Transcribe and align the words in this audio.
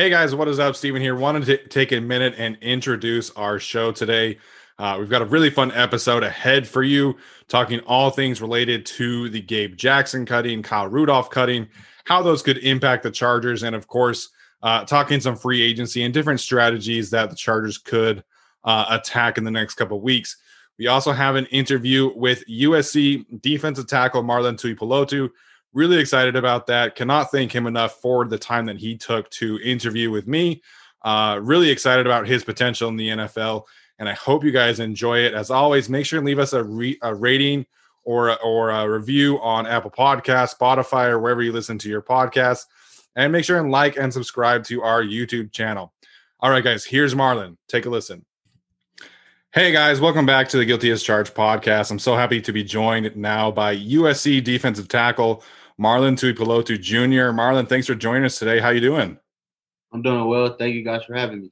Hey 0.00 0.08
guys, 0.08 0.34
what 0.34 0.48
is 0.48 0.58
up? 0.58 0.76
Steven 0.76 1.02
here. 1.02 1.14
Wanted 1.14 1.44
to 1.44 1.68
take 1.68 1.92
a 1.92 2.00
minute 2.00 2.32
and 2.38 2.56
introduce 2.62 3.30
our 3.32 3.58
show 3.58 3.92
today. 3.92 4.38
Uh, 4.78 4.96
we've 4.98 5.10
got 5.10 5.20
a 5.20 5.26
really 5.26 5.50
fun 5.50 5.70
episode 5.72 6.22
ahead 6.22 6.66
for 6.66 6.82
you, 6.82 7.18
talking 7.48 7.80
all 7.80 8.08
things 8.08 8.40
related 8.40 8.86
to 8.86 9.28
the 9.28 9.42
Gabe 9.42 9.76
Jackson 9.76 10.24
cutting, 10.24 10.62
Kyle 10.62 10.88
Rudolph 10.88 11.28
cutting, 11.28 11.68
how 12.04 12.22
those 12.22 12.42
could 12.42 12.56
impact 12.64 13.02
the 13.02 13.10
Chargers, 13.10 13.62
and 13.62 13.76
of 13.76 13.88
course, 13.88 14.30
uh, 14.62 14.86
talking 14.86 15.20
some 15.20 15.36
free 15.36 15.60
agency 15.60 16.02
and 16.02 16.14
different 16.14 16.40
strategies 16.40 17.10
that 17.10 17.28
the 17.28 17.36
Chargers 17.36 17.76
could 17.76 18.24
uh, 18.64 18.86
attack 18.88 19.36
in 19.36 19.44
the 19.44 19.50
next 19.50 19.74
couple 19.74 20.00
weeks. 20.00 20.38
We 20.78 20.86
also 20.86 21.12
have 21.12 21.36
an 21.36 21.44
interview 21.50 22.10
with 22.16 22.42
USC 22.48 23.42
defensive 23.42 23.86
tackle 23.86 24.22
Marlon 24.22 24.56
Tuipulotu 24.56 25.28
Really 25.72 25.98
excited 25.98 26.34
about 26.34 26.66
that. 26.66 26.96
Cannot 26.96 27.30
thank 27.30 27.54
him 27.54 27.66
enough 27.66 28.00
for 28.00 28.24
the 28.24 28.38
time 28.38 28.66
that 28.66 28.78
he 28.78 28.96
took 28.96 29.30
to 29.30 29.60
interview 29.60 30.10
with 30.10 30.26
me. 30.26 30.62
Uh, 31.02 31.38
really 31.40 31.70
excited 31.70 32.06
about 32.06 32.26
his 32.26 32.42
potential 32.42 32.88
in 32.88 32.96
the 32.96 33.08
NFL, 33.08 33.64
and 33.98 34.08
I 34.08 34.14
hope 34.14 34.42
you 34.44 34.50
guys 34.50 34.80
enjoy 34.80 35.20
it. 35.20 35.32
As 35.32 35.50
always, 35.50 35.88
make 35.88 36.06
sure 36.06 36.18
and 36.18 36.26
leave 36.26 36.40
us 36.40 36.52
a, 36.54 36.64
re- 36.64 36.98
a 37.02 37.14
rating 37.14 37.66
or 38.02 38.36
or 38.42 38.70
a 38.70 38.88
review 38.88 39.38
on 39.40 39.66
Apple 39.66 39.92
Podcasts, 39.92 40.56
Spotify, 40.58 41.08
or 41.08 41.20
wherever 41.20 41.42
you 41.42 41.52
listen 41.52 41.78
to 41.78 41.88
your 41.88 42.02
podcasts, 42.02 42.64
and 43.14 43.32
make 43.32 43.44
sure 43.44 43.60
and 43.60 43.70
like 43.70 43.96
and 43.96 44.12
subscribe 44.12 44.64
to 44.64 44.82
our 44.82 45.02
YouTube 45.02 45.52
channel. 45.52 45.92
All 46.40 46.50
right, 46.50 46.64
guys, 46.64 46.84
here's 46.84 47.14
Marlon. 47.14 47.56
Take 47.68 47.86
a 47.86 47.90
listen. 47.90 48.24
Hey 49.52 49.72
guys, 49.72 50.00
welcome 50.00 50.26
back 50.26 50.48
to 50.50 50.58
the 50.58 50.64
Guilty 50.64 50.90
as 50.90 51.02
Charged 51.02 51.34
podcast. 51.34 51.90
I'm 51.90 51.98
so 51.98 52.14
happy 52.14 52.40
to 52.40 52.52
be 52.52 52.62
joined 52.62 53.16
now 53.16 53.50
by 53.50 53.76
USC 53.76 54.44
defensive 54.44 54.86
tackle 54.86 55.42
Marlon 55.80 56.14
Tuipulotu 56.14 56.78
Jr. 56.78 57.32
Marlon, 57.32 57.66
thanks 57.66 57.86
for 57.86 57.94
joining 57.94 58.24
us 58.24 58.38
today. 58.38 58.60
How 58.60 58.68
you 58.68 58.82
doing? 58.82 59.18
I'm 59.92 60.02
doing 60.02 60.28
well. 60.28 60.54
Thank 60.58 60.74
you 60.74 60.84
guys 60.84 61.04
for 61.04 61.14
having 61.14 61.40
me. 61.40 61.50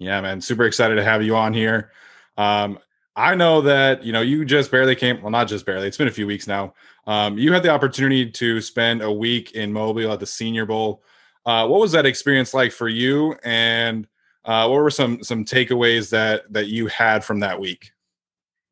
Yeah, 0.00 0.20
man, 0.20 0.40
super 0.40 0.64
excited 0.64 0.96
to 0.96 1.04
have 1.04 1.22
you 1.22 1.36
on 1.36 1.54
here. 1.54 1.92
Um, 2.36 2.80
I 3.14 3.36
know 3.36 3.60
that 3.60 4.02
you 4.02 4.12
know 4.12 4.20
you 4.20 4.44
just 4.44 4.70
barely 4.70 4.96
came. 4.96 5.22
Well, 5.22 5.30
not 5.30 5.46
just 5.46 5.64
barely. 5.64 5.86
It's 5.86 5.96
been 5.96 6.08
a 6.08 6.12
few 6.12 6.26
weeks 6.26 6.48
now. 6.48 6.74
Um, 7.06 7.38
you 7.38 7.52
had 7.52 7.62
the 7.62 7.68
opportunity 7.68 8.28
to 8.30 8.60
spend 8.60 9.00
a 9.00 9.12
week 9.12 9.52
in 9.52 9.72
Mobile 9.72 10.12
at 10.12 10.18
the 10.18 10.26
Senior 10.26 10.66
Bowl. 10.66 11.02
Uh, 11.46 11.66
what 11.68 11.80
was 11.80 11.92
that 11.92 12.06
experience 12.06 12.54
like 12.54 12.72
for 12.72 12.88
you? 12.88 13.36
And 13.44 14.08
uh, 14.44 14.66
what 14.66 14.82
were 14.82 14.90
some 14.90 15.22
some 15.22 15.44
takeaways 15.44 16.10
that 16.10 16.52
that 16.52 16.66
you 16.66 16.88
had 16.88 17.22
from 17.22 17.40
that 17.40 17.60
week? 17.60 17.92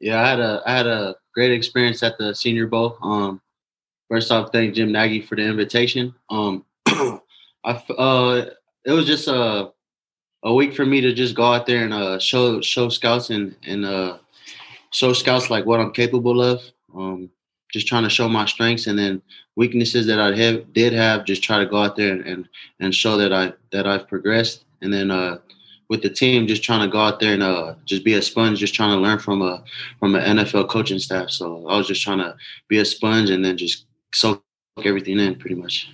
Yeah, 0.01 0.21
I 0.21 0.29
had 0.29 0.41
a 0.41 0.63
I 0.67 0.73
had 0.73 0.87
a 0.89 1.15
great 1.33 1.53
experience 1.53 2.03
at 2.03 2.19
the 2.19 2.35
Senior 2.35 2.67
Bowl. 2.67 2.99
Um, 3.03 3.41
first 4.11 4.31
off, 4.31 4.51
thank 4.53 4.75
Jim 4.75 4.93
Nagy 4.93 5.23
for 5.23 5.37
the 5.37 5.43
invitation. 5.43 6.15
Um, 6.29 6.65
I 6.87 7.71
uh, 7.97 8.47
it 8.85 8.93
was 8.93 9.07
just 9.07 9.29
a 9.29 9.71
a 10.43 10.53
week 10.53 10.75
for 10.75 10.85
me 10.85 11.01
to 11.01 11.13
just 11.13 11.35
go 11.35 11.45
out 11.45 11.67
there 11.67 11.85
and 11.85 11.95
uh, 11.95 12.19
show 12.19 12.61
show 12.61 12.89
scouts 12.89 13.31
and 13.31 13.57
and 13.67 13.87
uh, 13.87 14.19
show 14.91 15.13
scouts 15.13 15.49
like 15.49 15.65
what 15.65 15.81
I'm 15.81 15.93
capable 15.93 16.43
of. 16.43 16.63
Um, 16.95 17.31
just 17.73 17.87
trying 17.87 18.03
to 18.03 18.11
show 18.11 18.29
my 18.29 18.47
strengths 18.47 18.89
and 18.89 18.99
then 18.99 19.23
weaknesses 19.55 20.05
that 20.07 20.19
I 20.19 20.35
have 20.35 20.73
did 20.73 20.93
have. 20.93 21.25
Just 21.25 21.43
try 21.43 21.59
to 21.59 21.67
go 21.67 21.77
out 21.77 21.97
there 21.97 22.13
and 22.13 22.27
and, 22.27 22.49
and 22.81 22.95
show 22.95 23.17
that 23.17 23.33
I 23.33 23.53
that 23.71 23.87
I've 23.87 24.09
progressed. 24.09 24.65
And 24.83 24.93
then 24.93 25.11
uh, 25.11 25.39
with 25.89 26.03
the 26.03 26.11
team, 26.11 26.47
just 26.47 26.65
trying 26.65 26.81
to 26.81 26.91
go 26.91 26.99
out 26.99 27.21
there 27.21 27.35
and 27.35 27.43
uh, 27.43 27.75
just 27.85 28.05
be 28.05 28.15
a 28.15 28.23
sponge, 28.23 28.59
just 28.59 28.75
trying 28.75 28.97
to 28.97 29.01
learn 29.01 29.19
from 29.19 29.43
a 29.43 29.63
from 30.01 30.17
an 30.17 30.39
NFL 30.39 30.69
coaching 30.69 30.99
staff. 30.99 31.31
So 31.31 31.69
I 31.69 31.77
was 31.77 31.87
just 31.87 32.03
trying 32.03 32.19
to 32.19 32.35
be 32.67 32.79
a 32.79 32.85
sponge 32.85 33.31
and 33.31 33.45
then 33.45 33.57
just 33.57 33.85
soak 34.13 34.45
everything 34.85 35.19
in 35.19 35.37
pretty 35.37 35.57
much. 35.57 35.91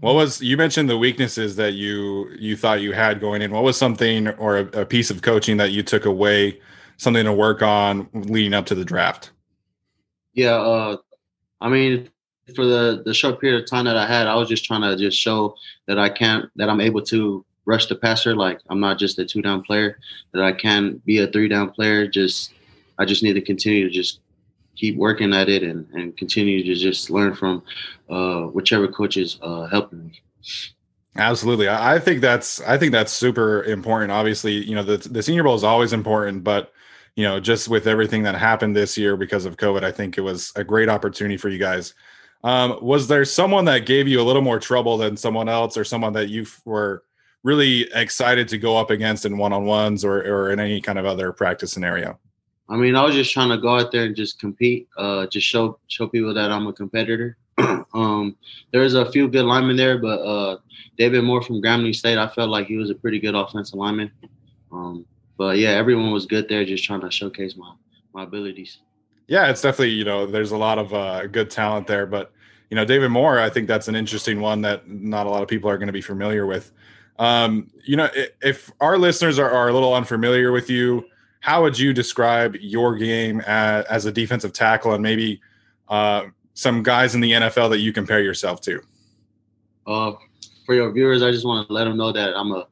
What 0.00 0.14
was 0.14 0.40
you 0.40 0.56
mentioned 0.56 0.88
the 0.88 0.96
weaknesses 0.96 1.56
that 1.56 1.74
you 1.74 2.30
you 2.38 2.56
thought 2.56 2.80
you 2.80 2.92
had 2.92 3.20
going 3.20 3.42
in? 3.42 3.50
What 3.50 3.64
was 3.64 3.76
something 3.76 4.28
or 4.28 4.58
a, 4.58 4.80
a 4.80 4.86
piece 4.86 5.10
of 5.10 5.22
coaching 5.22 5.58
that 5.58 5.72
you 5.72 5.82
took 5.82 6.06
away, 6.06 6.58
something 6.96 7.24
to 7.24 7.32
work 7.32 7.62
on 7.62 8.08
leading 8.14 8.54
up 8.54 8.66
to 8.66 8.74
the 8.74 8.84
draft? 8.84 9.32
Yeah, 10.32 10.54
uh, 10.54 10.96
I 11.60 11.68
mean, 11.68 12.08
for 12.54 12.64
the 12.64 13.02
the 13.04 13.12
short 13.12 13.40
period 13.40 13.62
of 13.62 13.68
time 13.68 13.84
that 13.84 13.96
I 13.96 14.06
had, 14.06 14.26
I 14.26 14.34
was 14.36 14.48
just 14.48 14.64
trying 14.64 14.82
to 14.82 14.96
just 14.96 15.18
show 15.18 15.54
that 15.86 15.98
I 15.98 16.08
can't 16.08 16.46
that 16.56 16.70
I'm 16.70 16.80
able 16.80 17.02
to 17.02 17.44
rush 17.66 17.86
the 17.86 17.94
passer. 17.94 18.34
Like 18.34 18.60
I'm 18.70 18.80
not 18.80 18.98
just 18.98 19.18
a 19.18 19.26
two 19.26 19.42
down 19.42 19.62
player, 19.62 19.98
that 20.32 20.42
I 20.42 20.52
can 20.52 21.02
be 21.04 21.18
a 21.18 21.26
three 21.26 21.48
down 21.48 21.70
player. 21.70 22.06
Just 22.06 22.52
I 22.98 23.04
just 23.04 23.22
need 23.22 23.34
to 23.34 23.42
continue 23.42 23.84
to 23.84 23.90
just 23.90 24.20
keep 24.80 24.96
working 24.96 25.34
at 25.34 25.48
it 25.48 25.62
and, 25.62 25.86
and 25.92 26.16
continue 26.16 26.64
to 26.64 26.74
just 26.74 27.10
learn 27.10 27.34
from 27.34 27.62
uh, 28.08 28.42
whichever 28.56 28.88
coach 28.88 29.16
is 29.18 29.38
uh, 29.42 29.66
helping 29.66 30.06
me. 30.06 30.22
Absolutely. 31.16 31.68
I 31.68 31.98
think 31.98 32.20
that's 32.20 32.60
I 32.62 32.78
think 32.78 32.92
that's 32.92 33.12
super 33.12 33.64
important. 33.64 34.10
Obviously, 34.10 34.52
you 34.52 34.74
know, 34.74 34.82
the 34.82 34.96
the 34.96 35.22
senior 35.22 35.42
bowl 35.42 35.54
is 35.54 35.64
always 35.64 35.92
important, 35.92 36.44
but 36.44 36.72
you 37.16 37.24
know, 37.24 37.40
just 37.40 37.68
with 37.68 37.86
everything 37.86 38.22
that 38.22 38.36
happened 38.36 38.74
this 38.74 38.96
year 38.96 39.16
because 39.16 39.44
of 39.44 39.56
COVID, 39.56 39.82
I 39.82 39.92
think 39.92 40.16
it 40.16 40.22
was 40.22 40.52
a 40.56 40.64
great 40.64 40.88
opportunity 40.88 41.36
for 41.36 41.48
you 41.48 41.58
guys. 41.58 41.94
Um, 42.42 42.78
was 42.80 43.06
there 43.08 43.24
someone 43.26 43.66
that 43.66 43.84
gave 43.84 44.08
you 44.08 44.20
a 44.20 44.24
little 44.24 44.40
more 44.40 44.58
trouble 44.58 44.96
than 44.96 45.16
someone 45.16 45.48
else 45.48 45.76
or 45.76 45.84
someone 45.84 46.14
that 46.14 46.30
you 46.30 46.46
were 46.64 47.02
really 47.42 47.82
excited 47.92 48.48
to 48.48 48.58
go 48.58 48.78
up 48.78 48.90
against 48.90 49.26
in 49.26 49.36
one-on-ones 49.36 50.04
or, 50.04 50.20
or 50.20 50.52
in 50.52 50.60
any 50.60 50.80
kind 50.80 50.98
of 50.98 51.04
other 51.04 51.32
practice 51.32 51.72
scenario? 51.72 52.18
I 52.70 52.76
mean, 52.76 52.94
I 52.94 53.02
was 53.04 53.16
just 53.16 53.32
trying 53.32 53.48
to 53.48 53.58
go 53.58 53.76
out 53.76 53.90
there 53.90 54.04
and 54.04 54.14
just 54.14 54.38
compete, 54.38 54.88
uh, 54.96 55.26
just 55.26 55.46
show 55.46 55.78
show 55.88 56.06
people 56.06 56.32
that 56.32 56.52
I'm 56.52 56.68
a 56.68 56.72
competitor. 56.72 57.36
um, 57.94 58.36
there's 58.72 58.94
a 58.94 59.10
few 59.10 59.28
good 59.28 59.44
linemen 59.44 59.76
there, 59.76 59.98
but 59.98 60.20
uh, 60.20 60.58
David 60.96 61.24
Moore 61.24 61.42
from 61.42 61.60
Grambling 61.60 61.94
State, 61.94 62.16
I 62.16 62.28
felt 62.28 62.48
like 62.48 62.68
he 62.68 62.76
was 62.76 62.88
a 62.88 62.94
pretty 62.94 63.18
good 63.18 63.34
offensive 63.34 63.74
lineman. 63.74 64.12
Um, 64.70 65.04
but 65.36 65.58
yeah, 65.58 65.70
everyone 65.70 66.12
was 66.12 66.26
good 66.26 66.48
there, 66.48 66.64
just 66.64 66.84
trying 66.84 67.00
to 67.00 67.10
showcase 67.10 67.56
my 67.56 67.72
my 68.14 68.22
abilities. 68.22 68.78
Yeah, 69.26 69.50
it's 69.50 69.62
definitely 69.62 69.90
you 69.90 70.04
know 70.04 70.26
there's 70.26 70.52
a 70.52 70.56
lot 70.56 70.78
of 70.78 70.94
uh, 70.94 71.26
good 71.26 71.50
talent 71.50 71.88
there, 71.88 72.06
but 72.06 72.32
you 72.70 72.76
know 72.76 72.84
David 72.84 73.08
Moore, 73.08 73.40
I 73.40 73.50
think 73.50 73.66
that's 73.66 73.88
an 73.88 73.96
interesting 73.96 74.40
one 74.40 74.60
that 74.60 74.88
not 74.88 75.26
a 75.26 75.30
lot 75.30 75.42
of 75.42 75.48
people 75.48 75.68
are 75.68 75.76
going 75.76 75.88
to 75.88 75.92
be 75.92 76.00
familiar 76.00 76.46
with. 76.46 76.70
Um, 77.18 77.70
you 77.84 77.96
know, 77.96 78.08
if 78.40 78.70
our 78.80 78.96
listeners 78.96 79.40
are, 79.40 79.50
are 79.50 79.68
a 79.68 79.72
little 79.72 79.92
unfamiliar 79.92 80.52
with 80.52 80.70
you, 80.70 81.04
how 81.40 81.62
would 81.62 81.78
you 81.78 81.92
describe 81.92 82.56
your 82.60 82.96
game 82.96 83.40
as, 83.40 83.84
as 83.86 84.06
a 84.06 84.12
defensive 84.12 84.52
tackle 84.52 84.92
and 84.92 85.02
maybe 85.02 85.40
uh, 85.88 86.24
some 86.54 86.82
guys 86.82 87.14
in 87.14 87.20
the 87.20 87.32
NFL 87.32 87.70
that 87.70 87.78
you 87.78 87.92
compare 87.92 88.20
yourself 88.22 88.60
to? 88.62 88.80
Uh, 89.86 90.12
for 90.66 90.74
your 90.74 90.92
viewers, 90.92 91.22
I 91.22 91.30
just 91.30 91.46
want 91.46 91.66
to 91.66 91.72
let 91.72 91.84
them 91.84 91.96
know 91.96 92.12
that 92.12 92.36
I'm 92.36 92.52
a, 92.52 92.66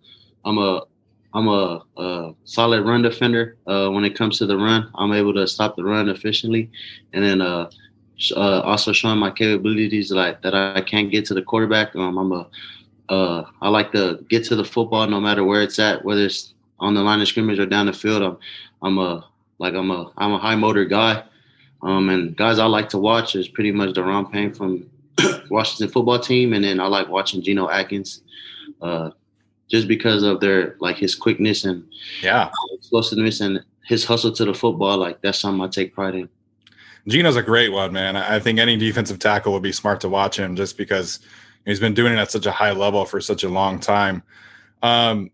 I'm 0.44 0.58
a, 0.58 0.82
I'm 1.34 1.48
a, 1.48 1.82
a 1.96 2.34
solid 2.44 2.86
run 2.86 3.02
defender. 3.02 3.56
Uh, 3.66 3.88
when 3.88 4.04
it 4.04 4.14
comes 4.14 4.38
to 4.38 4.46
the 4.46 4.56
run, 4.56 4.90
I'm 4.94 5.12
able 5.12 5.34
to 5.34 5.46
stop 5.46 5.76
the 5.76 5.84
run 5.84 6.08
efficiently, 6.08 6.70
and 7.12 7.24
then 7.24 7.40
uh, 7.40 7.70
uh, 8.36 8.60
also 8.60 8.92
showing 8.92 9.18
my 9.18 9.30
capabilities 9.30 10.10
like 10.10 10.42
that 10.42 10.54
I 10.54 10.80
can't 10.80 11.10
get 11.10 11.24
to 11.26 11.34
the 11.34 11.42
quarterback. 11.42 11.94
Um, 11.96 12.18
I'm 12.18 12.32
a, 12.32 12.48
uh, 13.08 13.44
I 13.62 13.68
like 13.68 13.92
to 13.92 14.24
get 14.28 14.44
to 14.46 14.56
the 14.56 14.64
football 14.64 15.06
no 15.06 15.20
matter 15.20 15.44
where 15.44 15.62
it's 15.62 15.78
at, 15.78 16.04
whether 16.04 16.24
it's 16.24 16.54
on 16.80 16.94
the 16.94 17.02
line 17.02 17.20
of 17.20 17.28
scrimmage 17.28 17.58
or 17.58 17.66
down 17.66 17.86
the 17.86 17.92
field. 17.92 18.22
I'm 18.22 18.38
I'm 18.82 18.98
a 18.98 19.26
like 19.58 19.74
I'm 19.74 19.90
a 19.90 20.12
I'm 20.16 20.32
a 20.32 20.38
high 20.38 20.56
motor 20.56 20.84
guy. 20.84 21.24
Um, 21.82 22.08
and 22.08 22.36
guys 22.36 22.58
I 22.58 22.66
like 22.66 22.88
to 22.90 22.98
watch 22.98 23.36
is 23.36 23.48
pretty 23.48 23.70
much 23.70 23.90
Daron 23.94 24.30
Payne 24.30 24.52
from 24.52 24.88
Washington 25.50 25.88
football 25.88 26.18
team, 26.18 26.52
and 26.52 26.64
then 26.64 26.80
I 26.80 26.86
like 26.86 27.08
watching 27.08 27.40
Geno 27.40 27.68
Atkins, 27.70 28.22
uh, 28.82 29.10
just 29.68 29.86
because 29.86 30.22
of 30.22 30.40
their 30.40 30.76
like 30.80 30.96
his 30.96 31.14
quickness 31.14 31.64
and 31.64 31.86
yeah 32.22 32.50
explosiveness 32.72 33.40
and 33.40 33.64
his 33.84 34.04
hustle 34.04 34.32
to 34.32 34.44
the 34.44 34.54
football. 34.54 34.98
Like 34.98 35.20
that's 35.22 35.38
something 35.38 35.62
I 35.62 35.68
take 35.68 35.94
pride 35.94 36.14
in. 36.14 36.28
Geno's 37.06 37.36
a 37.36 37.42
great 37.42 37.70
one, 37.70 37.92
man. 37.92 38.16
I 38.16 38.38
think 38.38 38.58
any 38.58 38.76
defensive 38.76 39.18
tackle 39.18 39.52
would 39.54 39.62
be 39.62 39.72
smart 39.72 40.00
to 40.02 40.08
watch 40.08 40.38
him 40.38 40.56
just 40.56 40.76
because 40.76 41.20
he's 41.64 41.80
been 41.80 41.94
doing 41.94 42.12
it 42.12 42.18
at 42.18 42.30
such 42.30 42.44
a 42.44 42.52
high 42.52 42.72
level 42.72 43.06
for 43.06 43.20
such 43.20 43.44
a 43.44 43.48
long 43.48 43.78
time. 43.80 44.22
Um, 44.82 45.30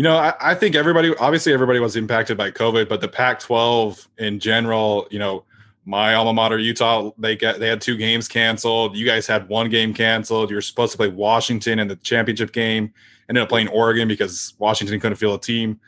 you 0.00 0.04
know, 0.04 0.16
I, 0.16 0.32
I, 0.40 0.54
think 0.54 0.76
everybody, 0.76 1.14
obviously, 1.16 1.52
everybody 1.52 1.78
was 1.78 1.94
impacted 1.94 2.38
by 2.38 2.50
COVID, 2.50 2.88
but 2.88 3.02
the 3.02 3.08
Pac-12 3.08 4.08
in 4.16 4.40
general, 4.40 5.06
you 5.10 5.18
know, 5.18 5.44
my 5.84 6.14
alma 6.14 6.32
mater, 6.32 6.56
Utah, 6.56 7.10
they 7.18 7.36
get 7.36 7.60
they 7.60 7.68
had 7.68 7.82
two 7.82 7.98
games 7.98 8.26
canceled. 8.26 8.96
You 8.96 9.04
guys 9.04 9.26
had 9.26 9.46
one 9.50 9.68
game 9.68 9.92
canceled. 9.92 10.48
You 10.48 10.56
were 10.56 10.62
supposed 10.62 10.92
to 10.92 10.96
play 10.96 11.08
Washington 11.08 11.78
in 11.78 11.86
the 11.86 11.96
championship 11.96 12.52
game. 12.52 12.94
Ended 13.28 13.42
up 13.42 13.50
playing 13.50 13.68
Oregon 13.68 14.08
because 14.08 14.54
Washington 14.58 14.98
couldn't 15.00 15.18
field 15.18 15.38
a 15.38 15.42
team. 15.42 15.78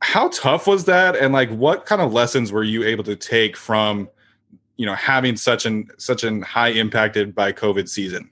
How 0.00 0.30
tough 0.30 0.66
was 0.66 0.86
that? 0.86 1.14
And 1.14 1.34
like, 1.34 1.50
what 1.50 1.84
kind 1.84 2.00
of 2.00 2.14
lessons 2.14 2.52
were 2.52 2.64
you 2.64 2.84
able 2.84 3.04
to 3.04 3.16
take 3.16 3.54
from, 3.54 4.08
you 4.78 4.86
know, 4.86 4.94
having 4.94 5.36
such 5.36 5.66
an 5.66 5.90
such 5.98 6.24
an 6.24 6.40
high 6.40 6.70
impacted 6.70 7.34
by 7.34 7.52
COVID 7.52 7.86
season? 7.86 8.30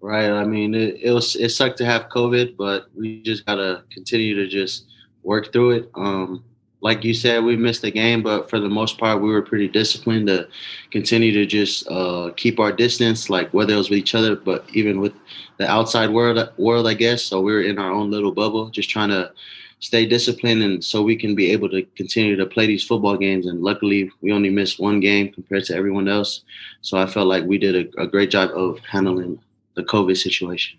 Right. 0.00 0.30
I 0.30 0.44
mean, 0.44 0.74
it, 0.74 1.00
it 1.02 1.10
was 1.10 1.34
it 1.34 1.48
sucked 1.50 1.78
to 1.78 1.84
have 1.84 2.08
COVID, 2.08 2.56
but 2.56 2.86
we 2.96 3.20
just 3.22 3.44
gotta 3.46 3.82
continue 3.90 4.34
to 4.36 4.46
just 4.46 4.86
work 5.24 5.52
through 5.52 5.72
it. 5.72 5.90
Um, 5.96 6.44
like 6.80 7.02
you 7.02 7.12
said, 7.12 7.42
we 7.42 7.56
missed 7.56 7.82
the 7.82 7.90
game, 7.90 8.22
but 8.22 8.48
for 8.48 8.60
the 8.60 8.68
most 8.68 8.98
part, 8.98 9.20
we 9.20 9.30
were 9.30 9.42
pretty 9.42 9.66
disciplined 9.66 10.28
to 10.28 10.46
continue 10.92 11.32
to 11.32 11.44
just 11.44 11.88
uh, 11.90 12.30
keep 12.36 12.60
our 12.60 12.70
distance, 12.70 13.28
like 13.28 13.52
whether 13.52 13.74
it 13.74 13.76
was 13.76 13.90
with 13.90 13.98
each 13.98 14.14
other, 14.14 14.36
but 14.36 14.64
even 14.72 15.00
with 15.00 15.12
the 15.56 15.68
outside 15.68 16.10
world, 16.10 16.48
world, 16.56 16.86
I 16.86 16.94
guess. 16.94 17.24
So 17.24 17.40
we 17.40 17.52
were 17.52 17.62
in 17.62 17.80
our 17.80 17.90
own 17.90 18.12
little 18.12 18.30
bubble, 18.30 18.70
just 18.70 18.90
trying 18.90 19.08
to 19.08 19.32
stay 19.80 20.06
disciplined, 20.06 20.62
and 20.62 20.84
so 20.84 21.02
we 21.02 21.16
can 21.16 21.34
be 21.34 21.50
able 21.50 21.68
to 21.70 21.82
continue 21.96 22.36
to 22.36 22.46
play 22.46 22.68
these 22.68 22.84
football 22.84 23.16
games. 23.16 23.46
And 23.46 23.62
luckily, 23.62 24.12
we 24.20 24.32
only 24.32 24.50
missed 24.50 24.78
one 24.78 25.00
game 25.00 25.32
compared 25.32 25.64
to 25.64 25.74
everyone 25.74 26.06
else. 26.06 26.42
So 26.82 26.96
I 26.98 27.06
felt 27.06 27.26
like 27.26 27.44
we 27.44 27.58
did 27.58 27.74
a, 27.74 28.02
a 28.02 28.06
great 28.06 28.30
job 28.30 28.50
of 28.54 28.78
handling 28.80 29.40
the 29.78 29.84
COVID 29.84 30.16
situation. 30.16 30.78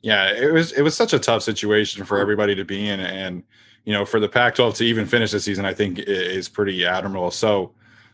Yeah, 0.00 0.32
it 0.32 0.52
was 0.52 0.72
it 0.72 0.82
was 0.82 0.96
such 0.96 1.12
a 1.12 1.18
tough 1.18 1.42
situation 1.42 2.04
for 2.04 2.18
everybody 2.18 2.54
to 2.54 2.64
be 2.64 2.88
in, 2.88 3.00
and 3.00 3.42
you 3.84 3.92
know, 3.92 4.04
for 4.04 4.20
the 4.20 4.28
Pac-12 4.28 4.76
to 4.76 4.84
even 4.84 5.06
finish 5.06 5.30
the 5.32 5.40
season, 5.40 5.64
I 5.64 5.74
think 5.74 5.98
is 5.98 6.48
pretty 6.48 6.84
admirable. 6.86 7.30
So, 7.30 7.72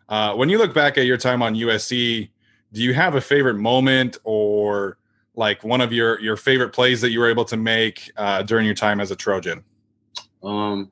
uh, 0.08 0.34
when 0.34 0.48
you 0.48 0.58
look 0.58 0.74
back 0.74 0.98
at 0.98 1.06
your 1.06 1.16
time 1.16 1.42
on 1.42 1.54
USC, 1.54 2.28
do 2.72 2.82
you 2.82 2.94
have 2.94 3.14
a 3.14 3.20
favorite 3.20 3.56
moment 3.56 4.18
or 4.24 4.98
like 5.36 5.62
one 5.62 5.80
of 5.80 5.92
your 5.92 6.20
your 6.20 6.36
favorite 6.36 6.70
plays 6.70 7.00
that 7.00 7.10
you 7.10 7.20
were 7.20 7.30
able 7.30 7.44
to 7.44 7.56
make 7.56 8.10
uh, 8.16 8.42
during 8.42 8.66
your 8.66 8.74
time 8.74 9.00
as 9.00 9.10
a 9.10 9.16
Trojan? 9.16 9.62
Um, 10.42 10.90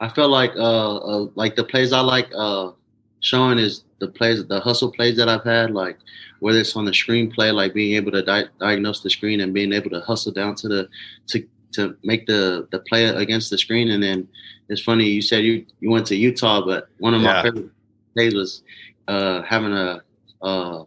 I 0.00 0.08
feel 0.08 0.28
like 0.28 0.52
uh, 0.56 0.96
uh 0.96 1.28
like 1.36 1.54
the 1.54 1.64
plays 1.64 1.92
I 1.92 2.00
like 2.00 2.28
uh 2.34 2.72
showing 3.20 3.58
is 3.58 3.84
the 3.98 4.08
plays, 4.08 4.46
the 4.46 4.60
hustle 4.60 4.90
plays 4.90 5.16
that 5.16 5.28
I've 5.28 5.44
had, 5.44 5.70
like 5.72 5.98
whether 6.40 6.58
it's 6.58 6.76
on 6.76 6.84
the 6.84 6.90
screenplay, 6.90 7.52
like 7.54 7.74
being 7.74 7.96
able 7.96 8.12
to 8.12 8.22
di- 8.22 8.48
diagnose 8.60 9.00
the 9.00 9.10
screen 9.10 9.40
and 9.40 9.54
being 9.54 9.72
able 9.72 9.90
to 9.90 10.00
hustle 10.00 10.32
down 10.32 10.54
to 10.56 10.68
the 10.68 10.88
to 11.28 11.46
to 11.72 11.96
make 12.02 12.26
the 12.26 12.66
the 12.70 12.78
play 12.80 13.06
against 13.06 13.50
the 13.50 13.58
screen. 13.58 13.90
And 13.90 14.02
then 14.02 14.28
it's 14.68 14.82
funny 14.82 15.04
you 15.04 15.22
said 15.22 15.44
you 15.44 15.66
you 15.80 15.90
went 15.90 16.06
to 16.08 16.16
Utah, 16.16 16.64
but 16.64 16.88
one 16.98 17.14
of 17.14 17.22
my 17.22 17.30
yeah. 17.30 17.42
favorite 17.42 17.70
plays 18.14 18.34
was 18.34 18.62
uh, 19.08 19.42
having 19.42 19.72
a 19.72 20.02
uh, 20.42 20.84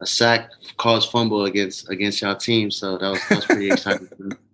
a 0.00 0.06
sack 0.06 0.50
cause 0.76 1.06
fumble 1.06 1.44
against 1.44 1.90
against 1.90 2.22
y'all 2.22 2.36
team. 2.36 2.70
So 2.70 2.98
that 2.98 3.10
was 3.10 3.20
that 3.28 3.36
was 3.36 3.44
pretty 3.46 3.70
exciting 3.70 4.08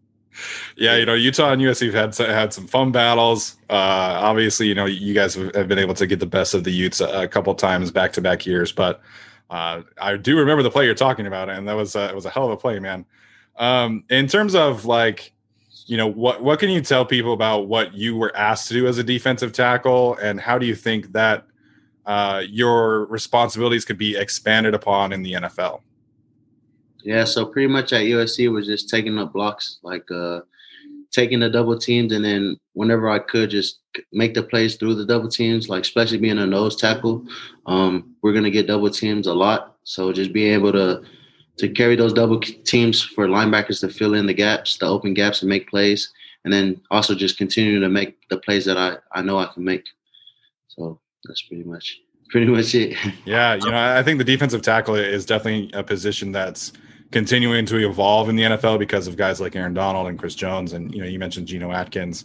yeah, 0.76 0.96
you 0.96 1.06
know, 1.06 1.14
Utah 1.14 1.52
and 1.52 1.62
USC 1.62 1.92
have 1.92 2.16
had 2.16 2.28
had 2.28 2.52
some 2.52 2.66
fun 2.66 2.92
battles. 2.92 3.56
Uh, 3.70 4.18
obviously, 4.22 4.66
you 4.66 4.74
know, 4.74 4.86
you 4.86 5.14
guys 5.14 5.34
have 5.34 5.68
been 5.68 5.78
able 5.78 5.94
to 5.94 6.06
get 6.06 6.20
the 6.20 6.26
best 6.26 6.54
of 6.54 6.64
the 6.64 6.72
Utes 6.72 7.00
a, 7.00 7.22
a 7.22 7.28
couple 7.28 7.54
times 7.54 7.90
back 7.90 8.12
to 8.14 8.20
back 8.20 8.46
years, 8.46 8.72
but 8.72 9.00
uh, 9.54 9.82
I 9.98 10.16
do 10.16 10.36
remember 10.36 10.64
the 10.64 10.70
play 10.70 10.84
you're 10.84 10.96
talking 10.96 11.28
about, 11.28 11.48
and 11.48 11.68
that 11.68 11.74
was 11.74 11.94
uh, 11.94 12.08
it 12.10 12.14
was 12.14 12.26
a 12.26 12.30
hell 12.30 12.46
of 12.46 12.50
a 12.50 12.56
play, 12.56 12.80
man. 12.80 13.06
Um, 13.56 14.02
in 14.10 14.26
terms 14.26 14.56
of 14.56 14.84
like, 14.84 15.32
you 15.86 15.96
know, 15.96 16.08
what 16.08 16.42
what 16.42 16.58
can 16.58 16.70
you 16.70 16.80
tell 16.80 17.06
people 17.06 17.32
about 17.32 17.68
what 17.68 17.94
you 17.94 18.16
were 18.16 18.36
asked 18.36 18.66
to 18.68 18.74
do 18.74 18.88
as 18.88 18.98
a 18.98 19.04
defensive 19.04 19.52
tackle, 19.52 20.16
and 20.16 20.40
how 20.40 20.58
do 20.58 20.66
you 20.66 20.74
think 20.74 21.12
that 21.12 21.46
uh, 22.04 22.42
your 22.48 23.04
responsibilities 23.04 23.84
could 23.84 23.96
be 23.96 24.16
expanded 24.16 24.74
upon 24.74 25.12
in 25.12 25.22
the 25.22 25.34
NFL? 25.34 25.82
Yeah, 27.04 27.22
so 27.22 27.46
pretty 27.46 27.68
much 27.68 27.92
at 27.92 28.00
USC 28.00 28.50
was 28.50 28.66
just 28.66 28.88
taking 28.88 29.16
up 29.20 29.32
blocks, 29.32 29.78
like 29.84 30.10
uh, 30.10 30.40
taking 31.14 31.40
the 31.40 31.48
double 31.48 31.78
teams, 31.78 32.12
and 32.12 32.24
then 32.24 32.58
whenever 32.72 33.08
I 33.08 33.20
could, 33.20 33.50
just 33.50 33.78
make 34.12 34.34
the 34.34 34.42
plays 34.42 34.74
through 34.74 34.96
the 34.96 35.06
double 35.06 35.28
teams. 35.28 35.68
Like 35.68 35.82
especially 35.82 36.18
being 36.18 36.38
a 36.38 36.46
nose 36.46 36.76
tackle, 36.76 37.24
um, 37.66 38.14
we're 38.22 38.32
gonna 38.32 38.50
get 38.50 38.66
double 38.66 38.90
teams 38.90 39.26
a 39.26 39.34
lot. 39.34 39.76
So 39.84 40.12
just 40.12 40.32
being 40.32 40.52
able 40.52 40.72
to 40.72 41.02
to 41.58 41.68
carry 41.68 41.94
those 41.94 42.12
double 42.12 42.40
teams 42.40 43.00
for 43.00 43.28
linebackers 43.28 43.80
to 43.80 43.88
fill 43.88 44.14
in 44.14 44.26
the 44.26 44.34
gaps, 44.34 44.76
the 44.76 44.86
open 44.86 45.14
gaps, 45.14 45.42
and 45.42 45.48
make 45.48 45.70
plays, 45.70 46.12
and 46.44 46.52
then 46.52 46.80
also 46.90 47.14
just 47.14 47.38
continue 47.38 47.78
to 47.78 47.88
make 47.88 48.16
the 48.28 48.38
plays 48.38 48.64
that 48.64 48.76
I 48.76 48.96
I 49.12 49.22
know 49.22 49.38
I 49.38 49.46
can 49.46 49.64
make. 49.64 49.84
So 50.68 51.00
that's 51.24 51.42
pretty 51.42 51.64
much 51.64 52.00
pretty 52.30 52.46
much 52.46 52.74
it. 52.74 52.96
Yeah, 53.24 53.54
you 53.54 53.70
know, 53.70 53.96
I 53.96 54.02
think 54.02 54.18
the 54.18 54.24
defensive 54.24 54.62
tackle 54.62 54.96
is 54.96 55.24
definitely 55.24 55.70
a 55.74 55.84
position 55.84 56.32
that's 56.32 56.72
continuing 57.10 57.66
to 57.66 57.88
evolve 57.88 58.28
in 58.28 58.36
the 58.36 58.42
NFL 58.42 58.78
because 58.78 59.06
of 59.06 59.16
guys 59.16 59.40
like 59.40 59.54
Aaron 59.56 59.74
Donald 59.74 60.08
and 60.08 60.18
Chris 60.18 60.34
Jones, 60.34 60.72
and 60.72 60.94
you 60.94 61.00
know 61.00 61.06
you 61.06 61.18
mentioned 61.18 61.46
Geno 61.46 61.70
Atkins. 61.70 62.24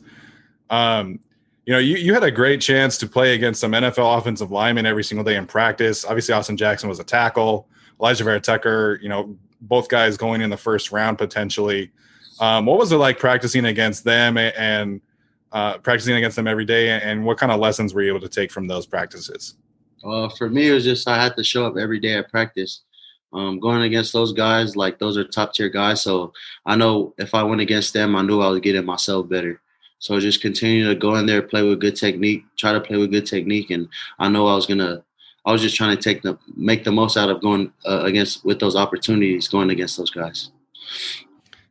Um, 0.70 1.20
you 1.66 1.74
know, 1.74 1.80
you, 1.80 1.98
you 1.98 2.16
had 2.16 2.24
a 2.24 2.32
great 2.32 2.62
chance 2.62 2.98
to 2.98 3.08
play 3.08 3.36
against 3.36 3.62
some 3.62 3.74
NFL 3.74 4.18
offensive 4.18 4.50
linemen 4.50 4.88
every 4.88 5.04
single 5.04 5.24
day 5.24 5.36
in 5.36 5.46
practice. 5.46 6.04
Obviously, 6.04 6.34
Austin 6.34 6.58
Jackson 6.58 6.90
was 6.90 7.00
a 7.00 7.04
tackle. 7.04 7.68
Alijah 8.00 8.24
Vera-Tucker, 8.24 9.00
you 9.04 9.10
know, 9.10 9.38
both 9.62 9.88
guys 9.88 10.18
going 10.18 10.42
in 10.42 10.50
the 10.50 10.58
first 10.58 10.92
round 10.92 11.20
potentially. 11.20 11.92
Um, 12.40 12.66
what 12.66 12.80
was 12.80 12.92
it 12.92 12.98
like 12.98 13.20
practicing 13.20 13.66
against 13.66 14.04
them 14.04 14.38
and 14.38 15.02
uh, 15.52 15.78
practicing 15.78 16.16
against 16.16 16.38
them 16.38 16.48
every 16.48 16.66
day? 16.66 16.90
And 16.90 17.24
what 17.24 17.38
kind 17.38 17.52
of 17.52 17.60
lessons 17.60 17.94
were 17.94 18.02
you 18.02 18.10
able 18.10 18.22
to 18.22 18.30
take 18.30 18.52
from 18.52 18.66
those 18.68 18.88
practices? 18.88 19.56
Uh, 20.04 20.30
for 20.30 20.50
me, 20.50 20.70
it 20.70 20.74
was 20.74 20.86
just 20.86 21.08
I 21.08 21.22
had 21.22 21.36
to 21.36 21.44
show 21.44 21.68
up 21.68 21.76
every 21.78 22.00
day 22.00 22.16
at 22.16 22.32
practice 22.32 22.84
um, 23.34 23.60
going 23.60 23.84
against 23.84 24.14
those 24.14 24.34
guys, 24.34 24.76
like 24.76 25.00
those 25.00 25.18
are 25.18 25.24
top 25.24 25.54
tier 25.54 25.70
guys. 25.70 26.02
So 26.02 26.34
I 26.66 26.76
know 26.76 27.14
if 27.18 27.34
I 27.34 27.44
went 27.44 27.62
against 27.62 27.94
them, 27.94 28.16
I 28.16 28.22
knew 28.22 28.42
I 28.42 28.50
was 28.50 28.60
getting 28.60 28.86
myself 28.86 29.30
better. 29.30 29.62
So 30.00 30.20
just 30.20 30.42
continue 30.42 30.88
to 30.88 30.96
go 30.96 31.16
in 31.16 31.26
there, 31.26 31.42
play 31.42 31.62
with 31.62 31.82
good 31.82 31.96
technique, 31.96 32.46
try 32.58 32.72
to 32.72 32.80
play 32.80 32.98
with 32.98 33.12
good 33.12 33.26
technique, 33.26 33.70
and 33.70 33.88
I 34.18 34.30
know 34.30 34.48
I 34.48 34.56
was 34.56 34.66
gonna. 34.66 35.04
I 35.46 35.52
was 35.52 35.62
just 35.62 35.76
trying 35.76 35.96
to 35.96 36.02
take 36.02 36.22
the 36.22 36.38
make 36.56 36.84
the 36.84 36.92
most 36.92 37.18
out 37.18 37.30
of 37.30 37.42
going 37.42 37.72
uh, 37.86 38.02
against 38.04 38.46
with 38.46 38.60
those 38.60 38.76
opportunities, 38.76 39.48
going 39.48 39.70
against 39.70 39.98
those 39.98 40.10
guys. 40.10 40.52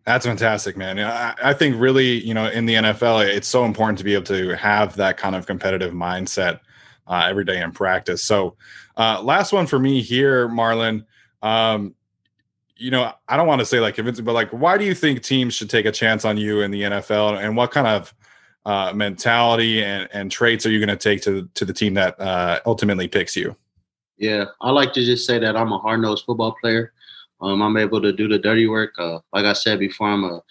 That's 0.04 0.24
fantastic, 0.24 0.74
man. 0.76 0.98
I, 0.98 1.52
think 1.52 1.78
really, 1.78 2.24
you 2.24 2.32
know, 2.32 2.46
in 2.46 2.64
the 2.64 2.74
NFL, 2.76 3.28
it's 3.28 3.46
so 3.46 3.66
important 3.66 3.98
to 3.98 4.04
be 4.04 4.14
able 4.14 4.24
to 4.24 4.56
have 4.56 4.96
that 4.96 5.18
kind 5.18 5.36
of 5.36 5.46
competitive 5.46 5.92
mindset 5.92 6.60
uh, 7.06 7.26
every 7.28 7.44
day 7.44 7.60
in 7.60 7.72
practice. 7.72 8.24
So, 8.24 8.56
uh, 8.96 9.20
last 9.22 9.52
one 9.52 9.66
for 9.66 9.78
me 9.78 10.00
here, 10.00 10.48
Marlon. 10.48 11.04
Um, 11.42 11.94
you 12.76 12.90
know, 12.90 13.12
I 13.28 13.36
don't 13.36 13.48
want 13.48 13.60
to 13.60 13.66
say 13.66 13.80
like 13.80 13.96
convincing, 13.96 14.24
but 14.24 14.34
like, 14.34 14.50
why 14.50 14.78
do 14.78 14.84
you 14.84 14.94
think 14.94 15.22
teams 15.22 15.54
should 15.54 15.68
take 15.68 15.86
a 15.86 15.92
chance 15.92 16.24
on 16.24 16.36
you 16.36 16.60
in 16.60 16.70
the 16.70 16.82
NFL, 16.82 17.42
and 17.42 17.56
what 17.56 17.70
kind 17.72 17.86
of 17.86 18.14
uh, 18.64 18.92
mentality 18.92 19.82
and, 19.82 20.08
and 20.12 20.30
traits 20.30 20.64
are 20.66 20.70
you 20.70 20.78
going 20.78 20.96
to 20.96 20.96
take 20.96 21.22
to 21.22 21.48
to 21.54 21.64
the 21.64 21.72
team 21.72 21.94
that 21.94 22.18
uh, 22.20 22.60
ultimately 22.66 23.08
picks 23.08 23.36
you? 23.36 23.56
Yeah, 24.16 24.46
I 24.60 24.70
like 24.70 24.92
to 24.94 25.04
just 25.04 25.26
say 25.26 25.38
that 25.38 25.56
I'm 25.56 25.72
a 25.72 25.78
hard 25.78 26.00
nosed 26.00 26.24
football 26.24 26.54
player. 26.60 26.92
Um, 27.40 27.62
I'm 27.62 27.76
able 27.76 28.02
to 28.02 28.12
do 28.12 28.28
the 28.28 28.38
dirty 28.38 28.66
work. 28.66 28.94
Uh, 28.98 29.20
like 29.32 29.44
I 29.44 29.52
said 29.52 29.78
before, 29.78 30.08
I'm 30.08 30.24
a, 30.24 30.42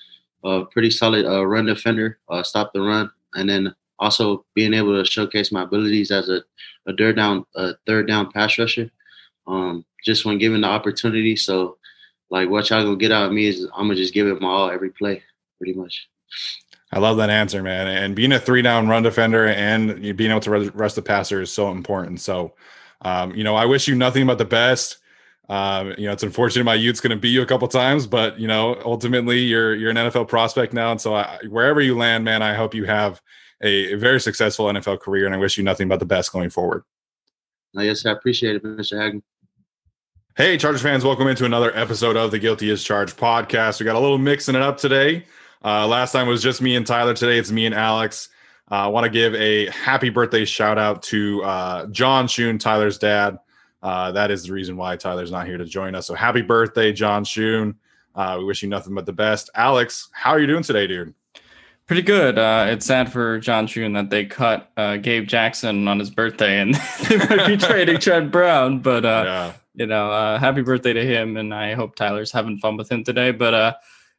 a 0.46 0.66
pretty 0.66 0.90
solid 0.90 1.26
uh, 1.26 1.46
run 1.46 1.66
defender, 1.66 2.20
uh, 2.30 2.44
stop 2.44 2.72
the 2.74 2.82
run, 2.82 3.12
and 3.36 3.50
then 3.50 3.76
also 4.00 4.46
being 4.54 4.74
able 4.74 4.98
to 4.98 5.10
showcase 5.10 5.52
my 5.52 5.64
abilities 5.64 6.12
as 6.12 6.30
a, 6.30 6.42
a 6.88 6.96
third 6.96 7.18
down 7.18 7.46
a 7.56 7.74
third 7.86 8.08
down 8.08 8.32
pass 8.32 8.58
rusher. 8.58 8.90
Um, 9.48 9.86
just 10.04 10.26
when 10.26 10.38
given 10.38 10.62
the 10.62 10.68
opportunity. 10.68 11.36
So, 11.36 11.78
like, 12.30 12.50
what 12.50 12.70
y'all 12.70 12.84
gonna 12.84 12.98
get 12.98 13.12
out 13.12 13.28
of 13.28 13.32
me 13.32 13.48
is 13.48 13.66
I'm 13.76 13.88
gonna 13.88 13.96
just 13.96 14.14
give 14.14 14.28
it 14.28 14.42
my 14.42 14.48
all 14.48 14.70
every 14.70 14.90
play, 14.92 15.24
pretty 15.58 15.74
much. 15.74 16.08
I 16.92 17.00
love 17.00 17.18
that 17.18 17.30
answer, 17.30 17.62
man. 17.62 17.88
And 17.88 18.16
being 18.16 18.32
a 18.32 18.40
three 18.40 18.62
down 18.62 18.88
run 18.88 19.04
defender 19.04 19.48
and 19.48 20.16
being 20.16 20.32
able 20.32 20.40
to 20.42 20.72
rest 20.72 20.96
the 20.96 21.02
passer 21.02 21.42
is 21.42 21.52
so 21.52 21.72
important. 21.72 22.22
So, 22.22 22.54
um, 23.02 23.34
you 23.36 23.44
know, 23.44 23.56
I 23.56 23.66
wish 23.66 23.88
you 23.88 23.96
nothing 23.96 24.26
but 24.26 24.38
the 24.38 24.46
best. 24.46 24.98
Um, 25.50 25.94
you 25.98 26.08
know, 26.08 26.12
it's 26.12 26.24
unfortunate 26.24 26.66
my 26.66 26.76
Utes 26.76 27.00
going 27.00 27.12
to 27.12 27.18
beat 27.18 27.30
you 27.30 27.42
a 27.42 27.46
couple 27.46 27.68
times, 27.70 28.06
but 28.06 28.38
you 28.40 28.48
know, 28.48 28.82
ultimately 28.84 29.40
you're 29.40 29.76
you're 29.76 29.92
an 29.92 29.98
NFL 29.98 30.28
prospect 30.28 30.74
now, 30.74 30.92
and 30.92 31.00
so 31.00 31.16
I, 31.16 31.40
wherever 31.50 31.80
you 31.80 31.98
land, 31.98 32.26
man, 32.26 32.42
I 32.42 32.54
hope 32.54 32.74
you 32.74 32.84
have 32.84 33.22
a, 33.64 33.94
a, 33.94 33.98
very 33.98 34.20
successful 34.20 34.66
NFL 34.66 35.00
career, 35.00 35.26
and 35.26 35.34
I 35.34 35.38
wish 35.38 35.58
you 35.58 35.64
nothing 35.64 35.88
but 35.88 36.00
the 36.00 36.06
best 36.06 36.34
going 36.34 36.50
forward. 36.50 36.84
Yes, 37.74 38.06
I 38.06 38.12
appreciate 38.12 38.58
it, 38.58 38.64
Mr. 38.64 39.02
Hagen. 39.02 39.24
Hey, 40.38 40.56
Chargers 40.56 40.84
fans, 40.84 41.04
welcome 41.04 41.28
into 41.28 41.46
another 41.46 41.76
episode 41.76 42.16
of 42.16 42.30
the 42.30 42.38
Guilty 42.38 42.70
as 42.70 42.84
Charged 42.84 43.18
podcast. 43.18 43.80
We 43.80 43.86
got 43.86 43.96
a 43.96 44.00
little 44.00 44.20
mixing 44.20 44.54
it 44.54 44.62
up 44.62 44.78
today. 44.78 45.26
Uh, 45.66 45.88
last 45.88 46.12
time 46.12 46.28
was 46.28 46.44
just 46.44 46.62
me 46.62 46.76
and 46.76 46.86
Tyler. 46.86 47.16
Today 47.16 47.40
it's 47.40 47.52
me 47.52 47.66
and 47.66 47.74
Alex. 47.74 48.30
Uh, 48.70 48.76
I 48.76 48.88
want 48.88 49.06
to 49.06 49.10
give 49.10 49.34
a 49.34 49.66
happy 49.72 50.12
birthday 50.12 50.46
shout 50.46 50.78
out 50.78 51.02
to 51.04 51.44
uh, 51.44 51.88
John 51.88 52.28
Shun, 52.28 52.60
Tyler's 52.60 53.00
dad. 53.00 53.40
Uh, 53.82 54.12
that 54.12 54.30
is 54.30 54.44
the 54.44 54.54
reason 54.54 54.78
why 54.78 54.96
Tyler's 54.96 55.32
not 55.32 55.48
here 55.48 55.58
to 55.58 55.66
join 55.66 55.96
us. 55.96 56.06
So 56.06 56.14
happy 56.14 56.44
birthday, 56.44 56.94
John 56.94 57.24
Shun. 57.24 57.74
Uh, 58.14 58.36
we 58.38 58.46
wish 58.46 58.62
you 58.62 58.70
nothing 58.70 58.94
but 58.94 59.08
the 59.08 59.14
best. 59.14 59.50
Alex, 59.56 60.08
how 60.12 60.30
are 60.30 60.40
you 60.40 60.46
doing 60.46 60.62
today, 60.62 60.86
dude? 60.86 61.16
Pretty 61.88 62.04
good. 62.04 62.38
Uh, 62.38 62.68
it's 62.70 62.86
sad 62.86 63.12
for 63.12 63.40
John 63.40 63.66
Shun 63.66 63.94
that 63.94 64.12
they 64.12 64.26
cut 64.26 64.70
uh, 64.78 64.98
Gabe 64.98 65.28
Jackson 65.28 65.88
on 65.88 65.98
his 65.98 66.12
birthday 66.12 66.60
and 66.60 66.76
they 67.10 67.18
might 67.18 67.48
be 67.48 67.58
trading 67.58 67.98
Trent 68.00 68.32
Brown. 68.32 68.82
But, 68.82 69.04
uh, 69.04 69.24
yeah. 69.26 69.54
You 69.78 69.86
know, 69.86 70.12
uh, 70.12 70.40
happy 70.40 70.64
birthday 70.64 70.92
to 70.92 71.06
him. 71.06 71.38
And 71.38 71.54
I 71.54 71.76
hope 71.76 71.96
Tyler's 71.96 72.32
having 72.32 72.58
fun 72.58 72.78
with 72.78 72.92
him 72.92 73.04
today. 73.04 73.32
But 73.32 73.54
uh, 73.54 73.74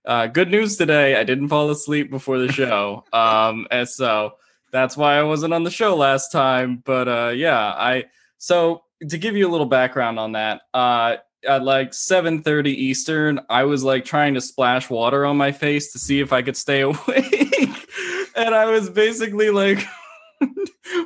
uh, 0.06 0.26
good 0.28 0.50
news 0.50 0.76
today. 0.76 1.16
I 1.16 1.24
didn't 1.24 1.48
fall 1.48 1.68
asleep 1.70 2.10
before 2.10 2.38
the 2.38 2.50
show. 2.50 3.04
Um, 3.12 3.66
and 3.70 3.88
so 3.88 4.34
that's 4.70 4.96
why 4.96 5.18
I 5.18 5.22
wasn't 5.24 5.54
on 5.54 5.64
the 5.64 5.70
show 5.70 5.96
last 5.96 6.30
time. 6.30 6.82
But 6.84 7.08
uh, 7.08 7.32
yeah, 7.34 7.58
I 7.58 8.04
so 8.38 8.84
to 9.08 9.18
give 9.18 9.36
you 9.36 9.48
a 9.48 9.50
little 9.50 9.66
background 9.66 10.18
on 10.20 10.32
that, 10.32 10.62
uh, 10.72 11.16
at 11.46 11.64
like 11.64 11.90
7:30 11.90 12.68
Eastern, 12.68 13.40
I 13.48 13.64
was 13.64 13.82
like 13.82 14.04
trying 14.04 14.34
to 14.34 14.40
splash 14.40 14.88
water 14.88 15.26
on 15.26 15.36
my 15.36 15.50
face 15.50 15.92
to 15.92 15.98
see 15.98 16.20
if 16.20 16.32
I 16.32 16.42
could 16.42 16.56
stay 16.56 16.80
awake. 16.82 17.88
and 18.36 18.54
I 18.54 18.66
was 18.66 18.88
basically 18.90 19.50
like 19.50 19.84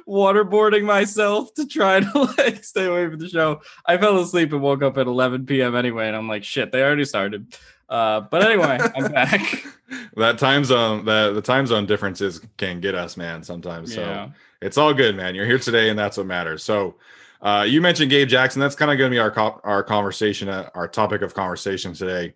waterboarding 0.07 0.85
myself 0.85 1.55
to 1.55 1.67
try 1.67 2.01
to 2.01 2.35
like 2.39 2.65
stay 2.65 2.87
away 2.87 3.09
from 3.09 3.19
the 3.19 3.29
show. 3.29 3.61
I 3.87 3.99
fell 3.99 4.19
asleep 4.19 4.53
and 4.53 4.63
woke 4.63 4.83
up 4.83 4.99
at 4.99 5.07
11 5.07 5.47
p.m. 5.47 5.77
anyway, 5.77 6.09
and 6.09 6.17
I'm 6.17 6.29
like, 6.29 6.45
shit, 6.45 6.73
they 6.73 6.83
already 6.83 7.05
started. 7.05 7.55
Uh, 7.89 8.21
but 8.21 8.43
anyway, 8.43 8.79
I'm 8.97 9.13
back. 9.13 9.67
that 10.17 10.39
time 10.39 10.65
zone, 10.65 11.05
the 11.05 11.33
the 11.35 11.43
time 11.43 11.67
zone 11.67 11.85
differences 11.85 12.41
can 12.57 12.81
get 12.81 12.95
us, 12.95 13.17
man. 13.17 13.43
Sometimes, 13.43 13.95
so 13.95 14.01
yeah. 14.01 14.29
it's 14.63 14.79
all 14.79 14.95
good, 14.95 15.15
man. 15.15 15.35
You're 15.35 15.47
here 15.47 15.59
today, 15.59 15.91
and 15.91 15.99
that's 15.99 16.17
what 16.17 16.27
matters. 16.27 16.65
So, 16.65 16.95
uh, 17.43 17.67
you 17.69 17.83
mentioned 17.83 18.11
Gabe 18.11 18.29
Jackson. 18.29 18.61
That's 18.61 18.75
kind 18.75 18.91
of 18.91 18.97
going 18.97 19.11
to 19.11 19.15
be 19.15 19.19
our 19.19 19.31
co- 19.31 19.61
our 19.63 19.83
conversation, 19.83 20.49
uh, 20.49 20.71
our 20.75 20.89
topic 20.89 21.21
of 21.21 21.35
conversation 21.35 21.93
today. 21.93 22.35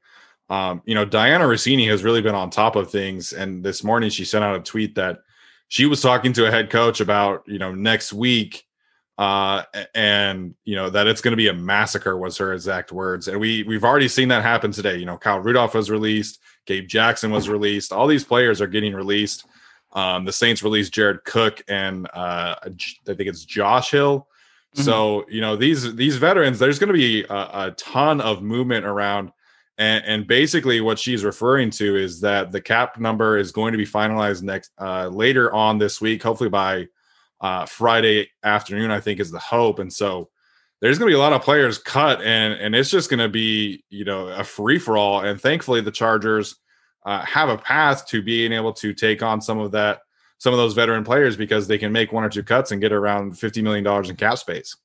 Um, 0.50 0.82
you 0.84 0.94
know, 0.94 1.06
Dianna 1.06 1.48
Russini 1.48 1.88
has 1.88 2.04
really 2.04 2.20
been 2.20 2.34
on 2.34 2.50
top 2.50 2.76
of 2.76 2.90
things, 2.90 3.32
and 3.32 3.64
this 3.64 3.82
morning 3.82 4.10
she 4.10 4.26
sent 4.26 4.44
out 4.44 4.56
a 4.56 4.60
tweet 4.60 4.94
that 4.96 5.20
she 5.68 5.86
was 5.86 6.00
talking 6.00 6.32
to 6.34 6.46
a 6.46 6.50
head 6.50 6.70
coach 6.70 7.00
about 7.00 7.42
you 7.46 7.58
know 7.58 7.74
next 7.74 8.12
week, 8.12 8.64
uh, 9.18 9.62
and 9.94 10.54
you 10.64 10.76
know 10.76 10.90
that 10.90 11.06
it's 11.06 11.20
going 11.20 11.32
to 11.32 11.36
be 11.36 11.48
a 11.48 11.54
massacre 11.54 12.16
was 12.16 12.36
her 12.38 12.52
exact 12.52 12.92
words, 12.92 13.28
and 13.28 13.38
we 13.38 13.62
we've 13.64 13.84
already 13.84 14.08
seen 14.08 14.28
that 14.28 14.42
happen 14.42 14.72
today. 14.72 14.96
You 14.96 15.06
know, 15.06 15.16
Kyle 15.18 15.40
Rudolph 15.40 15.74
was 15.74 15.90
released, 15.90 16.40
Gabe 16.66 16.86
Jackson 16.86 17.30
was 17.30 17.48
released, 17.48 17.92
all 17.92 18.06
these 18.06 18.24
players 18.24 18.60
are 18.60 18.66
getting 18.66 18.94
released. 18.94 19.46
Um, 19.92 20.24
the 20.26 20.32
Saints 20.32 20.62
released 20.62 20.92
Jared 20.92 21.24
Cook 21.24 21.62
and 21.68 22.06
uh, 22.12 22.56
I 22.62 22.68
think 23.06 23.20
it's 23.20 23.44
Josh 23.44 23.92
Hill 23.92 24.28
Mm-hmm. 24.76 24.84
So 24.84 25.24
you 25.28 25.40
know 25.40 25.56
these 25.56 25.94
these 25.94 26.16
veterans, 26.16 26.58
there's 26.58 26.78
going 26.78 26.88
to 26.88 26.94
be 26.94 27.24
a, 27.24 27.34
a, 27.34 27.74
ton 27.78 28.20
of 28.20 28.42
movement 28.42 28.84
around, 28.84 29.32
and, 29.78 30.04
and, 30.04 30.26
basically 30.26 30.80
what 30.80 30.98
she's 30.98 31.24
referring 31.24 31.70
to 31.70 31.96
is 31.96 32.20
that 32.20 32.50
the 32.50 32.60
cap 32.60 32.98
number 32.98 33.36
is 33.38 33.52
going 33.52 33.72
to 33.72 33.78
be 33.78 33.86
finalized 33.86 34.42
next 34.42 34.72
uh, 34.78 35.08
later 35.08 35.52
on 35.52 35.78
this 35.78 36.00
week, 36.00 36.22
hopefully 36.22 36.48
by 36.50 36.86
uh, 37.40 37.66
Friday 37.66 38.30
afternoon. 38.42 38.90
I 38.90 39.00
think 39.00 39.20
is 39.20 39.30
the 39.30 39.38
hope, 39.38 39.78
and 39.78 39.92
so 39.92 40.30
there's 40.80 40.98
going 40.98 41.10
to 41.10 41.14
be 41.14 41.18
a 41.18 41.22
lot 41.22 41.32
of 41.32 41.42
players 41.42 41.78
cut, 41.78 42.22
and 42.22 42.54
and 42.54 42.74
it's 42.74 42.90
just 42.90 43.10
going 43.10 43.20
to 43.20 43.28
be 43.28 43.84
you 43.90 44.04
know 44.04 44.28
a 44.28 44.44
free 44.44 44.78
for 44.78 44.96
all. 44.96 45.20
And 45.20 45.40
thankfully, 45.40 45.80
the 45.80 45.90
Chargers 45.90 46.56
uh, 47.04 47.24
have 47.24 47.48
a 47.48 47.58
path 47.58 48.06
to 48.08 48.22
being 48.22 48.52
able 48.52 48.72
to 48.74 48.92
take 48.92 49.22
on 49.22 49.40
some 49.40 49.58
of 49.58 49.72
that 49.72 50.00
some 50.38 50.52
of 50.52 50.58
those 50.58 50.74
veteran 50.74 51.04
players 51.04 51.36
because 51.36 51.66
they 51.66 51.78
can 51.78 51.92
make 51.92 52.12
one 52.12 52.24
or 52.24 52.28
two 52.28 52.42
cuts 52.42 52.72
and 52.72 52.80
get 52.80 52.92
around 52.92 53.38
fifty 53.38 53.62
million 53.62 53.84
dollars 53.84 54.10
in 54.10 54.16
cap 54.16 54.38
space. 54.38 54.76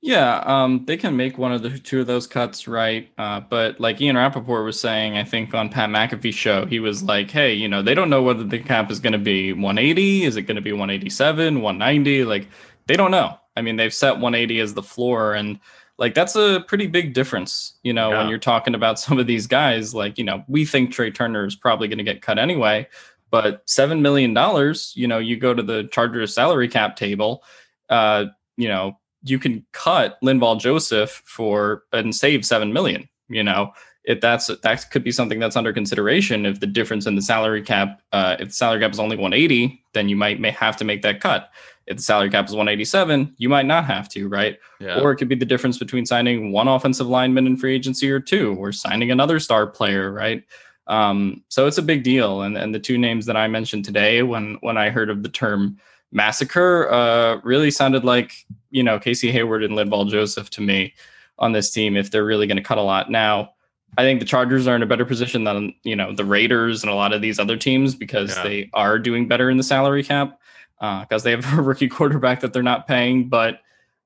Yeah, 0.00 0.42
um, 0.44 0.84
they 0.84 0.98
can 0.98 1.16
make 1.16 1.38
one 1.38 1.52
of 1.52 1.62
the 1.62 1.78
two 1.78 2.02
of 2.02 2.06
those 2.06 2.26
cuts, 2.26 2.68
right? 2.68 3.08
Uh, 3.16 3.40
but 3.40 3.80
like 3.80 4.02
Ian 4.02 4.16
Rapoport 4.16 4.62
was 4.62 4.78
saying, 4.78 5.16
I 5.16 5.24
think 5.24 5.54
on 5.54 5.70
Pat 5.70 5.88
McAfee's 5.88 6.34
show, 6.34 6.66
he 6.66 6.78
was 6.78 7.02
like, 7.02 7.30
"Hey, 7.30 7.54
you 7.54 7.68
know, 7.68 7.80
they 7.80 7.94
don't 7.94 8.10
know 8.10 8.22
whether 8.22 8.44
the 8.44 8.58
cap 8.58 8.90
is 8.90 9.00
going 9.00 9.14
to 9.14 9.18
be 9.18 9.54
180, 9.54 10.24
is 10.24 10.36
it 10.36 10.42
going 10.42 10.56
to 10.56 10.60
be 10.60 10.72
187, 10.72 11.62
190? 11.62 12.24
Like, 12.24 12.48
they 12.86 12.96
don't 12.96 13.12
know. 13.12 13.38
I 13.56 13.62
mean, 13.62 13.76
they've 13.76 13.94
set 13.94 14.18
180 14.18 14.60
as 14.60 14.74
the 14.74 14.82
floor, 14.82 15.32
and 15.32 15.58
like 15.96 16.12
that's 16.12 16.36
a 16.36 16.62
pretty 16.68 16.86
big 16.86 17.14
difference, 17.14 17.74
you 17.82 17.94
know, 17.94 18.10
yeah. 18.10 18.18
when 18.18 18.28
you're 18.28 18.38
talking 18.38 18.74
about 18.74 18.98
some 18.98 19.18
of 19.18 19.26
these 19.26 19.46
guys. 19.46 19.94
Like, 19.94 20.18
you 20.18 20.24
know, 20.24 20.44
we 20.48 20.66
think 20.66 20.90
Trai 20.90 21.14
Turner 21.14 21.46
is 21.46 21.56
probably 21.56 21.88
going 21.88 21.96
to 21.96 22.04
get 22.04 22.20
cut 22.20 22.38
anyway, 22.38 22.86
but 23.30 23.62
seven 23.64 24.02
million 24.02 24.34
dollars, 24.34 24.92
you 24.94 25.08
know, 25.08 25.18
you 25.18 25.38
go 25.38 25.54
to 25.54 25.62
the 25.62 25.84
Chargers 25.84 26.34
salary 26.34 26.68
cap 26.68 26.96
table, 26.96 27.42
uh, 27.88 28.26
you 28.58 28.68
know, 28.68 28.98
you 29.24 29.38
can 29.38 29.64
cut 29.72 30.18
Linval 30.22 30.60
Joseph 30.60 31.22
for 31.24 31.84
and 31.92 32.14
save 32.14 32.44
seven 32.44 32.72
million. 32.72 33.08
You 33.28 33.42
know, 33.42 33.72
if 34.04 34.20
that's 34.20 34.46
that 34.46 34.90
could 34.90 35.02
be 35.02 35.10
something 35.10 35.38
that's 35.38 35.56
under 35.56 35.72
consideration. 35.72 36.46
If 36.46 36.60
the 36.60 36.66
difference 36.66 37.06
in 37.06 37.16
the 37.16 37.22
salary 37.22 37.62
cap, 37.62 38.02
uh, 38.12 38.36
if 38.38 38.48
the 38.48 38.54
salary 38.54 38.80
cap 38.80 38.92
is 38.92 39.00
only 39.00 39.16
180, 39.16 39.82
then 39.94 40.08
you 40.08 40.16
might 40.16 40.40
may 40.40 40.50
have 40.50 40.76
to 40.76 40.84
make 40.84 41.02
that 41.02 41.20
cut. 41.20 41.50
If 41.86 41.96
the 41.96 42.02
salary 42.02 42.30
cap 42.30 42.46
is 42.46 42.52
187, 42.52 43.34
you 43.38 43.48
might 43.48 43.66
not 43.66 43.84
have 43.84 44.08
to, 44.10 44.28
right? 44.28 44.58
Yeah. 44.80 45.00
Or 45.00 45.12
it 45.12 45.16
could 45.16 45.28
be 45.28 45.34
the 45.34 45.44
difference 45.44 45.78
between 45.78 46.06
signing 46.06 46.50
one 46.50 46.68
offensive 46.68 47.06
lineman 47.06 47.46
in 47.46 47.56
free 47.56 47.74
agency 47.74 48.10
or 48.10 48.20
two, 48.20 48.54
or 48.58 48.72
signing 48.72 49.10
another 49.10 49.38
star 49.38 49.66
player, 49.66 50.10
right? 50.10 50.42
Um, 50.86 51.42
so 51.48 51.66
it's 51.66 51.78
a 51.78 51.82
big 51.82 52.02
deal. 52.02 52.42
And 52.42 52.58
and 52.58 52.74
the 52.74 52.80
two 52.80 52.98
names 52.98 53.24
that 53.26 53.36
I 53.36 53.48
mentioned 53.48 53.86
today, 53.86 54.22
when 54.22 54.58
when 54.60 54.76
I 54.76 54.90
heard 54.90 55.08
of 55.08 55.22
the 55.22 55.30
term 55.30 55.78
massacre, 56.14 56.90
uh, 56.90 57.40
really 57.44 57.70
sounded 57.70 58.04
like 58.04 58.46
you 58.70 58.82
know 58.82 58.98
Casey 58.98 59.30
Hayward 59.30 59.62
and 59.62 59.74
Linval 59.74 60.08
Joseph 60.08 60.48
to 60.50 60.62
me 60.62 60.94
on 61.38 61.52
this 61.52 61.70
team. 61.70 61.96
If 61.96 62.10
they're 62.10 62.24
really 62.24 62.46
going 62.46 62.56
to 62.56 62.62
cut 62.62 62.78
a 62.78 62.82
lot 62.82 63.10
now, 63.10 63.50
I 63.98 64.02
think 64.02 64.20
the 64.20 64.26
Chargers 64.26 64.66
are 64.66 64.76
in 64.76 64.82
a 64.82 64.86
better 64.86 65.04
position 65.04 65.44
than 65.44 65.74
you 65.82 65.94
know 65.94 66.14
the 66.14 66.24
Raiders 66.24 66.82
and 66.82 66.90
a 66.90 66.94
lot 66.94 67.12
of 67.12 67.20
these 67.20 67.38
other 67.38 67.56
teams 67.56 67.94
because 67.94 68.34
yeah. 68.36 68.42
they 68.42 68.70
are 68.72 68.98
doing 68.98 69.28
better 69.28 69.50
in 69.50 69.58
the 69.58 69.62
salary 69.62 70.02
cap 70.02 70.40
because 70.78 71.22
uh, 71.22 71.24
they 71.24 71.30
have 71.32 71.58
a 71.58 71.62
rookie 71.62 71.88
quarterback 71.88 72.40
that 72.40 72.52
they're 72.52 72.62
not 72.62 72.86
paying. 72.86 73.28
But 73.28 73.60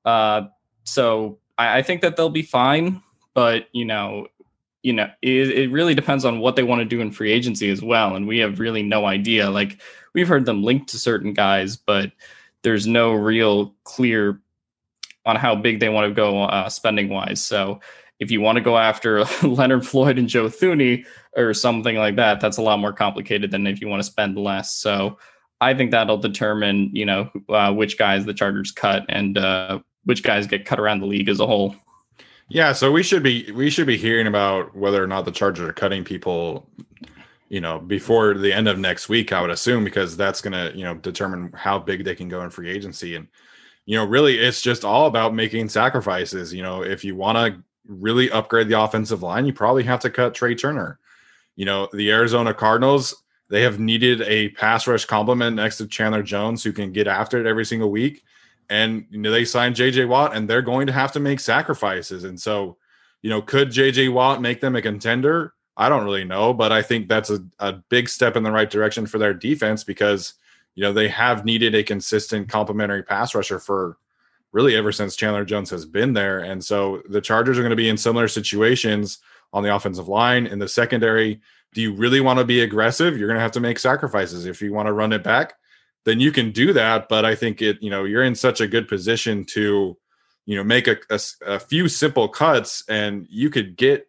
uh, 0.04 0.42
so 0.84 1.38
I, 1.56 1.78
I 1.78 1.82
think 1.82 2.00
that 2.00 2.16
they'll 2.16 2.30
be 2.30 2.42
fine. 2.42 3.02
But 3.34 3.68
you 3.72 3.84
know, 3.84 4.26
you 4.82 4.92
know, 4.92 5.08
it, 5.23 5.50
it 5.50 5.73
really 5.73 5.94
depends 5.94 6.25
on 6.25 6.40
what 6.40 6.56
they 6.56 6.62
want 6.62 6.80
to 6.80 6.85
do 6.85 7.00
in 7.00 7.11
free 7.11 7.32
agency 7.32 7.70
as 7.70 7.82
well. 7.82 8.14
And 8.14 8.26
we 8.26 8.38
have 8.38 8.61
really 8.61 8.82
no 8.82 9.06
idea. 9.06 9.50
Like 9.50 9.80
we've 10.14 10.28
heard 10.28 10.47
them 10.47 10.62
linked 10.62 10.88
to 10.90 10.99
certain 10.99 11.32
guys, 11.32 11.76
but 11.76 12.12
there's 12.62 12.87
no 12.87 13.12
real 13.12 13.75
clear 13.85 14.40
on 15.26 15.37
how 15.37 15.54
big 15.54 15.80
they 15.80 15.88
want 15.88 16.08
to 16.08 16.14
go 16.14 16.44
uh, 16.44 16.68
spending 16.68 17.08
wise. 17.08 17.42
So 17.42 17.80
if 18.18 18.30
you 18.30 18.40
want 18.40 18.56
to 18.56 18.62
go 18.62 18.78
after 18.78 19.25
Leonard 19.42 19.87
Floyd 19.87 20.18
and 20.18 20.28
Joe 20.28 20.47
Thuney 20.47 21.04
or 21.37 21.54
something 21.54 21.97
like 21.97 22.16
that, 22.16 22.40
that's 22.40 22.56
a 22.56 22.62
lot 22.62 22.78
more 22.78 22.92
complicated 22.92 23.50
than 23.50 23.66
if 23.66 23.80
you 23.80 23.88
want 23.88 24.00
to 24.00 24.08
spend 24.11 24.38
less. 24.38 24.75
So 24.75 25.18
I 25.61 25.75
think 25.75 25.90
that'll 25.90 26.18
determine, 26.18 26.90
you 26.92 27.04
know, 27.04 27.30
uh, 27.49 27.73
which 27.73 27.99
guys 27.99 28.25
the 28.25 28.35
Chargers 28.35 28.70
cut 28.70 29.04
and 29.08 29.37
uh, 29.37 29.80
which 30.04 30.23
guys 30.23 30.47
get 30.47 30.64
cut 30.64 30.80
around 30.80 31.00
the 31.00 31.06
league 31.06 31.28
as 31.28 31.40
a 31.40 31.47
whole. 31.47 31.75
Yeah, 32.48 32.72
so 32.72 32.90
we 32.90 33.02
should 33.02 33.22
be 33.22 33.50
we 33.52 33.68
should 33.68 33.86
be 33.86 33.98
hearing 33.98 34.26
about 34.26 34.74
whether 34.74 35.02
or 35.02 35.06
not 35.06 35.24
the 35.24 35.30
Chargers 35.30 35.68
are 35.68 35.72
cutting 35.72 36.02
people, 36.02 36.66
you 37.50 37.60
know, 37.60 37.78
before 37.78 38.34
the 38.34 38.52
end 38.52 38.68
of 38.68 38.78
next 38.78 39.08
week. 39.10 39.32
I 39.32 39.42
would 39.42 39.50
assume 39.50 39.84
because 39.84 40.16
that's 40.16 40.40
going 40.40 40.52
to 40.52 40.76
you 40.76 40.84
know 40.84 40.94
determine 40.94 41.52
how 41.54 41.78
big 41.78 42.04
they 42.04 42.14
can 42.14 42.28
go 42.28 42.42
in 42.42 42.50
free 42.50 42.70
agency, 42.70 43.16
and 43.16 43.28
you 43.84 43.96
know, 43.96 44.04
really, 44.06 44.38
it's 44.38 44.62
just 44.62 44.84
all 44.84 45.06
about 45.06 45.34
making 45.34 45.68
sacrifices. 45.68 46.54
You 46.54 46.62
know, 46.62 46.82
if 46.82 47.04
you 47.04 47.14
want 47.16 47.36
to 47.36 47.62
really 47.86 48.30
upgrade 48.30 48.68
the 48.68 48.80
offensive 48.80 49.22
line, 49.22 49.44
you 49.44 49.52
probably 49.52 49.82
have 49.84 50.00
to 50.00 50.10
cut 50.10 50.34
Trai 50.34 50.58
Turner. 50.58 50.98
You 51.56 51.66
know, 51.66 51.88
the 51.92 52.10
Arizona 52.10 52.54
Cardinals 52.54 53.24
they 53.50 53.62
have 53.62 53.78
needed 53.78 54.20
a 54.22 54.50
pass 54.50 54.86
rush 54.86 55.04
complement 55.04 55.56
next 55.56 55.78
to 55.78 55.86
Chandler 55.86 56.22
Jones 56.22 56.62
who 56.62 56.72
can 56.72 56.92
get 56.92 57.06
after 57.06 57.40
it 57.40 57.46
every 57.46 57.64
single 57.64 57.90
week 57.90 58.22
and 58.70 59.06
you 59.10 59.18
know 59.18 59.30
they 59.30 59.44
signed 59.44 59.76
JJ 59.76 60.08
Watt 60.08 60.37
and 60.37 60.48
they're 60.48 60.62
going 60.62 60.87
to 60.87 60.92
have 60.92 61.12
to 61.12 61.20
make 61.20 61.40
sacrifices. 61.40 62.25
And 62.25 62.40
so, 62.40 62.76
you 63.22 63.30
know, 63.30 63.42
could 63.42 63.68
JJ 63.68 64.12
Watt 64.12 64.40
make 64.40 64.60
them 64.60 64.76
a 64.76 64.82
contender? 64.82 65.54
I 65.76 65.88
don't 65.88 66.04
really 66.04 66.25
know, 66.25 66.52
but 66.52 66.72
I 66.72 66.82
think 66.82 67.08
that's 67.08 67.30
a, 67.30 67.40
a 67.60 67.72
big 67.72 68.08
step 68.08 68.37
in 68.37 68.42
the 68.42 68.50
right 68.50 68.68
direction 68.68 69.06
for 69.06 69.18
their 69.18 69.34
defense 69.34 69.84
because 69.84 70.34
you 70.75 70.82
know 70.82 70.92
they 70.92 71.08
have 71.08 71.44
needed 71.44 71.75
a 71.75 71.82
consistent 71.82 72.48
complementary 72.48 73.02
pass 73.02 73.34
rusher 73.34 73.58
for 73.58 73.96
really 74.52 74.76
ever 74.76 74.92
since 74.92 75.16
Chandler 75.16 75.44
Jones 75.44 75.70
has 75.70 75.84
been 75.84 76.12
there. 76.12 76.40
And 76.40 76.64
so 76.64 77.02
the 77.08 77.20
Chargers 77.20 77.58
are 77.58 77.62
going 77.62 77.70
to 77.70 77.76
be 77.76 77.88
in 77.88 77.96
similar 77.96 78.28
situations 78.28 79.18
on 79.52 79.62
the 79.62 79.75
offensive 79.75 80.08
line. 80.08 80.46
In 80.46 80.58
the 80.58 80.68
secondary, 80.68 81.40
do 81.75 81.82
you 81.82 81.92
really 81.92 82.20
want 82.20 82.38
to 82.38 82.44
be 82.44 82.60
aggressive? 82.60 83.18
You're 83.18 83.28
going 83.28 83.37
to 83.37 83.42
have 83.42 83.52
to 83.52 83.60
make 83.60 83.78
sacrifices. 83.78 84.46
If 84.46 84.62
you 84.62 84.72
want 84.72 84.87
to 84.87 84.92
run 84.92 85.12
it 85.12 85.22
back, 85.22 85.54
then 86.04 86.20
you 86.20 86.32
can 86.32 86.52
do 86.52 86.72
that. 86.72 87.08
But 87.08 87.24
I 87.24 87.34
think 87.34 87.62
it, 87.62 87.82
you 87.82 87.90
know, 87.90 88.04
you're 88.04 88.24
in 88.24 88.34
such 88.34 88.60
a 88.60 88.68
good 88.68 88.88
position 88.88 89.44
to, 89.46 89.96
you 90.46 90.56
know, 90.56 90.64
make 90.64 90.88
a, 90.88 90.96
a, 91.10 91.20
a 91.46 91.58
few 91.58 91.88
simple 91.88 92.28
cuts 92.28 92.82
and 92.88 93.26
you 93.28 93.50
could 93.50 93.76
get, 93.76 94.08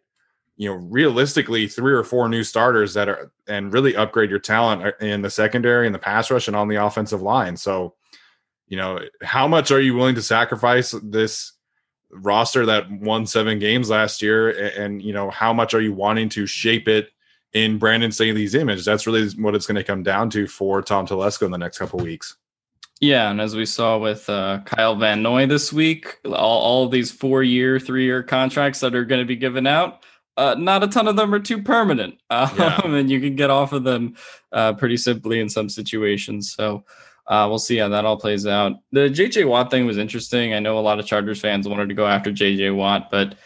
you 0.56 0.68
know, 0.68 0.74
realistically 0.74 1.66
three 1.66 1.92
or 1.92 2.04
four 2.04 2.28
new 2.28 2.44
starters 2.44 2.94
that 2.94 3.08
are 3.08 3.32
and 3.46 3.72
really 3.72 3.96
upgrade 3.96 4.30
your 4.30 4.38
talent 4.38 4.82
uh, 4.82 5.04
in 5.04 5.22
the 5.22 5.30
secondary 5.30 5.86
and 5.86 5.94
the 5.94 5.98
pass 5.98 6.30
rush 6.30 6.48
and 6.48 6.56
on 6.56 6.68
the 6.68 6.76
offensive 6.76 7.22
line. 7.22 7.56
So, 7.56 7.94
you 8.68 8.76
know, 8.76 9.00
how 9.22 9.48
much 9.48 9.70
are 9.70 9.80
you 9.80 9.94
willing 9.94 10.14
to 10.14 10.22
sacrifice 10.22 10.94
this 11.02 11.52
roster 12.10 12.66
that 12.66 12.90
won 12.90 13.26
seven 13.26 13.58
games 13.58 13.90
last 13.90 14.22
year? 14.22 14.50
And, 14.50 14.84
and 14.84 15.02
you 15.02 15.12
know, 15.12 15.30
how 15.30 15.52
much 15.52 15.74
are 15.74 15.80
you 15.80 15.92
wanting 15.92 16.28
to 16.30 16.46
shape 16.46 16.88
it 16.88 17.10
in 17.52 17.78
Brandon 17.78 18.12
Staley's 18.12 18.54
image. 18.54 18.84
That's 18.84 19.06
really 19.06 19.28
what 19.30 19.54
it's 19.54 19.66
going 19.66 19.76
to 19.76 19.84
come 19.84 20.02
down 20.02 20.30
to 20.30 20.46
for 20.46 20.82
Tom 20.82 21.06
Telesco 21.06 21.42
in 21.42 21.50
the 21.50 21.58
next 21.58 21.78
couple 21.78 21.98
weeks. 21.98 22.36
Yeah, 23.00 23.30
and 23.30 23.40
as 23.40 23.56
we 23.56 23.64
saw 23.64 23.96
with 23.96 24.28
uh, 24.28 24.60
Kyle 24.66 24.94
Van 24.94 25.22
Noy 25.22 25.46
this 25.46 25.72
week, 25.72 26.18
all, 26.26 26.34
all 26.34 26.88
these 26.88 27.10
four-year, 27.10 27.80
three-year 27.80 28.22
contracts 28.22 28.80
that 28.80 28.94
are 28.94 29.06
going 29.06 29.22
to 29.22 29.26
be 29.26 29.36
given 29.36 29.66
out, 29.66 30.04
uh, 30.36 30.54
not 30.58 30.84
a 30.84 30.88
ton 30.88 31.08
of 31.08 31.16
them 31.16 31.34
are 31.34 31.40
too 31.40 31.62
permanent, 31.62 32.20
um, 32.30 32.50
yeah. 32.58 32.80
and 32.84 33.10
you 33.10 33.20
can 33.20 33.36
get 33.36 33.48
off 33.48 33.72
of 33.72 33.84
them 33.84 34.16
uh, 34.52 34.74
pretty 34.74 34.98
simply 34.98 35.40
in 35.40 35.48
some 35.48 35.70
situations. 35.70 36.52
So 36.52 36.84
uh, 37.26 37.46
we'll 37.48 37.58
see 37.58 37.78
how 37.78 37.88
that 37.88 38.04
all 38.04 38.18
plays 38.18 38.46
out. 38.46 38.72
The 38.92 39.08
JJ 39.08 39.48
Watt 39.48 39.70
thing 39.70 39.86
was 39.86 39.96
interesting. 39.96 40.52
I 40.52 40.58
know 40.58 40.78
a 40.78 40.80
lot 40.80 40.98
of 40.98 41.06
Chargers 41.06 41.40
fans 41.40 41.66
wanted 41.66 41.88
to 41.88 41.94
go 41.94 42.06
after 42.06 42.30
JJ 42.30 42.76
Watt, 42.76 43.10
but 43.10 43.36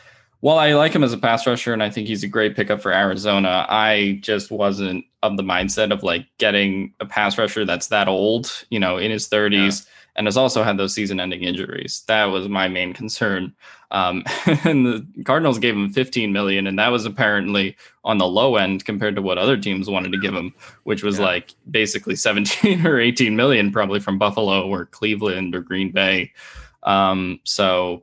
while 0.40 0.58
I 0.58 0.74
like 0.74 0.92
him 0.92 1.04
as 1.04 1.12
a 1.12 1.18
pass 1.18 1.46
rusher 1.46 1.72
and 1.72 1.82
I 1.82 1.90
think 1.90 2.06
he's 2.06 2.22
a 2.22 2.28
great 2.28 2.54
pickup 2.54 2.82
for 2.82 2.92
Arizona, 2.92 3.66
I 3.68 4.18
just 4.20 4.50
wasn't 4.50 5.04
of 5.22 5.36
the 5.36 5.42
mindset 5.42 5.90
of 5.90 6.02
like 6.02 6.26
getting 6.38 6.92
a 7.00 7.06
pass 7.06 7.38
rusher 7.38 7.64
that's 7.64 7.86
that 7.88 8.08
old, 8.08 8.64
you 8.68 8.78
know, 8.78 8.98
in 8.98 9.10
his 9.10 9.26
30s, 9.28 9.86
yeah. 9.86 9.90
and 10.16 10.26
has 10.26 10.36
also 10.36 10.62
had 10.62 10.76
those 10.76 10.94
season 10.94 11.18
ending 11.18 11.42
injuries. 11.42 12.04
That 12.08 12.26
was 12.26 12.46
my 12.48 12.68
main 12.68 12.92
concern. 12.92 13.54
Um, 13.90 14.22
and 14.64 14.84
the 14.84 15.06
Cardinals 15.24 15.58
gave 15.58 15.74
him 15.74 15.90
15 15.90 16.30
million, 16.32 16.66
and 16.66 16.78
that 16.78 16.88
was 16.88 17.06
apparently 17.06 17.74
on 18.04 18.18
the 18.18 18.26
low 18.26 18.56
end 18.56 18.84
compared 18.84 19.16
to 19.16 19.22
what 19.22 19.38
other 19.38 19.56
teams 19.56 19.88
wanted 19.88 20.12
to 20.12 20.18
give 20.18 20.34
him, 20.34 20.52
which 20.82 21.02
was 21.02 21.18
yeah. 21.18 21.24
like 21.24 21.54
basically 21.70 22.16
17 22.16 22.86
or 22.86 23.00
18 23.00 23.34
million, 23.34 23.72
probably 23.72 23.98
from 23.98 24.18
Buffalo 24.18 24.68
or 24.68 24.86
Cleveland 24.86 25.54
or 25.54 25.62
Green 25.62 25.90
Bay. 25.90 26.32
Um, 26.82 27.40
so 27.44 28.02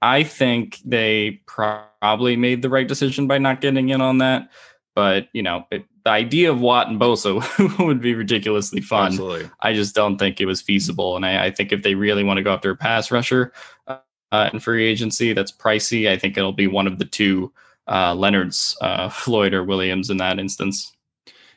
I 0.00 0.22
think 0.22 0.78
they 0.84 1.40
probably 1.46 2.36
made 2.36 2.62
the 2.62 2.70
right 2.70 2.86
decision 2.86 3.26
by 3.26 3.38
not 3.38 3.60
getting 3.60 3.88
in 3.88 4.00
on 4.00 4.18
that. 4.18 4.50
But 4.94 5.28
you 5.32 5.42
know, 5.42 5.66
it, 5.70 5.84
the 6.04 6.10
idea 6.10 6.50
of 6.50 6.60
Watt 6.60 6.88
and 6.88 7.00
Bosa 7.00 7.78
would 7.84 8.00
be 8.00 8.14
ridiculously 8.14 8.80
fun. 8.80 9.08
Absolutely. 9.08 9.50
I 9.60 9.74
just 9.74 9.94
don't 9.94 10.18
think 10.18 10.40
it 10.40 10.46
was 10.46 10.62
feasible. 10.62 11.16
And 11.16 11.26
I, 11.26 11.46
I 11.46 11.50
think 11.50 11.72
if 11.72 11.82
they 11.82 11.94
really 11.94 12.24
want 12.24 12.38
to 12.38 12.42
go 12.42 12.52
after 12.52 12.70
a 12.70 12.76
pass 12.76 13.10
rusher 13.10 13.52
uh, 13.86 14.50
in 14.52 14.58
free 14.60 14.86
agency, 14.86 15.32
that's 15.32 15.52
pricey. 15.52 16.08
I 16.08 16.16
think 16.16 16.36
it'll 16.36 16.52
be 16.52 16.66
one 16.66 16.86
of 16.86 16.98
the 16.98 17.04
two 17.04 17.52
uh, 17.86 18.14
Leonard's, 18.14 18.76
uh, 18.80 19.08
Floyd 19.10 19.54
or 19.54 19.64
Williams 19.64 20.10
in 20.10 20.16
that 20.16 20.38
instance. 20.38 20.94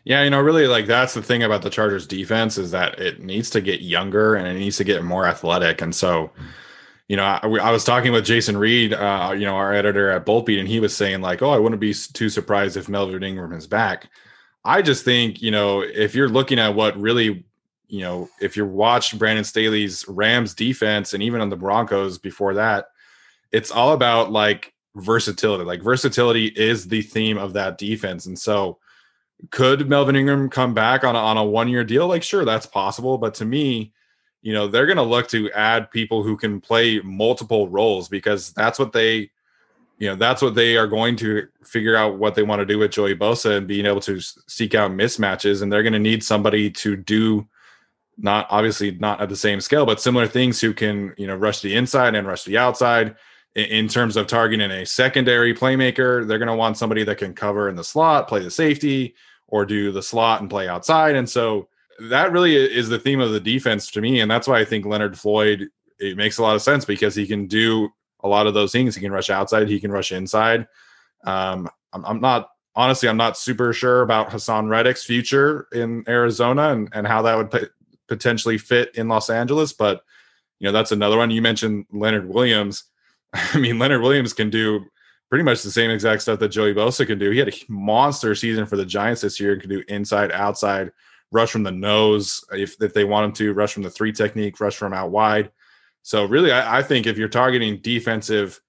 Yeah, 0.03 0.23
you 0.23 0.31
know, 0.31 0.41
really 0.41 0.67
like 0.67 0.87
that's 0.87 1.13
the 1.13 1.21
thing 1.21 1.43
about 1.43 1.61
the 1.61 1.69
Chargers 1.69 2.07
defense 2.07 2.57
is 2.57 2.71
that 2.71 2.99
it 2.99 3.21
needs 3.21 3.51
to 3.51 3.61
get 3.61 3.81
younger 3.81 4.35
and 4.35 4.47
it 4.47 4.59
needs 4.59 4.77
to 4.77 4.83
get 4.83 5.03
more 5.03 5.27
athletic. 5.27 5.81
And 5.81 5.93
so, 5.93 6.31
you 7.11 7.17
know, 7.17 7.25
I, 7.25 7.39
I, 7.43 7.71
was 7.71 7.83
talking 7.83 8.13
with 8.13 8.23
Jason 8.23 8.55
Reed, 8.55 8.93
uh, 8.93 9.33
you 9.37 9.43
know, 9.43 9.57
our 9.57 9.73
editor 9.73 10.11
at 10.11 10.25
Boltbeat, 10.25 10.59
and 10.59 10.67
he 10.67 10.79
was 10.79 10.95
saying 10.95 11.19
like, 11.19 11.41
"Oh, 11.41 11.49
I 11.49 11.57
wouldn't 11.57 11.81
be 11.81 11.93
too 11.93 12.29
surprised 12.29 12.77
if 12.77 12.87
Melvin 12.87 13.21
Ingram 13.21 13.51
is 13.51 13.67
back." 13.67 14.07
I 14.63 14.81
just 14.81 15.03
think, 15.03 15.41
you 15.41 15.51
know, 15.51 15.81
if 15.81 16.15
you're 16.15 16.29
looking 16.29 16.57
at 16.57 16.73
what 16.73 16.97
really, 16.97 17.43
you 17.89 17.99
know, 17.99 18.29
if 18.39 18.55
you 18.55 18.65
watched 18.65 19.19
Brandon 19.19 19.43
Staley's 19.43 20.07
Rams 20.07 20.53
defense 20.53 21.13
and 21.13 21.21
even 21.21 21.41
on 21.41 21.49
the 21.49 21.57
Broncos 21.57 22.17
before 22.17 22.53
that, 22.53 22.85
it's 23.51 23.71
all 23.71 23.91
about 23.91 24.31
like 24.31 24.73
versatility. 24.95 25.65
Like 25.65 25.83
versatility 25.83 26.45
is 26.45 26.87
the 26.87 27.01
theme 27.01 27.37
of 27.37 27.51
that 27.51 27.77
defense, 27.77 28.25
and 28.25 28.39
so 28.39 28.79
could 29.49 29.89
Melvin 29.89 30.15
Ingram 30.15 30.49
come 30.49 30.73
back 30.73 31.03
on 31.03 31.17
a, 31.17 31.19
on 31.19 31.35
a 31.35 31.43
one 31.43 31.67
year 31.67 31.83
deal? 31.83 32.07
Like, 32.07 32.23
sure, 32.23 32.45
that's 32.45 32.67
possible, 32.67 33.17
but 33.17 33.33
to 33.33 33.43
me 33.43 33.91
you 34.41 34.53
know 34.53 34.67
they're 34.67 34.85
going 34.85 34.97
to 34.97 35.03
look 35.03 35.27
to 35.29 35.51
add 35.51 35.91
people 35.91 36.23
who 36.23 36.35
can 36.35 36.59
play 36.59 36.99
multiple 37.01 37.67
roles 37.69 38.09
because 38.09 38.51
that's 38.53 38.79
what 38.79 38.91
they 38.91 39.29
you 39.97 40.07
know 40.07 40.15
that's 40.15 40.41
what 40.41 40.55
they 40.55 40.77
are 40.77 40.87
going 40.87 41.15
to 41.15 41.47
figure 41.63 41.95
out 41.95 42.17
what 42.17 42.33
they 42.33 42.43
want 42.43 42.59
to 42.59 42.65
do 42.65 42.79
with 42.79 42.91
Joey 42.91 43.15
Bosa 43.15 43.57
and 43.57 43.67
being 43.67 43.85
able 43.85 44.01
to 44.01 44.19
seek 44.47 44.73
out 44.73 44.91
mismatches 44.91 45.61
and 45.61 45.71
they're 45.71 45.83
going 45.83 45.93
to 45.93 45.99
need 45.99 46.23
somebody 46.23 46.69
to 46.71 46.95
do 46.95 47.47
not 48.17 48.47
obviously 48.49 48.91
not 48.91 49.21
at 49.21 49.29
the 49.29 49.35
same 49.35 49.61
scale 49.61 49.85
but 49.85 50.01
similar 50.01 50.27
things 50.27 50.59
who 50.59 50.73
can 50.73 51.13
you 51.17 51.27
know 51.27 51.35
rush 51.35 51.61
the 51.61 51.75
inside 51.75 52.15
and 52.15 52.27
rush 52.27 52.43
the 52.43 52.57
outside. 52.57 53.15
In, 53.53 53.65
in 53.65 53.87
terms 53.87 54.15
of 54.15 54.27
targeting 54.27 54.71
a 54.71 54.85
secondary 54.85 55.53
playmaker 55.53 56.27
they're 56.27 56.39
going 56.39 56.47
to 56.47 56.55
want 56.55 56.77
somebody 56.77 57.03
that 57.03 57.17
can 57.19 57.33
cover 57.33 57.69
in 57.69 57.75
the 57.75 57.83
slot 57.83 58.27
play 58.27 58.39
the 58.39 58.49
safety 58.49 59.13
or 59.47 59.65
do 59.65 59.91
the 59.91 60.01
slot 60.01 60.41
and 60.41 60.49
play 60.49 60.67
outside 60.67 61.15
and 61.15 61.29
so 61.29 61.67
that 62.09 62.31
really 62.31 62.55
is 62.55 62.89
the 62.89 62.99
theme 62.99 63.19
of 63.19 63.31
the 63.31 63.39
defense 63.39 63.91
to 63.91 64.01
me, 64.01 64.21
and 64.21 64.29
that's 64.29 64.47
why 64.47 64.59
I 64.59 64.65
think 64.65 64.85
Leonard 64.85 65.17
Floyd 65.17 65.69
it 65.99 66.17
makes 66.17 66.39
a 66.39 66.41
lot 66.41 66.55
of 66.55 66.61
sense 66.61 66.83
because 66.83 67.13
he 67.13 67.27
can 67.27 67.45
do 67.45 67.89
a 68.23 68.27
lot 68.27 68.47
of 68.47 68.53
those 68.53 68.71
things. 68.71 68.95
He 68.95 69.01
can 69.01 69.11
rush 69.11 69.29
outside, 69.29 69.69
he 69.69 69.79
can 69.79 69.91
rush 69.91 70.11
inside. 70.11 70.67
Um, 71.25 71.69
I'm, 71.93 72.05
I'm 72.05 72.21
not 72.21 72.49
honestly, 72.75 73.09
I'm 73.09 73.17
not 73.17 73.37
super 73.37 73.73
sure 73.73 74.01
about 74.01 74.29
Haason 74.29 74.69
Reddick's 74.69 75.05
future 75.05 75.67
in 75.73 76.03
Arizona 76.07 76.69
and, 76.69 76.89
and 76.93 77.05
how 77.05 77.21
that 77.23 77.35
would 77.35 77.51
p- 77.51 77.67
potentially 78.07 78.57
fit 78.57 78.95
in 78.95 79.07
Los 79.07 79.29
Angeles. 79.29 79.73
But, 79.73 80.03
you 80.59 80.65
know, 80.65 80.71
that's 80.71 80.91
another 80.91 81.17
one. 81.17 81.31
You 81.31 81.41
mentioned 81.41 81.85
Leonard 81.91 82.27
Williams. 82.27 82.85
I 83.33 83.57
mean, 83.57 83.79
Leonard 83.79 84.01
Williams 84.01 84.33
can 84.33 84.49
do 84.49 84.85
pretty 85.29 85.43
much 85.43 85.63
the 85.63 85.71
same 85.71 85.91
exact 85.91 86.21
stuff 86.21 86.39
that 86.39 86.49
Joey 86.49 86.73
Bosa 86.73 87.07
can 87.07 87.17
do. 87.17 87.31
He 87.31 87.39
had 87.39 87.49
a 87.49 87.71
monster 87.71 88.35
season 88.35 88.65
for 88.65 88.77
the 88.77 88.85
Giants 88.85 89.21
this 89.21 89.39
year 89.39 89.53
and 89.53 89.61
can 89.61 89.69
do 89.69 89.83
inside, 89.87 90.31
outside, 90.31 90.91
rush 91.31 91.51
from 91.51 91.63
the 91.63 91.71
nose 91.71 92.43
if, 92.51 92.81
if 92.81 92.93
they 92.93 93.03
want 93.03 93.25
him 93.25 93.33
to, 93.33 93.53
rush 93.53 93.73
from 93.73 93.83
the 93.83 93.89
three 93.89 94.11
technique, 94.11 94.59
rush 94.59 94.75
from 94.75 94.93
out 94.93 95.11
wide. 95.11 95.51
So 96.03 96.25
really, 96.25 96.51
I, 96.51 96.79
I 96.79 96.83
think 96.83 97.07
if 97.07 97.17
you're 97.17 97.29
targeting 97.29 97.77
defensive 97.77 98.59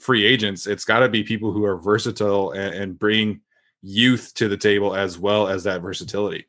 free 0.00 0.24
agents, 0.24 0.66
it's 0.66 0.84
got 0.84 1.00
to 1.00 1.08
be 1.08 1.22
people 1.22 1.52
who 1.52 1.64
are 1.64 1.76
versatile 1.76 2.52
and, 2.52 2.74
and, 2.74 2.98
bring 2.98 3.40
youth 3.82 4.32
to 4.34 4.48
the 4.48 4.56
table 4.56 4.94
as 4.94 5.18
well 5.18 5.48
as 5.48 5.64
that 5.64 5.82
versatility. 5.82 6.46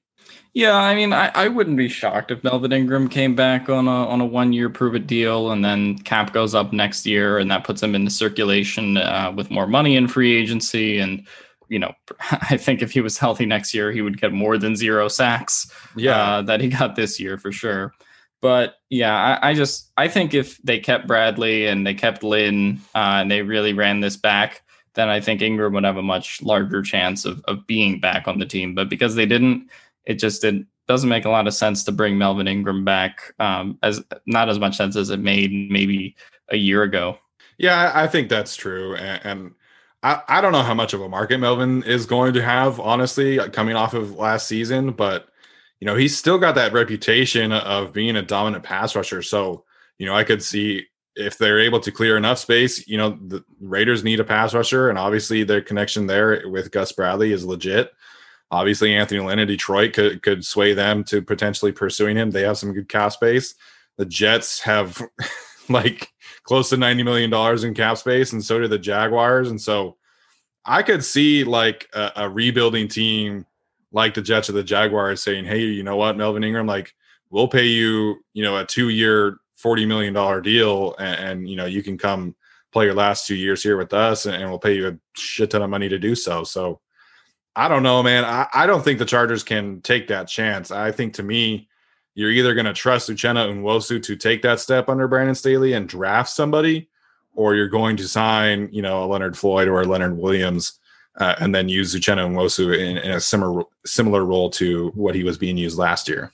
Yeah, 0.54 0.76
I 0.76 0.96
mean, 0.96 1.14
I, 1.14 1.32
I 1.34 1.48
wouldn't 1.48 1.78
be 1.78 1.88
shocked 1.88 2.32
if 2.32 2.44
Melvin 2.44 2.74
Ingram 2.74 3.08
came 3.08 3.36
back 3.36 3.70
on 3.70 3.88
a 3.88 4.08
on 4.08 4.20
a 4.20 4.26
one 4.26 4.52
year 4.52 4.70
prove 4.70 4.96
it 4.96 5.08
deal, 5.08 5.52
and 5.52 5.64
then 5.64 5.98
cap 6.00 6.34
goes 6.34 6.54
up 6.54 6.74
next 6.74 7.06
year, 7.06 7.38
and 7.38 7.50
that 7.52 7.64
puts 7.64 7.82
him 7.82 7.96
into 7.96 8.12
circulation 8.12 8.98
uh, 8.98 9.32
with 9.36 9.50
more 9.50 9.68
money 9.68 9.96
in 9.96 10.10
free 10.10 10.36
agency, 10.36 11.00
and 11.00 11.26
you 11.72 11.80
know, 11.80 11.94
I 12.32 12.58
think 12.58 12.82
if 12.82 12.92
he 12.92 13.02
was 13.02 13.18
healthy 13.18 13.46
next 13.46 13.74
year, 13.74 13.92
he 13.92 14.02
would 14.02 14.20
get 14.20 14.34
more 14.34 14.58
than 14.58 14.76
zero 14.76 15.08
sacks. 15.08 15.72
Yeah, 15.96 16.22
uh, 16.22 16.42
that 16.44 16.62
he 16.62 16.68
got 16.68 16.96
this 16.96 17.20
year 17.20 17.38
for 17.38 17.52
sure. 17.52 17.94
But 18.42 18.76
yeah, 18.90 19.16
I, 19.16 19.52
I, 19.52 19.54
just 19.54 19.92
I 19.98 20.08
think 20.08 20.34
if 20.34 20.58
they 20.64 20.80
kept 20.80 21.08
Bradley 21.08 21.68
and 21.68 21.86
they 21.86 21.94
kept 21.94 22.24
Lynn 22.24 22.82
uh, 22.96 23.22
and 23.22 23.30
they 23.30 23.44
really 23.44 23.72
ran 23.74 24.00
this 24.00 24.18
back, 24.18 24.64
then 24.96 25.10
I 25.10 25.22
think 25.22 25.44
Ingram 25.44 25.74
would 25.74 25.84
have 25.84 25.98
a 25.98 26.02
much 26.02 26.42
larger 26.42 26.82
chance 26.82 27.24
of, 27.24 27.42
of 27.46 27.66
being 27.68 28.00
back 28.00 28.28
on 28.28 28.40
the 28.40 28.46
team. 28.48 28.74
But 28.74 28.90
because 28.90 29.14
they 29.14 29.28
didn't, 29.28 29.70
it 30.06 30.16
just 30.16 30.42
did, 30.42 30.66
doesn't 30.88 31.08
make 31.08 31.26
a 31.26 31.30
lot 31.30 31.46
of 31.46 31.54
sense 31.54 31.84
to 31.84 31.92
bring 31.92 32.18
Melvin 32.18 32.48
Ingram 32.48 32.84
back 32.84 33.32
um, 33.40 33.78
as 33.84 34.04
not 34.26 34.50
as 34.50 34.58
much 34.58 34.76
sense 34.76 34.96
as 34.96 35.12
it 35.12 35.20
made 35.20 35.70
maybe 35.70 36.16
a 36.50 36.58
year 36.58 36.82
ago. 36.82 37.20
Yeah, 37.60 37.92
I 37.94 38.08
think 38.08 38.28
that's 38.28 38.56
true. 38.56 38.96
And, 38.96 39.22
and 39.24 39.52
I, 40.04 40.22
I 40.28 40.42
don't 40.42 40.52
know 40.52 40.64
how 40.64 40.74
much 40.74 40.94
of 40.94 41.02
a 41.02 41.10
market 41.10 41.38
Melvin 41.40 41.84
is 41.84 42.06
going 42.06 42.34
to 42.34 42.42
have, 42.42 42.80
honestly, 42.80 43.40
uh, 43.40 43.50
coming 43.50 43.76
off 43.76 43.94
of 43.94 44.16
last 44.16 44.48
season, 44.48 44.92
but 44.92 45.28
you 45.80 45.86
know, 45.86 45.96
he's 45.96 46.18
still 46.18 46.38
got 46.38 46.56
that 46.56 46.74
reputation 46.74 47.52
of 47.52 47.92
being 47.92 48.16
a 48.16 48.22
dominant 48.22 48.64
pass 48.64 48.96
rusher. 48.96 49.24
So, 49.24 49.66
you 49.98 50.06
know, 50.06 50.16
I 50.16 50.24
could 50.24 50.44
see 50.44 50.86
if 51.16 51.38
they're 51.38 51.60
able 51.60 51.80
to 51.82 51.92
clear 51.92 52.18
enough 52.18 52.38
space, 52.38 52.88
you 52.88 52.98
know, 52.98 53.18
the 53.28 53.44
Raiders 53.60 54.04
need 54.04 54.20
a 54.20 54.24
pass 54.24 54.54
rusher, 54.54 54.90
and 54.90 54.98
obviously 54.98 55.44
their 55.44 55.62
connection 55.62 56.08
there 56.08 56.48
with 56.48 56.72
Gus 56.72 56.92
Bradley 56.92 57.34
is 57.34 57.44
legit. 57.44 57.92
Obviously, 58.52 58.96
Anthony 58.96 59.22
Lynn 59.22 59.40
in 59.40 59.48
Detroit 59.48 59.94
could 59.94 60.22
could 60.22 60.46
sway 60.46 60.74
them 60.74 61.04
to 61.06 61.22
potentially 61.22 61.72
pursuing 61.72 62.18
him. 62.18 62.32
They 62.32 62.44
have 62.44 62.58
some 62.58 62.74
good 62.74 62.90
cap 62.90 63.14
space. 63.14 63.56
The 63.98 64.06
Jets 64.06 64.62
have 64.62 65.02
like 65.70 66.11
close 66.44 66.70
to 66.70 66.78
ninety 66.78 67.04
million 67.04 67.30
dollars 67.30 67.64
in 67.64 67.74
cap 67.74 67.98
space, 67.98 68.34
and 68.34 68.44
so 68.44 68.60
do 68.60 68.68
the 68.68 68.78
Jaguars. 68.78 69.50
And 69.50 69.60
so, 69.60 69.98
I 70.66 70.84
could 70.84 71.04
see 71.04 71.44
like 71.44 71.90
a, 71.94 72.12
a 72.18 72.30
rebuilding 72.30 72.88
team 72.88 73.46
like 73.92 74.14
the 74.14 74.22
Jets 74.22 74.50
or 74.50 74.54
the 74.54 74.64
Jaguars 74.64 75.24
saying, 75.24 75.46
"Hey, 75.46 75.62
you 75.62 75.84
know 75.84 75.96
what, 75.96 76.18
Melvin 76.18 76.44
Ingram, 76.44 76.68
like 76.68 76.94
we'll 77.30 77.48
pay 77.48 77.66
you, 77.66 78.18
you 78.34 78.44
know, 78.44 78.58
a 78.58 78.66
two 78.66 78.90
year 78.90 79.38
forty 79.56 79.86
million 79.86 80.14
dollar 80.14 80.42
deal, 80.42 80.96
and, 81.00 81.20
and, 81.20 81.50
you 81.50 81.56
know 81.56 81.66
you 81.66 81.84
can 81.84 81.98
come 81.98 82.36
play 82.72 82.86
your 82.86 82.94
last 82.94 83.28
two 83.28 83.36
years 83.36 83.62
here 83.62 83.78
with 83.78 83.94
us, 83.94 84.26
and, 84.26 84.36
and, 84.36 84.50
we'll 84.50 84.60
pay 84.60 84.76
you 84.76 84.88
a 84.88 84.98
shit 85.16 85.52
ton 85.52 85.62
of 85.62 85.70
money 85.70 85.90
to 85.90 86.00
do 86.00 86.16
so." 86.16 86.44
So 86.44 86.80
I 87.56 87.68
don't 87.68 87.84
know, 87.84 88.02
man. 88.02 88.24
I, 88.24 88.48
I 88.54 88.66
don't 88.66 88.84
think 88.84 89.00
the 89.00 89.06
Chargers 89.06 89.44
can 89.44 89.82
take 89.82 90.08
that 90.08 90.28
chance. 90.28 90.72
I 90.72 90.92
think 90.92 91.14
to 91.16 91.24
me, 91.24 91.68
you're 92.14 92.32
either 92.32 92.54
going 92.54 92.66
to 92.66 92.74
trust 92.74 93.10
Uchenna 93.10 93.54
Nwosu 93.54 94.02
to 94.04 94.16
take 94.16 94.42
that 94.42 94.60
step 94.60 94.90
under 94.90 95.08
Brandon 95.08 95.36
Staley 95.36 95.74
and 95.74 95.88
draft 95.88 96.30
somebody, 96.30 96.90
or 97.34 97.56
you're 97.56 97.68
going 97.68 97.98
to 97.98 98.08
sign, 98.08 98.70
you 98.72 98.82
know, 98.82 99.04
a 99.04 99.08
Leonard 99.08 99.38
Floyd 99.38 99.68
or 99.68 99.82
a 99.82 99.86
Leonard 99.86 100.18
Williams. 100.18 100.78
Uh, 101.18 101.36
and 101.40 101.54
then 101.54 101.68
use 101.68 101.94
Uchenna 101.94 102.26
Nwosu 102.26 102.74
in, 102.74 102.98
in 102.98 103.12
a 103.12 103.20
similar 103.20 103.64
similar 103.86 104.24
role 104.24 104.50
to 104.52 104.92
what 104.96 105.14
he 105.14 105.26
was 105.26 105.38
being 105.38 105.58
used 105.58 105.78
last 105.78 106.08
year. 106.08 106.32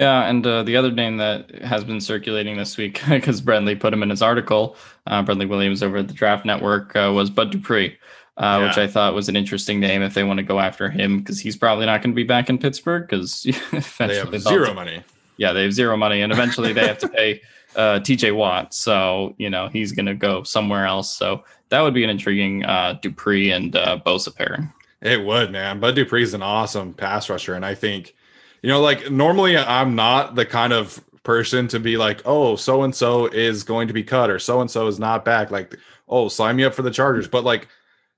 Yeah, 0.00 0.26
and 0.26 0.46
uh, 0.46 0.62
the 0.62 0.76
other 0.78 0.90
name 0.90 1.18
that 1.18 1.50
has 1.62 1.84
been 1.84 2.00
circulating 2.00 2.56
this 2.56 2.78
week, 2.78 3.02
because 3.08 3.42
Brentley 3.42 3.78
put 3.78 3.92
him 3.92 4.02
in 4.02 4.08
his 4.08 4.22
article, 4.22 4.76
uh, 5.06 5.22
Brentley 5.22 5.46
Williams 5.46 5.82
over 5.82 5.98
at 5.98 6.08
the 6.08 6.14
Draft 6.14 6.46
Network, 6.46 6.96
uh, 6.96 7.12
was 7.14 7.28
Bud 7.28 7.50
Dupree, 7.50 7.98
uh, 8.40 8.58
yeah. 8.58 8.66
which 8.66 8.78
I 8.78 8.86
thought 8.86 9.14
was 9.14 9.28
an 9.28 9.36
interesting 9.36 9.78
name 9.78 10.02
if 10.02 10.14
they 10.14 10.24
want 10.24 10.38
to 10.38 10.42
go 10.42 10.58
after 10.58 10.90
him, 10.90 11.18
because 11.18 11.38
he's 11.38 11.56
probably 11.56 11.86
not 11.86 12.02
going 12.02 12.10
to 12.10 12.16
be 12.16 12.24
back 12.24 12.48
in 12.48 12.58
Pittsburgh, 12.58 13.06
because 13.08 13.42
they 13.98 14.16
have 14.16 14.40
zero 14.40 14.74
money. 14.74 15.04
Yeah, 15.36 15.52
they 15.52 15.62
have 15.62 15.72
zero 15.72 15.96
money, 15.96 16.22
and 16.22 16.32
eventually 16.32 16.72
they 16.72 16.86
have 16.86 16.98
to 16.98 17.08
pay 17.16 17.42
uh, 17.76 18.00
TJ 18.00 18.34
Watt, 18.34 18.74
so 18.74 19.34
you 19.38 19.50
know 19.50 19.68
he's 19.68 19.92
going 19.92 20.06
to 20.06 20.14
go 20.14 20.42
somewhere 20.42 20.86
else. 20.86 21.16
So 21.16 21.44
that 21.68 21.82
would 21.82 21.94
be 21.94 22.02
an 22.02 22.10
intriguing 22.10 22.64
uh, 22.64 22.98
Dupree 23.00 23.52
and 23.52 23.72
Bosa 23.72 24.34
pairing. 24.34 24.72
It 25.00 25.24
would, 25.24 25.52
man. 25.52 25.78
Bud 25.78 25.94
Dupree's 25.94 26.34
an 26.34 26.42
awesome 26.42 26.94
pass 26.94 27.30
rusher, 27.30 27.54
and 27.54 27.64
I 27.64 27.74
think 27.74 28.14
you 28.62 28.68
know, 28.68 28.80
like 28.80 29.10
normally 29.10 29.56
I'm 29.56 29.94
not 29.94 30.34
the 30.34 30.46
kind 30.46 30.72
of 30.72 31.02
person 31.22 31.68
to 31.68 31.80
be 31.80 31.96
like, 31.96 32.22
oh, 32.24 32.56
so 32.56 32.82
and 32.82 32.94
so 32.94 33.26
is 33.26 33.62
going 33.64 33.88
to 33.88 33.94
be 33.94 34.02
cut 34.02 34.30
or 34.30 34.38
so 34.38 34.60
and 34.60 34.70
so 34.70 34.86
is 34.86 34.98
not 34.98 35.24
back. 35.24 35.50
Like, 35.50 35.76
oh, 36.08 36.28
sign 36.28 36.56
me 36.56 36.64
up 36.64 36.74
for 36.74 36.82
the 36.82 36.90
Chargers. 36.90 37.28
But 37.28 37.44
like, 37.44 37.68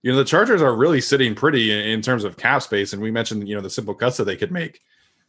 you 0.03 0.11
know, 0.11 0.19
the 0.19 0.25
Chargers 0.25 0.63
are 0.63 0.75
really 0.75 1.01
sitting 1.01 1.35
pretty 1.35 1.71
in, 1.71 1.79
in 1.79 2.03
terms 2.03 2.25
of 2.25 2.37
cap 2.37 2.63
space. 2.63 2.93
And 2.93 3.01
we 3.01 3.11
mentioned, 3.11 3.49
you 3.49 3.55
know, 3.55 3.61
the 3.61 3.71
simple 3.71 3.95
cuts 3.95 4.17
that 4.17 4.25
they 4.25 4.37
could 4.37 4.53
make. 4.53 4.81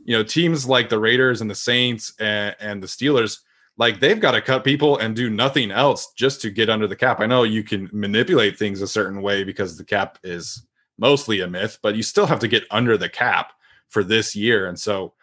You 0.03 0.17
know, 0.17 0.23
teams 0.23 0.67
like 0.67 0.89
the 0.89 0.99
Raiders 0.99 1.41
and 1.41 1.49
the 1.49 1.55
Saints 1.55 2.13
and, 2.19 2.55
and 2.59 2.83
the 2.83 2.87
Steelers, 2.87 3.39
like 3.77 3.99
they've 3.99 4.19
got 4.19 4.31
to 4.31 4.41
cut 4.41 4.63
people 4.63 4.97
and 4.97 5.15
do 5.15 5.29
nothing 5.29 5.71
else 5.71 6.11
just 6.13 6.41
to 6.41 6.49
get 6.49 6.69
under 6.69 6.87
the 6.87 6.95
cap. 6.95 7.19
I 7.19 7.25
know 7.25 7.43
you 7.43 7.63
can 7.63 7.89
manipulate 7.93 8.57
things 8.57 8.81
a 8.81 8.87
certain 8.87 9.21
way 9.21 9.43
because 9.43 9.77
the 9.77 9.85
cap 9.85 10.17
is 10.23 10.65
mostly 10.97 11.41
a 11.41 11.47
myth, 11.47 11.79
but 11.81 11.95
you 11.95 12.03
still 12.03 12.25
have 12.25 12.39
to 12.39 12.47
get 12.47 12.65
under 12.69 12.97
the 12.97 13.09
cap 13.09 13.53
for 13.89 14.03
this 14.03 14.35
year. 14.35 14.67
And 14.67 14.79
so 14.79 15.13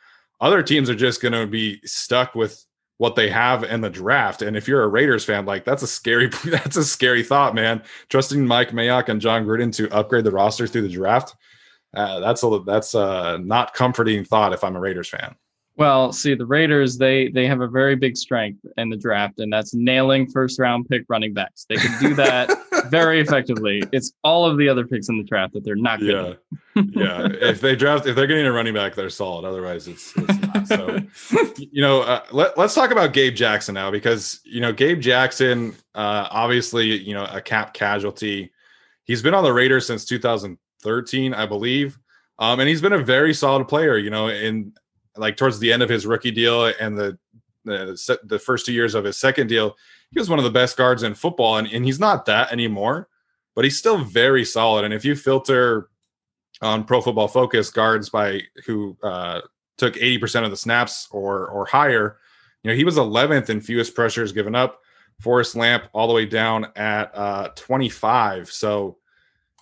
other 0.40 0.62
teams 0.62 0.88
are 0.88 0.94
just 0.94 1.20
going 1.20 1.32
to 1.32 1.46
be 1.46 1.80
stuck 1.84 2.34
with 2.34 2.64
what 3.00 3.16
they 3.16 3.30
have 3.30 3.64
in 3.64 3.80
the 3.80 3.88
draft. 3.88 4.42
And 4.42 4.54
if 4.54 4.68
you're 4.68 4.82
a 4.82 4.88
Raiders 4.88 5.24
fan, 5.24 5.46
like 5.46 5.64
that's 5.64 5.82
a 5.82 5.86
scary 5.86 6.28
that's 6.44 6.76
a 6.76 6.84
scary 6.84 7.22
thought, 7.22 7.54
man. 7.54 7.82
Trusting 8.10 8.46
Mike 8.46 8.72
Mayock 8.72 9.08
and 9.08 9.22
Jon 9.22 9.46
Gruden 9.46 9.74
to 9.76 9.90
upgrade 9.90 10.24
the 10.24 10.30
roster 10.30 10.66
through 10.66 10.82
the 10.82 10.90
draft, 10.90 11.34
uh, 11.94 12.20
that's 12.20 12.42
a 12.42 12.60
that's 12.66 12.92
a 12.92 13.38
not 13.42 13.72
comforting 13.72 14.22
thought 14.22 14.52
if 14.52 14.62
I'm 14.62 14.76
a 14.76 14.80
Raiders 14.80 15.08
fan. 15.08 15.34
Well, 15.76 16.12
see, 16.12 16.34
the 16.34 16.44
Raiders 16.44 16.98
they 16.98 17.28
they 17.28 17.46
have 17.46 17.62
a 17.62 17.68
very 17.68 17.96
big 17.96 18.18
strength 18.18 18.60
in 18.76 18.90
the 18.90 18.98
draft, 18.98 19.38
and 19.38 19.50
that's 19.50 19.72
nailing 19.72 20.30
first 20.30 20.58
round 20.58 20.86
pick 20.86 21.06
running 21.08 21.32
backs. 21.32 21.64
They 21.70 21.76
can 21.76 21.98
do 22.02 22.14
that 22.16 22.50
very 22.90 23.20
effectively. 23.20 23.82
It's 23.92 24.12
all 24.22 24.44
of 24.44 24.58
the 24.58 24.68
other 24.68 24.86
picks 24.86 25.08
in 25.08 25.18
the 25.18 25.24
draft 25.24 25.54
that 25.54 25.64
they're 25.64 25.76
not 25.76 26.00
good. 26.00 26.38
Yeah, 26.76 26.82
yeah. 26.94 27.28
If 27.40 27.60
they 27.60 27.76
draft, 27.76 28.06
if 28.06 28.16
they're 28.16 28.26
getting 28.26 28.46
a 28.46 28.52
running 28.52 28.74
back, 28.74 28.94
they're 28.94 29.10
solid. 29.10 29.44
Otherwise, 29.44 29.88
it's, 29.88 30.12
it's 30.16 30.38
not. 30.40 30.66
So, 30.66 30.98
you 31.58 31.82
know, 31.82 32.02
uh, 32.02 32.24
let, 32.32 32.56
let's 32.58 32.74
talk 32.74 32.90
about 32.90 33.12
Gabe 33.12 33.34
Jackson 33.34 33.74
now 33.74 33.90
because 33.90 34.40
you 34.44 34.60
know 34.60 34.72
Gabe 34.72 35.00
Jackson, 35.00 35.74
uh, 35.94 36.28
obviously, 36.30 36.86
you 36.86 37.14
know, 37.14 37.26
a 37.30 37.40
cap 37.40 37.74
casualty. 37.74 38.52
He's 39.04 39.22
been 39.22 39.34
on 39.34 39.44
the 39.44 39.52
Raiders 39.52 39.86
since 39.86 40.04
2013, 40.04 41.34
I 41.34 41.46
believe. 41.46 41.98
Um, 42.38 42.60
and 42.60 42.68
he's 42.68 42.80
been 42.80 42.94
a 42.94 42.98
very 42.98 43.34
solid 43.34 43.66
player, 43.68 43.98
you 43.98 44.10
know, 44.10 44.28
in 44.28 44.72
like 45.16 45.36
towards 45.36 45.58
the 45.58 45.72
end 45.72 45.82
of 45.82 45.88
his 45.88 46.06
rookie 46.06 46.30
deal 46.30 46.66
and 46.66 46.96
the 46.96 47.18
the, 47.64 48.18
the 48.24 48.38
first 48.38 48.66
two 48.66 48.72
years 48.72 48.94
of 48.94 49.04
his 49.04 49.18
second 49.18 49.48
deal, 49.48 49.76
he 50.12 50.18
was 50.18 50.30
one 50.30 50.38
of 50.38 50.44
the 50.44 50.50
best 50.50 50.76
guards 50.76 51.02
in 51.02 51.14
football, 51.14 51.56
and, 51.58 51.68
and 51.68 51.84
he's 51.84 52.00
not 52.00 52.26
that 52.26 52.52
anymore, 52.52 53.08
but 53.54 53.64
he's 53.64 53.78
still 53.78 53.98
very 53.98 54.44
solid. 54.44 54.84
And 54.84 54.94
if 54.94 55.04
you 55.04 55.14
filter 55.14 55.88
on 56.62 56.84
Pro 56.84 57.00
Football 57.00 57.28
Focus 57.28 57.70
guards 57.70 58.08
by 58.10 58.42
who 58.66 58.96
uh, 59.02 59.40
took 59.78 59.94
80% 59.94 60.44
of 60.44 60.50
the 60.50 60.56
snaps 60.56 61.08
or 61.10 61.46
or 61.48 61.66
higher, 61.66 62.18
you 62.62 62.70
know, 62.70 62.76
he 62.76 62.84
was 62.84 62.96
11th 62.96 63.48
in 63.50 63.60
fewest 63.60 63.94
pressures 63.94 64.32
given 64.32 64.54
up. 64.54 64.80
Forrest 65.20 65.54
Lamp 65.54 65.84
all 65.92 66.08
the 66.08 66.14
way 66.14 66.24
down 66.24 66.68
at 66.76 67.10
uh, 67.14 67.48
25. 67.54 68.50
So 68.50 68.96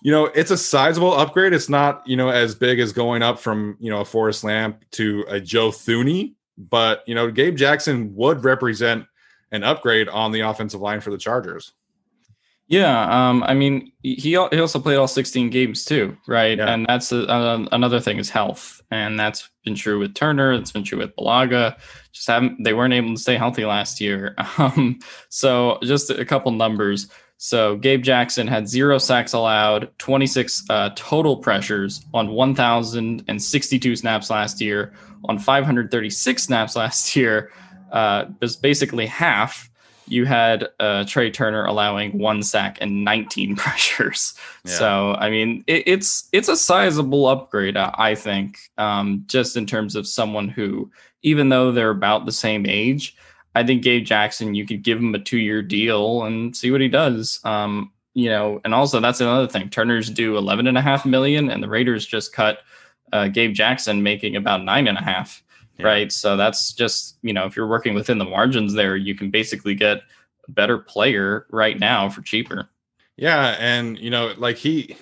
you 0.01 0.11
know, 0.11 0.25
it's 0.27 0.51
a 0.51 0.57
sizable 0.57 1.13
upgrade. 1.13 1.53
It's 1.53 1.69
not, 1.69 2.07
you 2.07 2.15
know, 2.15 2.29
as 2.29 2.55
big 2.55 2.79
as 2.79 2.93
going 2.93 3.21
up 3.21 3.39
from, 3.39 3.75
you 3.79 3.89
know, 3.89 4.01
a 4.01 4.05
Forrest 4.05 4.43
Lamp 4.43 4.83
to 4.91 5.25
a 5.27 5.39
Joe 5.39 5.69
Thuney, 5.69 6.35
but, 6.57 7.03
you 7.05 7.15
know, 7.15 7.29
Gabe 7.29 7.57
Jackson 7.57 8.15
would 8.15 8.43
represent 8.43 9.05
an 9.51 9.63
upgrade 9.63 10.09
on 10.09 10.31
the 10.31 10.41
offensive 10.41 10.81
line 10.81 11.01
for 11.01 11.11
the 11.11 11.17
Chargers. 11.17 11.73
Yeah, 12.69 13.29
um, 13.29 13.41
I 13.43 13.55
mean, 13.55 13.91
he 14.03 14.13
he 14.13 14.35
also 14.35 14.79
played 14.79 14.97
all 14.97 15.07
16 15.07 15.49
games 15.49 15.83
too, 15.85 16.15
right? 16.27 16.55
Yeah. 16.55 16.71
And 16.71 16.85
that's 16.85 17.11
a, 17.11 17.23
a, 17.23 17.67
another 17.71 17.99
thing 17.99 18.19
is 18.19 18.29
health, 18.29 18.79
and 18.91 19.19
that's 19.19 19.49
been 19.65 19.73
true 19.73 19.97
with 19.97 20.13
Turner. 20.13 20.53
It's 20.53 20.71
been 20.71 20.83
true 20.83 20.99
with 20.99 21.15
Bulaga. 21.15 21.75
Just 22.11 22.27
haven't 22.27 22.63
they 22.63 22.73
weren't 22.73 22.93
able 22.93 23.15
to 23.15 23.19
stay 23.19 23.37
healthy 23.37 23.65
last 23.65 23.99
year. 23.99 24.35
Um, 24.59 24.99
so 25.29 25.79
just 25.83 26.11
a 26.11 26.25
couple 26.25 26.51
numbers. 26.51 27.07
So 27.37 27.77
Gabe 27.77 28.03
Jackson 28.03 28.47
had 28.47 28.67
zero 28.67 28.97
sacks 28.97 29.31
allowed, 29.31 29.89
26 29.97 30.69
uh, 30.69 30.89
total 30.95 31.37
pressures 31.37 32.05
on 32.13 32.31
1,062 32.31 33.95
snaps 33.95 34.29
last 34.29 34.59
year, 34.59 34.91
on 35.29 35.39
536 35.39 36.43
snaps 36.43 36.75
last 36.75 37.15
year, 37.15 37.49
uh, 37.91 38.25
basically 38.61 39.05
half. 39.05 39.69
You 40.07 40.25
had 40.25 40.63
uh, 40.79 41.03
Trai 41.03 41.31
Turner 41.31 41.65
allowing 41.65 42.17
one 42.17 42.41
sack 42.41 42.79
and 42.81 43.03
19 43.03 43.55
pressures. 43.57 44.33
Yeah. 44.65 44.71
So 44.71 45.15
I 45.19 45.29
mean, 45.29 45.63
it, 45.67 45.83
it's 45.85 46.27
it's 46.31 46.49
a 46.49 46.55
sizable 46.55 47.27
upgrade, 47.27 47.77
I 47.77 48.15
think, 48.15 48.57
um, 48.77 49.23
just 49.27 49.55
in 49.55 49.65
terms 49.65 49.95
of 49.95 50.07
someone 50.07 50.49
who, 50.49 50.89
even 51.21 51.49
though 51.49 51.71
they're 51.71 51.91
about 51.91 52.25
the 52.25 52.31
same 52.31 52.65
age, 52.65 53.15
I 53.55 53.63
think 53.63 53.83
Gabe 53.83 54.05
Jackson, 54.05 54.55
you 54.55 54.65
could 54.65 54.83
give 54.83 54.97
him 54.97 55.13
a 55.13 55.19
two 55.19 55.37
year 55.37 55.61
deal 55.61 56.23
and 56.23 56.55
see 56.55 56.71
what 56.71 56.81
he 56.81 56.87
does. 56.87 57.39
Um, 57.43 57.91
you 58.13 58.29
know, 58.29 58.59
and 58.65 58.73
also 58.73 58.99
that's 58.99 59.21
another 59.21 59.47
thing. 59.47 59.69
Turner's 59.69 60.09
due 60.09 60.37
eleven 60.37 60.65
and 60.65 60.77
a 60.77 60.81
half 60.81 61.05
million, 61.05 61.49
and 61.49 61.61
the 61.61 61.69
Raiders 61.69 62.05
just 62.05 62.33
cut 62.33 62.59
uh, 63.13 63.27
Gabe 63.27 63.53
Jackson 63.53 64.03
making 64.03 64.35
about 64.35 64.63
nine 64.63 64.87
and 64.87 64.97
a 64.97 65.03
half. 65.03 65.43
Yeah. 65.79 65.85
Right. 65.85 66.11
So 66.11 66.35
that's 66.35 66.73
just, 66.73 67.17
you 67.21 67.33
know, 67.33 67.45
if 67.45 67.55
you're 67.55 67.67
working 67.67 67.93
within 67.93 68.17
the 68.17 68.25
margins 68.25 68.73
there, 68.73 68.97
you 68.97 69.15
can 69.15 69.31
basically 69.31 69.75
get 69.75 70.01
a 70.47 70.51
better 70.51 70.77
player 70.77 71.45
right 71.51 71.79
now 71.79 72.09
for 72.09 72.21
cheaper. 72.21 72.69
Yeah. 73.15 73.55
And, 73.59 73.97
you 73.97 74.09
know, 74.09 74.33
like 74.37 74.57
he, 74.57 74.97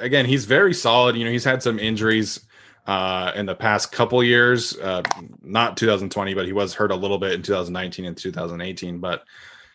again, 0.00 0.24
he's 0.24 0.44
very 0.44 0.74
solid. 0.74 1.16
You 1.16 1.24
know, 1.24 1.30
he's 1.30 1.44
had 1.44 1.62
some 1.62 1.78
injuries 1.78 2.40
uh, 2.86 3.32
in 3.34 3.46
the 3.46 3.54
past 3.54 3.92
couple 3.92 4.22
years. 4.22 4.78
Uh, 4.78 5.02
not 5.42 5.76
2020, 5.76 6.34
but 6.34 6.46
he 6.46 6.52
was 6.52 6.74
hurt 6.74 6.90
a 6.90 6.96
little 6.96 7.18
bit 7.18 7.32
in 7.32 7.42
2019 7.42 8.04
and 8.04 8.16
2018. 8.16 8.98
But 8.98 9.24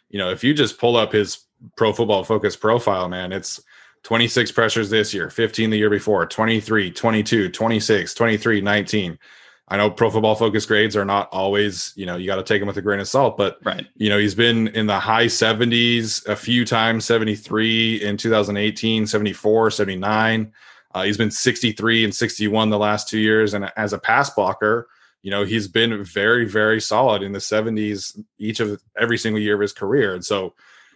you 0.10 0.20
know, 0.20 0.30
if 0.30 0.44
you 0.44 0.54
just 0.54 0.80
pull 0.80 0.96
up 0.96 1.12
his 1.12 1.46
Pro 1.76 1.94
Football 1.94 2.24
Focus 2.24 2.56
profile, 2.56 3.10
man, 3.10 3.32
it's 3.32 3.62
26 4.04 4.52
pressures 4.52 4.90
this 4.90 5.14
year, 5.14 5.30
15 5.30 5.70
the 5.70 5.78
year 5.78 5.90
before, 5.90 6.26
23, 6.26 6.92
22, 6.92 7.50
26, 7.50 8.14
23, 8.14 8.62
19. 8.62 9.20
I 9.70 9.76
know 9.78 9.90
pro 9.90 10.10
football 10.10 10.36
focus 10.36 10.66
grades 10.66 10.96
are 10.96 11.04
not 11.04 11.28
always, 11.34 11.92
you 11.96 12.06
know, 12.06 12.16
you 12.16 12.26
got 12.26 12.38
to 12.38 12.44
take 12.44 12.62
them 12.62 12.68
with 12.68 12.78
a 12.78 12.82
grain 12.82 13.02
of 13.02 13.08
salt, 13.08 13.36
but 13.36 13.58
right. 13.66 13.86
you 13.96 14.10
know, 14.10 14.18
he's 14.18 14.36
been 14.36 14.70
in 14.70 14.88
the 14.88 15.00
high 15.00 15.26
70s 15.26 16.26
a 16.26 16.38
few 16.38 16.64
times, 16.64 17.04
73 17.06 18.02
in 18.02 18.16
2018, 18.16 19.06
74, 19.08 19.72
79. 19.72 20.54
Uh, 20.94 21.04
he's 21.04 21.18
been 21.18 21.32
63 21.32 22.06
and 22.06 22.16
61 22.16 22.70
the 22.70 22.78
last 22.78 23.10
two 23.10 23.20
years. 23.20 23.54
And 23.54 23.70
as 23.76 23.92
a 23.92 24.00
pass 24.00 24.30
blocker, 24.30 24.88
you 25.22 25.32
know, 25.32 25.44
he's 25.44 25.68
been 25.68 26.02
very, 26.02 26.46
very 26.46 26.80
solid 26.80 27.22
in 27.22 27.34
the 27.34 27.40
70s 27.40 28.18
each 28.38 28.62
of 28.62 28.82
every 28.98 29.18
single 29.18 29.42
year 29.42 29.56
of 29.56 29.62
his 29.62 29.74
career. 29.74 30.14
And 30.14 30.24
so 30.24 30.54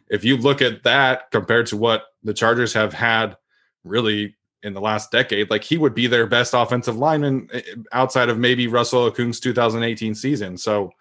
if 0.10 0.24
you 0.24 0.38
look 0.38 0.62
at 0.62 0.84
that 0.84 1.30
compared 1.32 1.66
to 1.68 1.78
what 1.78 2.06
the 2.24 2.34
Chargers 2.34 2.74
have 2.74 2.94
had 2.94 3.36
really 3.84 4.36
in 4.64 4.74
the 4.74 4.82
last 4.82 5.12
decade, 5.12 5.50
like 5.50 5.64
he 5.64 5.78
would 5.78 5.96
be 5.96 6.08
their 6.08 6.28
best 6.28 6.54
offensive 6.54 6.98
lineman 6.98 7.50
eh, 7.54 7.62
outside 7.92 8.30
of 8.30 8.38
maybe 8.38 8.68
Russell 8.68 9.10
Okung's 9.12 9.40
2018 9.40 10.14
season. 10.16 10.58
So 10.58 10.92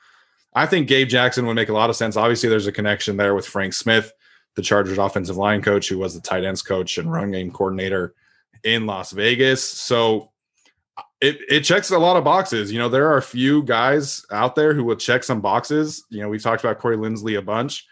I 0.54 0.66
think 0.66 0.88
Gabe 0.88 1.08
Jackson 1.08 1.46
would 1.46 1.54
make 1.54 1.68
a 1.68 1.74
lot 1.74 1.90
of 1.90 1.96
sense. 1.96 2.16
Obviously, 2.16 2.48
there's 2.48 2.66
a 2.66 2.72
connection 2.72 3.16
there 3.16 3.34
with 3.34 3.46
Frank 3.46 3.74
Smith, 3.74 4.12
the 4.56 4.62
Chargers 4.62 4.98
offensive 4.98 5.36
line 5.36 5.62
coach, 5.62 5.88
who 5.88 5.98
was 5.98 6.14
the 6.14 6.20
tight 6.20 6.44
ends 6.44 6.62
coach 6.62 6.98
and 6.98 7.12
run 7.12 7.30
game 7.30 7.50
coordinator 7.50 8.14
in 8.64 8.86
Las 8.86 9.12
Vegas. 9.12 9.62
So 9.62 10.30
it, 11.20 11.38
it 11.48 11.60
checks 11.60 11.90
a 11.90 11.98
lot 11.98 12.16
of 12.16 12.24
boxes. 12.24 12.72
You 12.72 12.78
know, 12.78 12.88
there 12.88 13.08
are 13.08 13.18
a 13.18 13.22
few 13.22 13.62
guys 13.62 14.24
out 14.32 14.54
there 14.54 14.74
who 14.74 14.84
will 14.84 14.96
check 14.96 15.22
some 15.22 15.40
boxes. 15.40 16.04
You 16.08 16.22
know, 16.22 16.28
we've 16.28 16.42
talked 16.42 16.64
about 16.64 16.78
Corey 16.78 16.96
Linsley 16.96 17.38
a 17.38 17.42
bunch, 17.42 17.86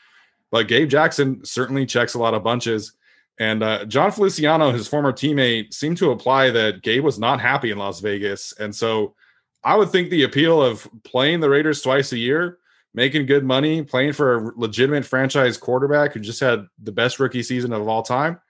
but 0.50 0.66
Gabe 0.66 0.88
Jackson 0.88 1.44
certainly 1.44 1.86
checks 1.86 2.14
a 2.14 2.18
lot 2.18 2.34
of 2.34 2.42
bunches. 2.42 2.92
And 3.38 3.62
uh, 3.62 3.84
Jon 3.84 4.10
Feliciano, 4.10 4.72
his 4.72 4.88
former 4.88 5.12
teammate, 5.12 5.72
seemed 5.72 5.96
to 5.98 6.10
apply 6.10 6.50
that 6.50 6.82
Gabe 6.82 7.04
was 7.04 7.18
not 7.18 7.40
happy 7.40 7.70
in 7.70 7.78
Las 7.78 8.00
Vegas. 8.00 8.52
And 8.58 8.74
so 8.74 9.14
I 9.62 9.76
would 9.76 9.90
think 9.90 10.10
the 10.10 10.24
appeal 10.24 10.62
of 10.62 10.88
playing 11.04 11.40
the 11.40 11.50
Raiders 11.50 11.80
twice 11.82 12.12
a 12.12 12.18
year, 12.18 12.58
making 12.94 13.26
good 13.26 13.44
money, 13.44 13.82
playing 13.82 14.12
for 14.12 14.36
a 14.36 14.52
legitimate 14.56 15.04
franchise 15.04 15.56
quarterback 15.56 16.14
who 16.14 16.20
just 16.20 16.40
had 16.40 16.66
the 16.82 16.92
best 16.92 17.20
rookie 17.20 17.42
season 17.42 17.72
of 17.72 17.86
all 17.86 18.02
time, 18.02 18.40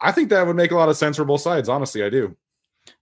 I 0.00 0.12
think 0.12 0.30
that 0.30 0.46
would 0.46 0.56
make 0.56 0.70
a 0.70 0.76
lot 0.76 0.88
of 0.88 0.96
sense 0.96 1.16
for 1.16 1.24
both 1.24 1.40
sides. 1.40 1.68
Honestly, 1.68 2.04
I 2.04 2.10
do. 2.10 2.36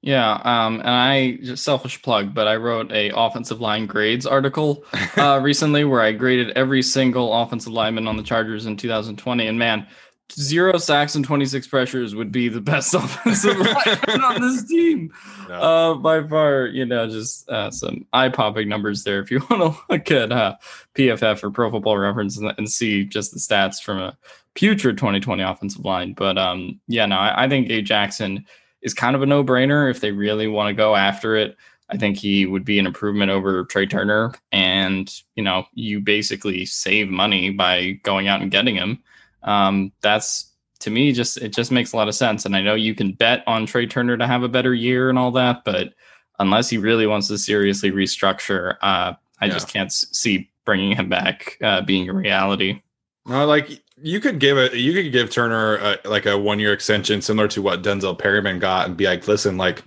Yeah, 0.03 0.41
um, 0.45 0.81
and 0.81 0.89
I 0.89 1.39
just 1.43 1.65
selfish 1.65 2.01
plug, 2.03 2.35
but 2.35 2.49
I 2.49 2.57
wrote 2.57 2.91
a 2.93 3.11
offensive 3.15 3.61
line 3.61 3.87
grades 3.87 4.27
article 4.27 4.85
uh, 5.17 5.41
recently 5.43 5.85
where 5.85 6.01
I 6.01 6.13
graded 6.13 6.51
every 6.51 6.83
single 6.83 7.33
offensive 7.33 7.73
lineman 7.73 8.09
on 8.09 8.17
the 8.17 8.23
Chargers 8.23 8.67
in 8.67 8.77
2020, 8.77 9.47
and 9.47 9.59
man, 9.59 9.87
zero 10.33 10.77
sacks 10.79 11.15
and 11.15 11.25
26 11.25 11.67
pressures 11.69 12.15
would 12.15 12.33
be 12.33 12.49
the 12.49 12.61
best 12.61 12.95
offensive 12.95 13.59
lineman 13.59 14.23
on 14.23 14.41
this 14.41 14.65
team 14.65 15.13
no. 15.49 15.55
uh, 15.55 15.95
by 15.95 16.23
far. 16.27 16.67
You 16.67 16.87
know, 16.87 17.09
just 17.09 17.49
uh, 17.49 17.71
some 17.71 18.07
eye 18.13 18.29
popping 18.29 18.69
numbers 18.69 19.05
there. 19.05 19.21
If 19.21 19.31
you 19.31 19.39
want 19.51 19.63
to 19.75 19.81
look 19.91 20.11
at 20.11 20.33
uh, 20.33 20.57
PFF 20.95 21.43
or 21.43 21.51
Pro 21.51 21.71
Football 21.71 21.99
Reference 21.99 22.37
and, 22.37 22.53
and, 22.59 22.71
see 22.71 23.05
just 23.05 23.33
the 23.33 23.39
stats 23.39 23.83
from 23.83 23.99
a 23.99 24.17
putrid 24.55 24.99
2020 24.99 25.43
offensive 25.43 25.85
line, 25.85 26.13
but 26.13 26.37
um, 26.37 26.81
yeah, 26.89 27.07
no, 27.07 27.17
I, 27.17 27.45
I 27.45 27.49
think 27.49 27.71
A 27.71 27.81
Jackson 27.83 28.45
is 28.83 28.95
kind 28.95 29.17
of 29.17 29.23
a 29.23 29.27
no 29.27 29.45
brainer 29.45 29.91
if 29.91 30.01
they 30.01 30.11
really 30.11 30.47
want 30.49 30.69
to 30.69 30.75
go 30.75 30.97
after 30.97 31.37
it. 31.37 31.57
I 31.89 31.97
think 31.97 32.17
he 32.17 32.47
would 32.47 32.65
be 32.65 32.81
an 32.81 32.87
improvement 32.87 33.31
over 33.31 33.65
Trai 33.65 33.89
Turner, 33.89 34.35
and 34.51 35.13
you 35.37 35.45
know, 35.45 35.67
you 35.75 36.01
basically 36.01 36.67
save 36.67 37.09
money 37.09 37.51
by 37.51 37.93
going 38.03 38.27
out 38.27 38.43
and 38.43 38.51
getting 38.51 38.75
him 38.75 39.03
um, 39.47 39.93
that's 40.03 40.53
to 40.81 40.91
me 40.91 41.13
just 41.13 41.39
it 41.39 41.55
just 41.55 41.73
makes 41.73 41.93
a 41.93 41.97
lot 41.97 42.09
of 42.09 42.15
sense. 42.15 42.45
And 42.45 42.55
I 42.55 42.61
know 42.61 42.75
you 42.75 42.95
can 42.95 43.13
bet 43.13 43.43
on 43.47 43.67
Trai 43.67 43.89
Turner 43.89 44.17
to 44.17 44.27
have 44.27 44.43
a 44.43 44.49
better 44.49 44.75
year 44.75 45.09
and 45.09 45.19
all 45.19 45.31
that, 45.33 45.65
but 45.65 45.95
unless 46.39 46.69
he 46.69 46.79
really 46.79 47.07
wants 47.07 47.29
to 47.29 47.39
seriously 47.39 47.91
restructure, 47.91 48.77
uh, 48.83 49.15
I 49.41 49.47
yeah. 49.47 49.53
just 49.53 49.69
can't 49.69 49.93
see 49.93 50.51
bringing 50.65 50.97
him 50.97 51.09
back 51.09 51.57
uh, 51.63 51.81
being 51.81 52.09
a 52.09 52.13
reality. 52.13 52.83
No, 53.25 53.47
like 53.47 53.83
you 54.01 54.21
could 54.21 54.39
give 54.39 54.59
it, 54.59 54.75
you 54.75 54.93
could 54.93 55.13
give 55.13 55.31
Turner 55.31 55.77
a, 55.77 56.09
like 56.09 56.27
a 56.27 56.37
one 56.37 56.59
year 56.59 56.73
extension 56.73 57.23
similar 57.23 57.49
to 57.49 57.63
what 57.63 57.83
Denzel 57.83 58.19
Perryman 58.19 58.59
got, 58.59 58.87
and 58.87 58.97
be 58.97 59.07
like, 59.07 59.27
listen, 59.27 59.57
like 59.57 59.83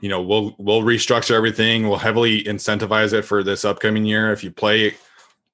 you 0.00 0.08
know, 0.08 0.20
we'll 0.20 0.54
we'll 0.58 0.82
restructure 0.82 1.32
everything. 1.32 1.88
We'll 1.88 1.98
heavily 1.98 2.42
incentivize 2.44 3.12
it 3.12 3.22
for 3.22 3.42
this 3.42 3.64
upcoming 3.64 4.04
year. 4.04 4.32
If 4.32 4.42
you 4.42 4.50
play 4.50 4.94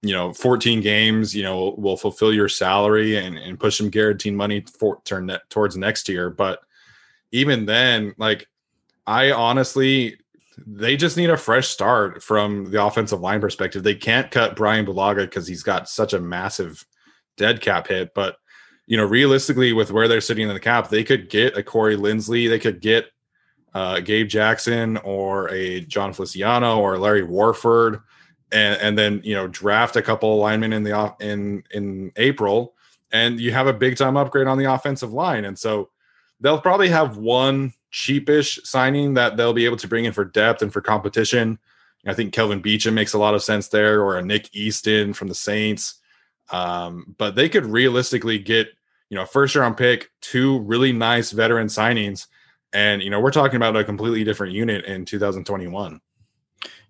you 0.02 0.12
know 0.12 0.32
14 0.32 0.80
games 0.80 1.34
you 1.34 1.42
know 1.42 1.74
will 1.76 1.96
fulfill 1.96 2.32
your 2.32 2.48
salary 2.48 3.16
and, 3.16 3.36
and 3.36 3.58
push 3.58 3.78
some 3.78 3.90
guaranteed 3.90 4.34
money 4.34 4.64
for 4.78 5.00
turn 5.04 5.30
towards 5.48 5.76
next 5.76 6.08
year. 6.08 6.30
But 6.30 6.60
even 7.30 7.66
then 7.66 8.14
like 8.16 8.48
i 9.06 9.32
honestly 9.32 10.18
they 10.66 10.96
just 10.96 11.16
need 11.16 11.30
a 11.30 11.36
fresh 11.36 11.68
start 11.68 12.22
from 12.22 12.70
the 12.70 12.82
offensive 12.82 13.20
line 13.20 13.40
perspective. 13.40 13.82
They 13.82 13.94
can't 13.94 14.30
cut 14.30 14.56
brian 14.56 14.86
bulaga 14.86 15.22
because 15.22 15.46
he's 15.46 15.62
got 15.62 15.88
such 15.88 16.12
a 16.12 16.20
massive 16.20 16.84
dead 17.36 17.60
cap 17.60 17.88
hit. 17.88 18.14
But 18.14 18.36
you 18.88 18.96
know 18.96 19.04
realistically 19.04 19.72
with 19.72 19.92
where 19.92 20.08
they're 20.08 20.20
sitting 20.20 20.48
in 20.48 20.54
the 20.54 20.60
cap 20.60 20.88
they 20.88 21.04
could 21.04 21.28
get 21.28 21.56
a 21.56 21.62
corey 21.62 21.96
linsley 21.96 22.48
they 22.48 22.58
could 22.58 22.80
get 22.80 23.06
uh, 23.74 24.00
gabe 24.00 24.28
jackson 24.28 24.96
or 24.98 25.48
a 25.50 25.80
jon 25.82 26.12
feliciano 26.12 26.80
or 26.80 26.98
larry 26.98 27.22
warford 27.22 28.00
and 28.52 28.80
and 28.80 28.98
then 28.98 29.20
you 29.24 29.34
know 29.34 29.46
draft 29.48 29.96
a 29.96 30.02
couple 30.02 30.36
linemen 30.38 30.72
in 30.72 30.82
the 30.82 30.92
off 30.92 31.20
in 31.20 31.62
in 31.72 32.12
April, 32.16 32.74
and 33.12 33.40
you 33.40 33.52
have 33.52 33.66
a 33.66 33.72
big 33.72 33.96
time 33.96 34.16
upgrade 34.16 34.46
on 34.46 34.58
the 34.58 34.72
offensive 34.72 35.12
line, 35.12 35.44
and 35.44 35.58
so 35.58 35.90
they'll 36.40 36.60
probably 36.60 36.88
have 36.88 37.16
one 37.16 37.72
cheapish 37.92 38.58
signing 38.64 39.14
that 39.14 39.36
they'll 39.36 39.52
be 39.52 39.64
able 39.64 39.76
to 39.76 39.88
bring 39.88 40.04
in 40.04 40.12
for 40.12 40.24
depth 40.24 40.62
and 40.62 40.72
for 40.72 40.80
competition. 40.80 41.58
I 42.06 42.14
think 42.14 42.32
Kelvin 42.32 42.62
Beachum 42.62 42.94
makes 42.94 43.12
a 43.12 43.18
lot 43.18 43.34
of 43.34 43.42
sense 43.42 43.68
there, 43.68 44.02
or 44.02 44.18
a 44.18 44.24
Nick 44.24 44.54
Easton 44.54 45.12
from 45.12 45.28
the 45.28 45.34
Saints. 45.34 46.00
Um, 46.50 47.14
but 47.18 47.34
they 47.34 47.48
could 47.48 47.66
realistically 47.66 48.38
get 48.38 48.68
you 49.10 49.16
know 49.16 49.22
a 49.22 49.26
first 49.26 49.54
round 49.56 49.76
pick, 49.76 50.10
two 50.20 50.60
really 50.60 50.92
nice 50.92 51.32
veteran 51.32 51.66
signings, 51.66 52.26
and 52.72 53.02
you 53.02 53.10
know 53.10 53.20
we're 53.20 53.30
talking 53.30 53.56
about 53.56 53.76
a 53.76 53.84
completely 53.84 54.24
different 54.24 54.54
unit 54.54 54.84
in 54.84 55.04
2021. 55.04 56.00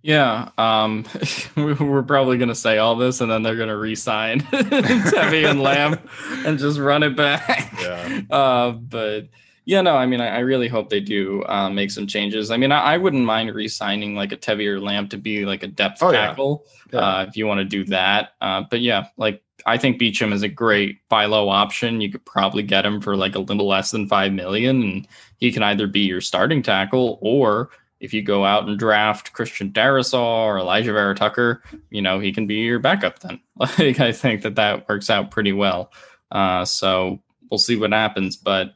Yeah, 0.02 0.50
um, 0.58 1.04
we're 1.56 2.02
probably 2.02 2.38
going 2.38 2.48
to 2.48 2.54
say 2.54 2.78
all 2.78 2.94
this, 2.96 3.20
and 3.20 3.30
then 3.30 3.42
they're 3.42 3.56
going 3.56 3.68
to 3.68 3.76
re-sign 3.76 4.40
Tevi 4.42 5.48
and 5.48 5.60
Lamp 5.60 6.08
and 6.46 6.58
just 6.58 6.78
run 6.78 7.02
it 7.02 7.16
back. 7.16 7.72
Yeah. 7.80 8.20
Uh, 8.30 8.72
but 8.72 9.28
yeah, 9.64 9.80
no, 9.80 9.96
I 9.96 10.06
mean, 10.06 10.20
I, 10.20 10.28
I 10.28 10.38
really 10.40 10.68
hope 10.68 10.88
they 10.88 11.00
do 11.00 11.44
uh, 11.44 11.70
make 11.70 11.90
some 11.90 12.06
changes. 12.06 12.50
I 12.50 12.56
mean, 12.56 12.72
I, 12.72 12.94
I, 12.94 12.96
wouldn't 12.98 13.24
mind 13.24 13.54
re-signing 13.54 14.14
like 14.14 14.32
a 14.32 14.36
Tevi 14.36 14.66
or 14.66 14.80
Lamp 14.80 15.10
to 15.10 15.18
be 15.18 15.44
like 15.44 15.62
a 15.62 15.66
depth 15.66 16.02
oh, 16.02 16.12
tackle 16.12 16.64
yeah. 16.92 16.98
Yeah. 16.98 17.06
Uh, 17.06 17.26
if 17.28 17.36
you 17.36 17.46
want 17.46 17.58
to 17.58 17.64
do 17.64 17.84
that. 17.84 18.32
Uh, 18.40 18.64
but 18.70 18.80
yeah, 18.80 19.08
like 19.16 19.42
I 19.66 19.76
think 19.76 20.00
Beachum 20.00 20.32
is 20.32 20.42
a 20.42 20.48
great 20.48 21.06
buy 21.08 21.26
low 21.26 21.48
option. 21.48 22.00
You 22.00 22.10
could 22.10 22.24
probably 22.24 22.62
get 22.62 22.86
him 22.86 23.00
for 23.00 23.16
like 23.16 23.34
a 23.34 23.40
little 23.40 23.66
less 23.66 23.90
than 23.90 24.08
five 24.08 24.32
million, 24.32 24.82
and 24.82 25.08
he 25.36 25.52
can 25.52 25.62
either 25.62 25.86
be 25.86 26.00
your 26.00 26.20
starting 26.20 26.62
tackle 26.62 27.18
or 27.20 27.70
if 28.00 28.14
you 28.14 28.22
go 28.22 28.44
out 28.44 28.68
and 28.68 28.78
draft 28.78 29.32
Christian 29.32 29.72
Darrisaw 29.72 30.44
or 30.44 30.56
Alijah 30.56 30.92
Vera 30.92 31.14
Tucker, 31.14 31.62
you 31.90 32.00
know, 32.00 32.20
he 32.20 32.32
can 32.32 32.46
be 32.46 32.56
your 32.56 32.78
backup 32.78 33.18
then. 33.20 33.40
Like, 33.58 33.98
I 33.98 34.12
think 34.12 34.42
that 34.42 34.54
that 34.54 34.88
works 34.88 35.10
out 35.10 35.32
pretty 35.32 35.52
well. 35.52 35.92
Uh, 36.30 36.64
so 36.64 37.20
we'll 37.50 37.58
see 37.58 37.74
what 37.74 37.92
happens. 37.92 38.36
But 38.36 38.72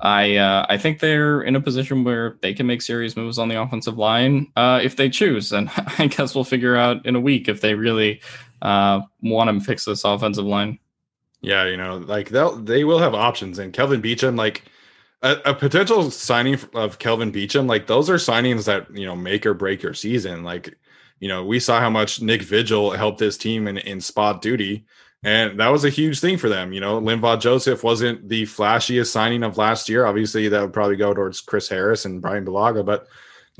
I, 0.00 0.36
uh, 0.36 0.64
I 0.70 0.78
think 0.78 1.00
they're 1.00 1.42
in 1.42 1.54
a 1.54 1.60
position 1.60 2.02
where 2.02 2.38
they 2.40 2.54
can 2.54 2.66
make 2.66 2.80
serious 2.80 3.14
moves 3.14 3.38
on 3.38 3.48
the 3.48 3.60
offensive 3.60 3.98
line 3.98 4.50
uh, 4.56 4.80
if 4.82 4.96
they 4.96 5.10
choose. 5.10 5.52
And 5.52 5.70
I 5.98 6.06
guess 6.06 6.34
we'll 6.34 6.44
figure 6.44 6.76
out 6.76 7.04
in 7.04 7.14
a 7.14 7.20
week 7.20 7.46
if 7.46 7.60
they 7.60 7.74
really 7.74 8.22
uh, 8.62 9.02
want 9.20 9.50
to 9.50 9.64
fix 9.64 9.84
this 9.84 10.04
offensive 10.04 10.46
line. 10.46 10.78
Yeah, 11.42 11.66
you 11.66 11.76
know, 11.76 11.98
like 11.98 12.30
they'll 12.30 12.56
they 12.56 12.84
will 12.84 13.00
have 13.00 13.14
options. 13.14 13.58
And 13.58 13.72
Kelvin 13.72 14.00
Beachum, 14.00 14.38
like 14.38 14.62
a, 15.22 15.36
a, 15.46 15.54
potential 15.54 16.10
signing 16.10 16.58
of 16.74 16.98
Kelvin 16.98 17.32
Beachum, 17.32 17.68
like 17.68 17.86
those 17.86 18.10
are 18.10 18.16
signings 18.16 18.64
that 18.66 18.94
you 18.96 19.06
know 19.06 19.16
make 19.16 19.46
or 19.46 19.54
break 19.54 19.82
your 19.82 19.94
season. 19.94 20.42
Like, 20.42 20.76
you 21.20 21.28
know, 21.28 21.44
we 21.44 21.60
saw 21.60 21.80
how 21.80 21.90
much 21.90 22.20
Nick 22.20 22.42
Vigil 22.42 22.90
helped 22.90 23.18
this 23.18 23.38
team 23.38 23.68
in, 23.68 23.78
in 23.78 24.00
spot 24.00 24.42
duty, 24.42 24.84
and 25.22 25.60
that 25.60 25.68
was 25.68 25.84
a 25.84 25.90
huge 25.90 26.18
thing 26.18 26.36
for 26.36 26.48
them. 26.48 26.72
You 26.72 26.80
know, 26.80 27.00
Linval 27.00 27.40
Joseph 27.40 27.84
wasn't 27.84 28.28
the 28.28 28.42
flashiest 28.44 29.12
signing 29.12 29.44
of 29.44 29.58
last 29.58 29.88
year. 29.88 30.06
Obviously, 30.06 30.48
that 30.48 30.60
would 30.60 30.72
probably 30.72 30.96
go 30.96 31.14
towards 31.14 31.40
Chris 31.40 31.68
Harris 31.68 32.04
and 32.04 32.20
Brian 32.20 32.44
Bulaga, 32.44 32.84
but 32.84 33.06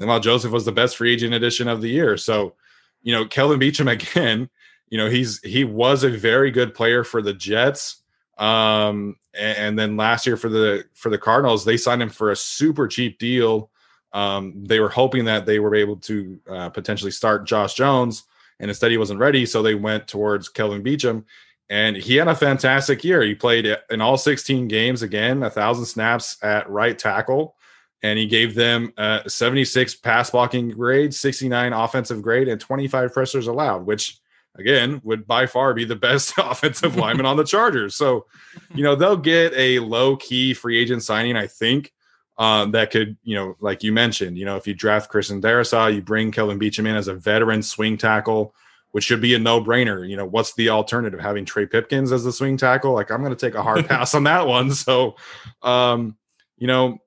Linval 0.00 0.22
Joseph 0.22 0.52
was 0.52 0.64
the 0.64 0.72
best 0.72 0.96
free 0.96 1.12
agent 1.12 1.34
addition 1.34 1.68
of 1.68 1.80
the 1.80 1.90
year. 1.90 2.16
So, 2.16 2.54
you 3.02 3.12
know, 3.12 3.24
Kelvin 3.26 3.60
Beachum 3.60 3.90
again, 4.12 4.50
you 4.88 4.98
know, 4.98 5.08
he's 5.08 5.40
he 5.42 5.62
was 5.62 6.02
a 6.02 6.10
very 6.10 6.50
good 6.50 6.74
player 6.74 7.04
for 7.04 7.22
the 7.22 7.32
Jets 7.32 8.01
um, 8.42 9.14
and, 9.34 9.58
and, 9.58 9.78
then 9.78 9.96
last 9.96 10.26
year 10.26 10.36
for 10.36 10.48
the 10.48 10.84
for 10.94 11.10
the 11.10 11.18
Cardinals, 11.18 11.64
they 11.64 11.76
signed 11.76 12.02
him 12.02 12.08
for 12.10 12.32
a 12.32 12.36
super 12.36 12.88
cheap 12.88 13.18
deal. 13.18 13.70
Um, 14.12 14.64
they 14.64 14.80
were 14.80 14.88
hoping 14.88 15.26
that 15.26 15.46
they 15.46 15.60
were 15.60 15.76
able 15.76 15.96
to 15.98 16.40
uh, 16.50 16.68
potentially 16.70 17.12
start 17.12 17.46
Josh 17.46 17.74
Jones, 17.74 18.24
and 18.58 18.68
instead 18.68 18.90
he 18.90 18.98
wasn't 18.98 19.20
ready, 19.20 19.46
so 19.46 19.62
they 19.62 19.76
went 19.76 20.08
towards 20.08 20.48
Kelvin 20.48 20.82
Beachum. 20.82 21.24
and 21.70 21.96
he 21.96 22.16
had 22.16 22.26
a 22.26 22.34
fantastic 22.34 23.04
year. 23.04 23.22
He 23.22 23.36
played 23.36 23.76
in 23.90 24.00
all 24.00 24.18
16 24.18 24.66
games 24.66 25.02
again, 25.02 25.44
a 25.44 25.50
thousand 25.50 25.84
snaps 25.84 26.36
at 26.42 26.68
right 26.68 26.98
tackle, 26.98 27.54
and 28.02 28.18
he 28.18 28.26
gave 28.26 28.56
them 28.56 28.92
a 28.96 29.22
76 29.28 29.94
pass 29.94 30.30
blocking 30.30 30.70
grade, 30.70 31.14
69 31.14 31.72
offensive 31.72 32.20
grade, 32.20 32.48
and 32.48 32.60
25 32.60 33.12
pressures 33.14 33.46
allowed, 33.46 33.86
which 33.86 34.20
again 34.56 35.00
would 35.04 35.26
by 35.26 35.46
far 35.46 35.74
be 35.74 35.84
the 35.84 35.96
best 35.96 36.34
offensive 36.38 36.96
lineman 36.96 37.26
on 37.26 37.36
the 37.36 37.44
Chargers. 37.44 37.96
So, 37.96 38.26
you 38.74 38.82
know, 38.82 38.94
they'll 38.94 39.16
get 39.16 39.52
a 39.54 39.78
low 39.80 40.16
key 40.16 40.54
free 40.54 40.78
agent 40.78 41.02
signing, 41.02 41.36
I 41.36 41.46
think. 41.46 41.92
Um, 42.38 42.72
that 42.72 42.90
could, 42.90 43.18
you 43.22 43.36
know, 43.36 43.56
like 43.60 43.82
you 43.82 43.92
mentioned, 43.92 44.38
you 44.38 44.46
know, 44.46 44.56
if 44.56 44.66
you 44.66 44.74
draft 44.74 45.10
Christian 45.10 45.40
Darrisaw, 45.40 45.94
you 45.94 46.00
bring 46.00 46.32
Kelvin 46.32 46.58
Beachum 46.58 46.88
in 46.88 46.96
as 46.96 47.06
a 47.06 47.14
veteran 47.14 47.62
swing 47.62 47.98
tackle 47.98 48.54
which 48.92 49.04
should 49.04 49.20
be 49.20 49.34
a 49.34 49.38
no-brainer. 49.38 50.08
You 50.08 50.16
know, 50.16 50.26
what's 50.26 50.54
the 50.54 50.68
alternative? 50.68 51.18
Having 51.18 51.46
Trey 51.46 51.66
Pipkins 51.66 52.12
as 52.12 52.24
the 52.24 52.32
swing 52.32 52.56
tackle? 52.56 52.92
Like, 52.92 53.10
I'm 53.10 53.22
going 53.22 53.34
to 53.34 53.46
take 53.46 53.54
a 53.54 53.62
hard 53.62 53.86
pass 53.88 54.14
on 54.14 54.24
that 54.24 54.46
one. 54.46 54.70
So, 54.72 55.16
um, 55.62 56.16
you 56.56 56.66
know, 56.66 56.98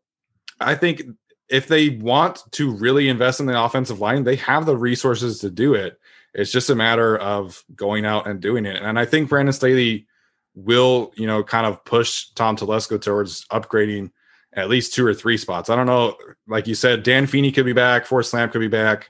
I 0.60 0.76
think 0.76 1.04
if 1.48 1.68
they 1.68 1.90
want 1.90 2.44
to 2.54 2.72
really 2.72 3.08
invest 3.08 3.40
in 3.40 3.46
the 3.46 3.62
offensive 3.62 4.00
line, 4.00 4.24
they 4.24 4.36
have 4.38 4.66
the 4.66 4.76
resources 4.76 5.40
to 5.40 5.50
do 5.50 5.76
it. 5.76 6.00
It's 6.36 6.52
just 6.52 6.70
a 6.70 6.76
matter 6.76 7.18
of 7.18 7.64
going 7.76 8.06
out 8.06 8.28
and 8.28 8.42
doing 8.42 8.66
it. 8.66 8.82
And 8.82 9.00
I 9.00 9.06
think 9.06 9.30
Brandon 9.30 9.54
Staley 9.54 10.06
will, 10.54 11.12
you 11.16 11.28
know, 11.28 11.44
kind 11.44 11.66
of 11.66 11.84
push 11.86 12.28
Tom 12.36 12.58
Telesco 12.58 13.02
towards 13.02 13.46
upgrading 13.48 14.12
at 14.54 14.70
least 14.70 14.94
two 14.94 15.06
or 15.06 15.14
three 15.14 15.38
spots. 15.38 15.70
I 15.70 15.76
don't 15.76 15.86
know. 15.86 16.18
Like 16.48 16.68
you 16.68 16.76
said, 16.76 17.04
Dan 17.04 17.26
Feeney 17.26 17.52
could 17.52 17.66
be 17.66 17.74
back. 17.74 18.06
Forrest 18.06 18.34
Lamp 18.34 18.52
could 18.52 18.60
be 18.60 18.68
back. 18.68 19.10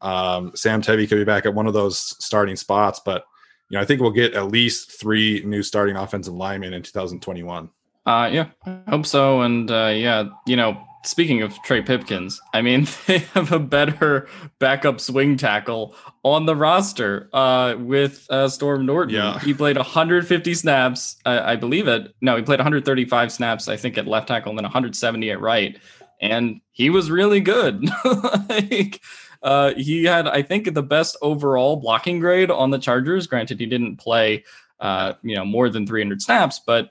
Um, 0.00 0.52
Sam 0.54 0.82
Tevi 0.82 1.08
could 1.08 1.16
be 1.16 1.24
back 1.24 1.46
at 1.46 1.54
one 1.54 1.66
of 1.66 1.72
those 1.72 1.98
starting 2.22 2.56
spots, 2.56 3.00
but 3.04 3.24
you 3.70 3.76
know, 3.76 3.82
I 3.82 3.86
think 3.86 4.00
we'll 4.00 4.10
get 4.10 4.34
at 4.34 4.48
least 4.48 5.00
three 5.00 5.42
new 5.44 5.62
starting 5.62 5.96
offensive 5.96 6.34
linemen 6.34 6.74
in 6.74 6.82
2021. 6.82 7.70
Uh, 8.04 8.30
yeah, 8.30 8.48
I 8.66 8.78
hope 8.88 9.06
so. 9.06 9.40
And 9.40 9.70
uh, 9.70 9.92
yeah, 9.94 10.24
you 10.46 10.56
know, 10.56 10.84
speaking 11.04 11.42
of 11.42 11.60
Trey 11.62 11.82
Pipkins, 11.82 12.40
I 12.52 12.62
mean, 12.62 12.86
they 13.06 13.18
have 13.18 13.52
a 13.52 13.58
better 13.58 14.28
backup 14.58 15.00
swing 15.00 15.36
tackle 15.36 15.94
on 16.22 16.46
the 16.46 16.56
roster 16.56 17.28
uh, 17.32 17.76
with 17.78 18.26
uh, 18.30 18.48
Storm 18.48 18.86
Norton. 18.86 19.14
Yeah. 19.14 19.38
He 19.38 19.54
played 19.54 19.76
150 19.76 20.54
snaps, 20.54 21.16
I, 21.24 21.52
I 21.52 21.56
believe 21.56 21.88
it. 21.88 22.14
No, 22.20 22.36
he 22.36 22.42
played 22.42 22.58
135 22.58 23.32
snaps, 23.32 23.68
I 23.68 23.76
think, 23.76 23.98
at 23.98 24.06
left 24.06 24.28
tackle 24.28 24.50
and 24.50 24.58
then 24.58 24.64
170 24.64 25.30
at 25.30 25.40
right. 25.40 25.78
And 26.20 26.60
he 26.70 26.90
was 26.90 27.10
really 27.10 27.40
good. 27.40 27.88
like, 28.48 29.00
uh, 29.42 29.74
he 29.74 30.04
had, 30.04 30.26
I 30.26 30.42
think, 30.42 30.72
the 30.72 30.82
best 30.82 31.16
overall 31.20 31.76
blocking 31.76 32.18
grade 32.18 32.50
on 32.50 32.70
the 32.70 32.78
Chargers. 32.78 33.26
Granted, 33.26 33.60
he 33.60 33.66
didn't 33.66 33.96
play, 33.96 34.44
uh, 34.80 35.14
you 35.22 35.36
know, 35.36 35.44
more 35.44 35.68
than 35.68 35.86
300 35.86 36.22
snaps, 36.22 36.60
but 36.66 36.90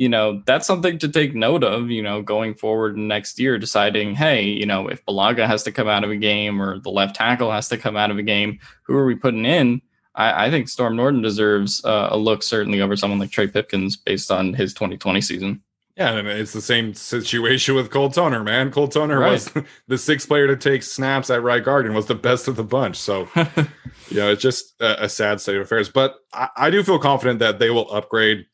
you 0.00 0.08
know 0.08 0.42
that's 0.46 0.66
something 0.66 0.98
to 0.98 1.08
take 1.08 1.34
note 1.34 1.62
of. 1.62 1.90
You 1.90 2.02
know, 2.02 2.22
going 2.22 2.54
forward 2.54 2.96
next 2.96 3.38
year, 3.38 3.58
deciding, 3.58 4.14
hey, 4.14 4.44
you 4.44 4.64
know, 4.64 4.88
if 4.88 5.04
Bulaga 5.04 5.46
has 5.46 5.62
to 5.64 5.72
come 5.72 5.88
out 5.88 6.04
of 6.04 6.10
a 6.10 6.16
game 6.16 6.60
or 6.60 6.78
the 6.78 6.88
left 6.88 7.16
tackle 7.16 7.52
has 7.52 7.68
to 7.68 7.76
come 7.76 7.98
out 7.98 8.10
of 8.10 8.16
a 8.16 8.22
game, 8.22 8.58
who 8.84 8.96
are 8.96 9.04
we 9.04 9.14
putting 9.14 9.44
in? 9.44 9.82
I, 10.14 10.46
I 10.46 10.50
think 10.50 10.70
Storm 10.70 10.96
Norton 10.96 11.20
deserves 11.20 11.84
uh, 11.84 12.08
a 12.10 12.16
look 12.16 12.42
certainly 12.42 12.80
over 12.80 12.96
someone 12.96 13.18
like 13.18 13.30
Trey 13.30 13.46
Pipkins 13.46 13.94
based 13.94 14.30
on 14.30 14.54
his 14.54 14.72
2020 14.72 15.20
season. 15.20 15.62
Yeah, 15.98 16.12
and 16.12 16.26
it's 16.26 16.54
the 16.54 16.62
same 16.62 16.94
situation 16.94 17.74
with 17.74 17.90
Cole 17.90 18.08
Toner, 18.08 18.42
man. 18.42 18.70
Cole 18.70 18.88
Toner 18.88 19.20
right. 19.20 19.32
was 19.32 19.52
the 19.86 19.98
sixth 19.98 20.28
player 20.28 20.46
to 20.46 20.56
take 20.56 20.82
snaps 20.82 21.28
at 21.28 21.42
right 21.42 21.62
guard 21.62 21.84
and 21.84 21.94
was 21.94 22.06
the 22.06 22.14
best 22.14 22.48
of 22.48 22.56
the 22.56 22.64
bunch. 22.64 22.96
So, 22.96 23.28
you 23.36 24.16
know, 24.16 24.32
it's 24.32 24.40
just 24.40 24.80
a, 24.80 25.04
a, 25.04 25.08
sad 25.10 25.42
state 25.42 25.56
of 25.56 25.62
affairs. 25.62 25.90
But 25.90 26.14
I, 26.32 26.48
I, 26.56 26.70
do 26.70 26.82
feel 26.82 26.98
confident 26.98 27.40
that 27.40 27.58
they 27.58 27.68
will 27.68 27.92
upgrade 27.92 28.46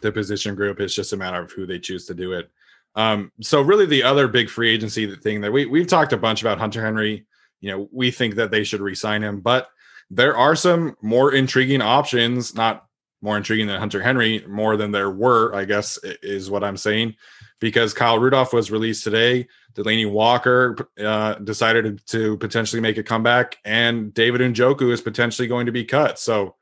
the 0.00 0.12
position 0.12 0.54
group. 0.54 0.80
It's 0.80 0.94
just 0.94 1.12
a 1.12 1.16
matter 1.16 1.40
of 1.40 1.52
who 1.52 1.66
they 1.66 1.78
choose 1.78 2.06
to 2.06 2.14
do 2.14 2.32
it. 2.32 2.50
Um, 2.94 3.32
so, 3.40 3.62
really, 3.62 3.86
the 3.86 4.02
other 4.02 4.28
big 4.28 4.48
free 4.48 4.70
agency 4.70 5.14
thing 5.16 5.40
that 5.42 5.52
we 5.52 5.66
we've 5.66 5.86
talked 5.86 6.12
a 6.12 6.16
bunch 6.16 6.40
about 6.40 6.58
Hunter 6.58 6.82
Henry. 6.82 7.26
You 7.60 7.70
know, 7.70 7.88
we 7.92 8.10
think 8.10 8.36
that 8.36 8.50
they 8.50 8.64
should 8.64 8.80
re-sign 8.80 9.22
him, 9.22 9.40
but 9.40 9.68
there 10.10 10.36
are 10.36 10.56
some 10.56 10.96
more 11.02 11.32
intriguing 11.32 11.82
options, 11.82 12.54
not 12.54 12.86
more 13.20 13.36
intriguing 13.36 13.66
than 13.66 13.78
Hunter 13.78 14.02
Henry, 14.02 14.44
more 14.46 14.76
than 14.76 14.92
there 14.92 15.10
were, 15.10 15.54
I 15.54 15.64
guess, 15.64 15.98
is 16.22 16.50
what 16.50 16.62
I'm 16.62 16.76
saying. 16.76 17.16
Because 17.60 17.92
Kyle 17.92 18.18
Rudolph 18.18 18.52
was 18.52 18.70
released 18.70 19.02
today, 19.02 19.48
Delanie 19.74 20.10
Walker 20.10 20.88
uh, 20.98 21.34
decided 21.34 22.00
to 22.06 22.36
potentially 22.38 22.80
make 22.80 22.98
a 22.98 23.02
comeback, 23.02 23.58
and 23.64 24.14
David 24.14 24.40
Njoku 24.40 24.92
is 24.92 25.00
potentially 25.00 25.48
going 25.48 25.66
to 25.66 25.72
be 25.72 25.84
cut. 25.84 26.20
So 26.20 26.54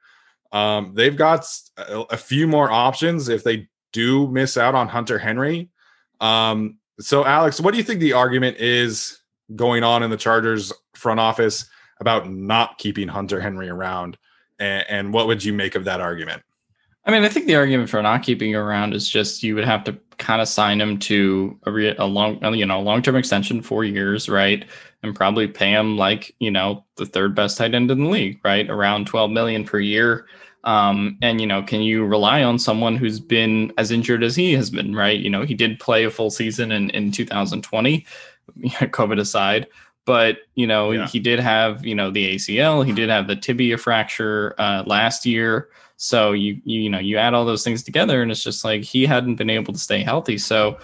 um, 0.52 0.92
they've 0.94 1.16
got 1.16 1.46
a, 1.76 2.16
few 2.16 2.46
more 2.46 2.70
options 2.70 3.28
if 3.28 3.44
they 3.44 3.68
do 3.92 4.28
miss 4.28 4.56
out 4.56 4.74
on 4.74 4.88
Hunter 4.88 5.18
Henry. 5.18 5.68
Um, 6.20 6.78
so, 7.00 7.24
Alex, 7.24 7.60
what 7.60 7.72
do 7.72 7.78
you 7.78 7.84
think 7.84 8.00
the 8.00 8.12
argument 8.12 8.58
is 8.58 9.20
going 9.54 9.82
on 9.82 10.02
in 10.02 10.10
the 10.10 10.16
Chargers 10.16 10.72
front 10.94 11.20
office 11.20 11.68
about 12.00 12.30
not 12.30 12.78
keeping 12.78 13.08
Hunter 13.08 13.40
Henry 13.40 13.68
around? 13.68 14.16
And, 14.58 14.84
and 14.88 15.12
what 15.12 15.26
would 15.26 15.44
you 15.44 15.52
make 15.52 15.74
of 15.74 15.84
that 15.84 16.00
argument? 16.00 16.42
I 17.04 17.12
mean, 17.12 17.22
I 17.22 17.28
think 17.28 17.46
the 17.46 17.54
argument 17.54 17.88
for 17.88 18.02
not 18.02 18.22
keeping 18.22 18.54
around 18.56 18.92
is 18.92 19.08
just 19.08 19.42
you 19.42 19.54
would 19.54 19.64
have 19.64 19.84
to 19.84 19.96
kind 20.18 20.42
of 20.42 20.48
sign 20.48 20.80
him 20.80 20.98
to 20.98 21.58
a, 21.64 21.70
re- 21.70 21.96
a 21.96 22.04
long, 22.04 22.42
you 22.54 22.66
know, 22.66 22.80
long 22.80 23.00
term 23.00 23.14
extension, 23.14 23.62
four 23.62 23.84
years, 23.84 24.28
right? 24.28 24.64
And 25.02 25.14
probably 25.14 25.46
pay 25.46 25.70
him 25.70 25.96
like 25.96 26.34
you 26.40 26.50
know 26.50 26.84
the 26.96 27.06
third 27.06 27.34
best 27.34 27.58
tight 27.58 27.74
end 27.74 27.90
in 27.90 28.04
the 28.04 28.10
league, 28.10 28.40
right? 28.44 28.68
Around 28.68 29.06
twelve 29.06 29.30
million 29.30 29.64
per 29.64 29.78
year. 29.78 30.26
Um, 30.64 31.16
and 31.22 31.40
you 31.40 31.46
know, 31.46 31.62
can 31.62 31.80
you 31.80 32.04
rely 32.04 32.42
on 32.42 32.58
someone 32.58 32.96
who's 32.96 33.20
been 33.20 33.72
as 33.78 33.92
injured 33.92 34.24
as 34.24 34.34
he 34.34 34.52
has 34.54 34.68
been, 34.68 34.96
right? 34.96 35.18
You 35.18 35.30
know, 35.30 35.42
he 35.42 35.54
did 35.54 35.78
play 35.78 36.04
a 36.04 36.10
full 36.10 36.30
season 36.30 36.72
in 36.72 36.90
in 36.90 37.12
2020, 37.12 38.04
COVID 38.66 39.20
aside, 39.20 39.68
but 40.06 40.38
you 40.54 40.66
know, 40.66 40.92
yeah. 40.92 41.06
he 41.06 41.20
did 41.20 41.38
have 41.38 41.84
you 41.84 41.94
know 41.94 42.10
the 42.10 42.34
ACL, 42.36 42.86
he 42.86 42.92
did 42.92 43.08
have 43.08 43.26
the 43.26 43.36
tibia 43.36 43.76
fracture 43.76 44.54
uh, 44.58 44.82
last 44.86 45.26
year. 45.26 45.68
So 45.98 46.32
you, 46.32 46.60
you 46.64 46.82
you 46.82 46.90
know 46.90 46.98
you 46.98 47.16
add 47.16 47.34
all 47.34 47.44
those 47.44 47.64
things 47.64 47.82
together, 47.82 48.22
and 48.22 48.30
it's 48.30 48.42
just 48.42 48.64
like 48.64 48.82
he 48.82 49.06
hadn't 49.06 49.36
been 49.36 49.50
able 49.50 49.72
to 49.72 49.78
stay 49.78 50.02
healthy. 50.02 50.38
So 50.38 50.78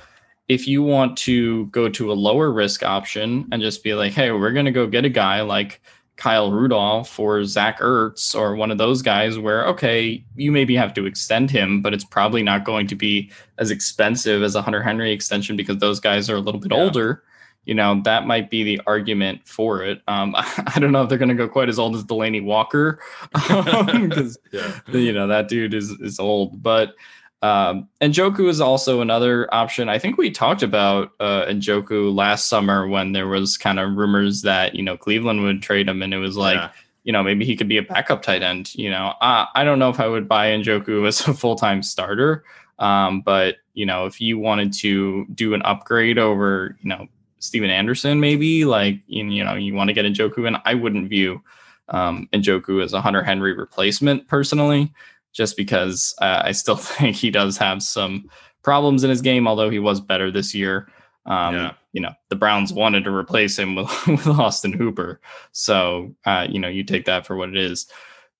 if 0.52 0.68
you 0.68 0.82
want 0.82 1.16
to 1.16 1.66
go 1.66 1.88
to 1.88 2.12
a 2.12 2.14
lower 2.14 2.52
risk 2.52 2.82
option 2.82 3.48
and 3.52 3.62
just 3.62 3.82
be 3.82 3.94
like, 3.94 4.12
hey, 4.12 4.30
we're 4.30 4.52
gonna 4.52 4.72
go 4.72 4.86
get 4.86 5.04
a 5.04 5.08
guy 5.08 5.40
like 5.40 5.80
Kyle 6.16 6.52
Rudolph 6.52 7.18
or 7.18 7.44
Zach 7.44 7.80
Ertz 7.80 8.38
or 8.38 8.54
one 8.54 8.70
of 8.70 8.78
those 8.78 9.02
guys 9.02 9.38
where, 9.38 9.66
okay, 9.66 10.22
you 10.36 10.52
maybe 10.52 10.76
have 10.76 10.92
to 10.94 11.06
extend 11.06 11.50
him, 11.50 11.80
but 11.80 11.94
it's 11.94 12.04
probably 12.04 12.42
not 12.42 12.64
going 12.64 12.86
to 12.88 12.94
be 12.94 13.30
as 13.58 13.70
expensive 13.70 14.42
as 14.42 14.54
a 14.54 14.62
Hunter 14.62 14.82
Henry 14.82 15.10
extension 15.10 15.56
because 15.56 15.78
those 15.78 15.98
guys 15.98 16.28
are 16.28 16.36
a 16.36 16.40
little 16.40 16.60
bit 16.60 16.72
yeah. 16.72 16.82
older 16.82 17.22
you 17.64 17.74
know 17.74 18.00
that 18.04 18.26
might 18.26 18.50
be 18.50 18.64
the 18.64 18.80
argument 18.86 19.46
for 19.46 19.82
it. 19.82 20.02
Um, 20.08 20.34
I, 20.36 20.78
don't 20.78 20.92
know 20.92 21.02
if 21.02 21.08
they're 21.08 21.18
going 21.18 21.28
to 21.28 21.34
go 21.34 21.48
quite 21.48 21.68
as 21.68 21.78
old 21.78 21.94
as 21.94 22.04
Delanie 22.04 22.42
Walker, 22.42 23.00
because 23.32 24.38
yeah. 24.52 24.72
you 24.88 25.12
know 25.12 25.26
that 25.26 25.48
dude 25.48 25.74
is 25.74 25.90
is 25.90 26.18
old. 26.18 26.62
But 26.62 26.94
um, 27.42 27.88
Njoku 28.00 28.48
is 28.48 28.60
also 28.60 29.00
another 29.00 29.52
option. 29.52 29.88
I 29.88 29.98
think 29.98 30.16
we 30.16 30.30
talked 30.30 30.62
about 30.62 31.12
uh, 31.20 31.46
Njoku 31.46 32.14
last 32.14 32.48
summer 32.48 32.86
when 32.86 33.12
there 33.12 33.28
was 33.28 33.56
kind 33.56 33.80
of 33.80 33.96
rumors 33.96 34.42
that 34.42 34.74
you 34.74 34.82
know 34.82 34.96
Cleveland 34.96 35.42
would 35.42 35.62
trade 35.62 35.88
him, 35.88 36.02
and 36.02 36.14
it 36.14 36.18
was 36.18 36.36
like. 36.36 36.56
Yeah. 36.56 36.70
You 37.04 37.12
know, 37.12 37.24
maybe 37.24 37.44
he 37.44 37.56
could 37.56 37.66
be 37.66 37.78
a 37.78 37.82
backup 37.82 38.22
tight 38.22 38.44
end. 38.44 38.76
You 38.76 38.88
know, 38.88 39.14
I, 39.20 39.48
I 39.56 39.64
don't 39.64 39.80
know 39.80 39.90
if 39.90 39.98
I 39.98 40.06
would 40.06 40.28
buy 40.28 40.50
Njoku 40.50 41.04
as 41.08 41.26
a 41.26 41.34
full 41.34 41.56
time 41.56 41.82
starter. 41.82 42.44
Um, 42.78 43.22
but 43.22 43.56
you 43.74 43.86
know, 43.86 44.06
if 44.06 44.20
you 44.20 44.38
wanted 44.38 44.72
to 44.74 45.26
do 45.34 45.52
an 45.54 45.62
upgrade 45.62 46.16
over, 46.16 46.76
you 46.80 46.88
know, 46.88 47.08
Stephen 47.38 47.70
Anderson, 47.70 48.20
maybe 48.20 48.64
like 48.64 49.00
you, 49.08 49.26
you 49.26 49.42
know 49.42 49.54
you 49.54 49.74
want 49.74 49.88
to 49.88 49.94
get 49.94 50.04
Njoku, 50.04 50.46
and 50.46 50.58
I 50.64 50.74
wouldn't 50.74 51.08
view 51.08 51.42
um, 51.88 52.28
Njoku 52.32 52.82
as 52.82 52.92
a 52.92 53.00
Hunter 53.00 53.22
Henry 53.22 53.52
replacement 53.52 54.28
personally, 54.28 54.92
just 55.32 55.56
because 55.56 56.14
uh, 56.20 56.42
I 56.44 56.52
still 56.52 56.76
think 56.76 57.16
he 57.16 57.30
does 57.30 57.56
have 57.58 57.82
some 57.82 58.28
problems 58.62 59.04
in 59.04 59.10
his 59.10 59.22
game, 59.22 59.46
although 59.48 59.70
he 59.70 59.78
was 59.78 60.00
better 60.00 60.30
this 60.30 60.54
year. 60.54 60.88
Um, 61.26 61.54
yeah. 61.54 61.72
You 61.92 62.00
know, 62.00 62.12
the 62.30 62.36
Browns 62.36 62.72
wanted 62.72 63.04
to 63.04 63.14
replace 63.14 63.58
him 63.58 63.74
with, 63.76 64.06
with 64.06 64.26
Austin 64.26 64.72
Hooper, 64.72 65.20
so 65.52 66.14
uh, 66.24 66.46
you 66.48 66.58
know 66.58 66.68
you 66.68 66.84
take 66.84 67.04
that 67.04 67.26
for 67.26 67.36
what 67.36 67.50
it 67.50 67.56
is. 67.56 67.86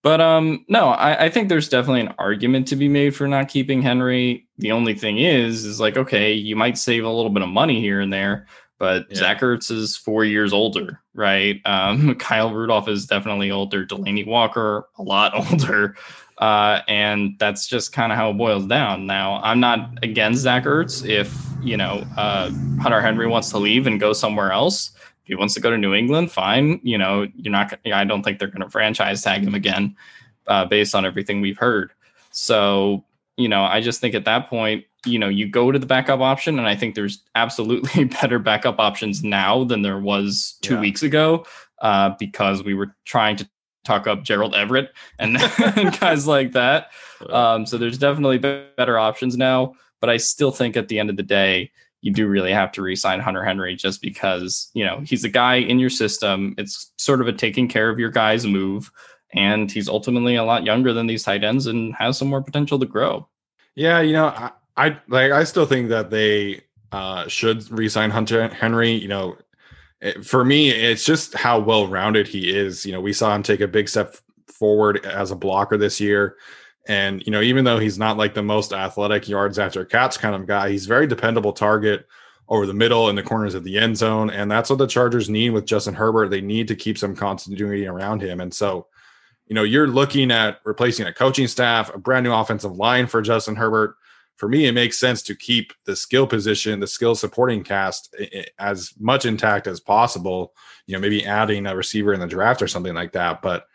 But 0.03 0.21
um, 0.21 0.65
no, 0.69 0.89
I, 0.89 1.27
I, 1.27 1.29
think 1.29 1.49
there's 1.49 1.69
definitely 1.69 2.01
an 2.01 2.15
argument 2.19 2.67
to 2.69 2.77
be 2.77 2.89
made 2.89 3.15
for 3.15 3.29
not 3.29 3.49
keeping 3.49 3.81
Henry. 3.81 4.49
The 4.59 4.73
only 4.73 4.95
thing 4.95 5.19
is, 5.19 5.65
is 5.65 5.79
like, 5.79 5.97
okay, 5.97 6.33
you 6.33 6.57
might 6.57 6.77
save 6.77 7.05
a 7.05 7.09
little 7.11 7.31
bit 7.31 7.45
of 7.45 7.49
money 7.49 7.81
here 7.81 8.01
and 8.01 8.13
there, 8.13 8.49
but 8.81 9.07
yeah. 9.11 9.17
Zach 9.17 9.41
Ertz 9.43 9.71
is 9.71 9.97
four 9.97 10.25
years 10.25 10.53
older, 10.53 11.01
right? 11.15 11.61
Um, 11.65 12.15
Kyle 12.19 12.53
Rudolph 12.53 12.89
is 12.89 13.07
definitely 13.07 13.53
older. 13.53 13.87
Delanie 13.87 14.27
Walker, 14.27 14.89
a 14.99 15.03
lot 15.05 15.35
older. 15.37 15.95
Uh, 16.43 16.83
and 16.89 17.37
that's 17.39 17.69
just 17.69 17.93
kind 17.93 18.11
of 18.11 18.19
how 18.19 18.31
it 18.31 18.37
boils 18.37 18.67
down. 18.67 19.07
Now, 19.07 19.41
I'm 19.45 19.61
not 19.61 19.79
against 20.03 20.41
Zach 20.41 20.65
Ertz. 20.65 21.09
If, 21.09 21.33
you 21.63 21.77
know, 21.77 22.05
uh, 22.17 22.51
Hunter 22.81 23.01
Henry 23.01 23.29
wants 23.29 23.51
to 23.51 23.59
leave 23.59 23.87
and 23.87 24.01
go 24.01 24.13
somewhere 24.13 24.51
else, 24.51 24.91
if 25.23 25.29
he 25.29 25.37
wants 25.37 25.55
to 25.55 25.61
go 25.61 25.71
to 25.71 25.79
New 25.79 25.95
England, 25.95 26.33
fine. 26.33 26.81
You 26.83 26.99
know, 26.99 27.29
you're 27.37 27.53
not, 27.53 27.79
I 27.87 28.03
don't 28.03 28.25
think 28.25 28.41
they're 28.41 28.49
going 28.49 28.63
to 28.63 28.69
franchise 28.69 29.23
tag 29.23 29.43
him 29.45 29.55
again 29.55 29.95
uh, 30.49 30.65
based 30.65 30.97
on 30.97 31.07
everything 31.07 31.41
we've 31.41 31.59
heard. 31.59 31.93
So, 32.33 33.05
you 33.37 33.49
know, 33.49 33.63
I 33.63 33.81
just 33.81 34.01
think 34.01 34.17
at 34.17 34.25
that 34.25 34.51
point, 34.51 34.85
you 35.07 35.21
know, 35.21 35.29
you 35.29 35.47
go 35.49 35.71
to 35.71 35.79
the 35.79 35.87
backup 35.87 36.19
option, 36.19 36.59
and 36.59 36.67
I 36.67 36.75
think 36.75 36.97
there's 36.97 37.23
absolutely 37.37 38.05
better 38.21 38.41
backup 38.41 38.81
options 38.81 39.23
now 39.23 39.63
than 39.63 39.83
there 39.83 40.01
was 40.01 40.59
two 40.63 40.75
Yeah. 40.75 40.81
weeks 40.81 41.05
ago 41.05 41.47
uh, 41.83 42.11
because 42.19 42.65
we 42.65 42.75
were 42.75 42.97
trying 43.05 43.37
to 43.37 43.49
talk 43.85 44.07
up 44.07 44.23
Gerald 44.23 44.55
Everett 44.55 44.93
and, 45.19 45.37
guys 46.01 46.27
like 46.27 46.53
that. 46.53 46.91
Um, 47.29 47.67
so 47.67 47.79
there's 47.79 47.99
definitely 47.99 48.39
better 48.39 48.99
options 48.99 49.37
now, 49.37 49.75
but 50.01 50.11
I 50.11 50.17
still 50.17 50.51
think 50.51 50.77
at 50.77 50.89
the 50.89 50.99
end 50.99 51.11
of 51.11 51.17
the 51.17 51.23
day, 51.23 51.71
you 52.03 52.13
do 52.13 52.27
really 52.27 52.53
have 52.53 52.73
to 52.73 52.83
re-sign 52.83 53.21
Hunter 53.21 53.45
Henry 53.45 53.77
just 53.77 54.03
because 54.03 54.71
you 54.75 54.85
know 54.85 55.01
he's 55.07 55.25
a 55.25 55.29
guy 55.29 55.57
in 55.57 55.79
your 55.79 55.91
system. 55.91 56.55
It's 56.59 56.93
sort 56.99 57.21
of 57.21 57.29
a 57.29 57.33
taking 57.33 57.69
care 57.69 57.89
of 57.89 57.99
your 57.99 58.11
guys 58.11 58.45
move, 58.45 58.91
and 59.33 59.71
he's 59.71 59.89
ultimately 59.89 60.35
a 60.35 60.45
lot 60.45 60.65
younger 60.65 60.93
than 60.93 61.07
these 61.07 61.23
tight 61.23 61.45
ends 61.45 61.67
and 61.67 61.95
has 61.95 62.19
some 62.19 62.29
more 62.29 62.43
potential 62.43 62.79
to 62.81 62.87
grow. 62.87 63.29
Yeah, 63.77 64.01
you 64.01 64.13
know, 64.13 64.27
I, 64.27 64.51
I 64.77 64.99
like 65.09 65.31
I 65.31 65.45
still 65.45 65.65
think 65.65 65.89
that 65.91 66.11
they 66.11 66.63
uh 66.91 67.29
should 67.29 67.71
re-sign 67.71 68.11
Hunter 68.11 68.49
Henry. 68.49 68.91
You 68.91 69.09
know, 69.09 69.37
for 70.23 70.45
me, 70.45 70.71
it's 70.71 71.05
just 71.05 71.35
how 71.35 71.59
well-rounded 71.59 72.27
he 72.27 72.51
is. 72.51 72.85
You 72.85 72.93
know, 72.93 73.01
we 73.01 73.13
saw 73.13 73.35
him 73.35 73.43
take 73.43 73.61
a 73.61 73.69
big 73.69 73.89
step 73.89 74.17
forward 74.47 75.05
as 75.07 75.31
a 75.31 75.37
blocker 75.37 75.77
this 75.77 76.01
year. 76.01 76.37
And 76.89 77.25
you 77.27 77.31
know, 77.31 77.41
even 77.41 77.65
though 77.65 77.79
he's 77.79 77.99
not 77.99 78.17
like 78.17 78.35
the 78.35 78.43
most 78.43 78.73
athletic 78.73 79.29
yards 79.29 79.59
after 79.59 79.85
catch 79.85 80.19
kind 80.19 80.35
of 80.35 80.47
guy, 80.47 80.71
he's 80.71 80.87
very 80.87 81.07
dependable 81.07 81.53
target 81.53 82.07
over 82.49 82.67
the 82.67 82.75
middle 82.75 83.09
and 83.09 83.17
the 83.17 83.23
corners 83.23 83.55
of 83.55 83.65
the 83.65 83.79
end 83.79 83.97
zone. 83.97 84.29
And 84.31 84.51
that's 84.51 84.69
what 84.69 84.79
the 84.79 84.87
Chargers 84.87 85.31
need 85.31 85.51
with 85.51 85.65
Justin 85.65 85.95
Herbert. 85.95 86.29
They 86.29 86.41
need 86.41 86.69
to 86.69 86.77
keep 86.77 86.99
some 86.99 87.15
continuity 87.15 87.87
around 87.87 88.21
him. 88.21 88.41
And 88.41 88.53
so, 88.53 88.89
you 89.47 89.55
know, 89.55 89.63
you're 89.63 89.87
looking 89.87 90.31
at 90.31 90.61
replacing 90.65 91.07
a 91.07 91.13
coaching 91.13 91.47
staff, 91.47 91.95
a 91.95 91.99
brand 91.99 92.25
new 92.25 92.33
offensive 92.33 92.77
line 92.77 93.07
for 93.07 93.23
Justin 93.23 93.55
Herbert. 93.57 93.97
For 94.43 94.49
me, 94.49 94.67
it 94.67 94.73
makes 94.73 94.99
sense 94.99 95.23
to 95.23 95.37
keep 95.37 95.73
the 95.85 95.95
skill 95.95 96.27
position, 96.27 96.81
the 96.81 96.87
skill 96.89 97.15
supporting 97.15 97.63
cast 97.63 98.13
as 98.59 98.93
much 98.99 99.25
intact 99.25 99.69
as 99.69 99.79
possible. 99.79 100.53
You 100.89 100.97
know, 100.97 101.01
maybe 101.01 101.25
adding 101.25 101.65
a 101.65 101.77
receiver 101.77 102.13
in 102.13 102.19
the 102.19 102.27
draft 102.27 102.61
or 102.61 102.67
something 102.67 102.93
like 102.93 103.13
that. 103.13 103.41
But 103.41 103.69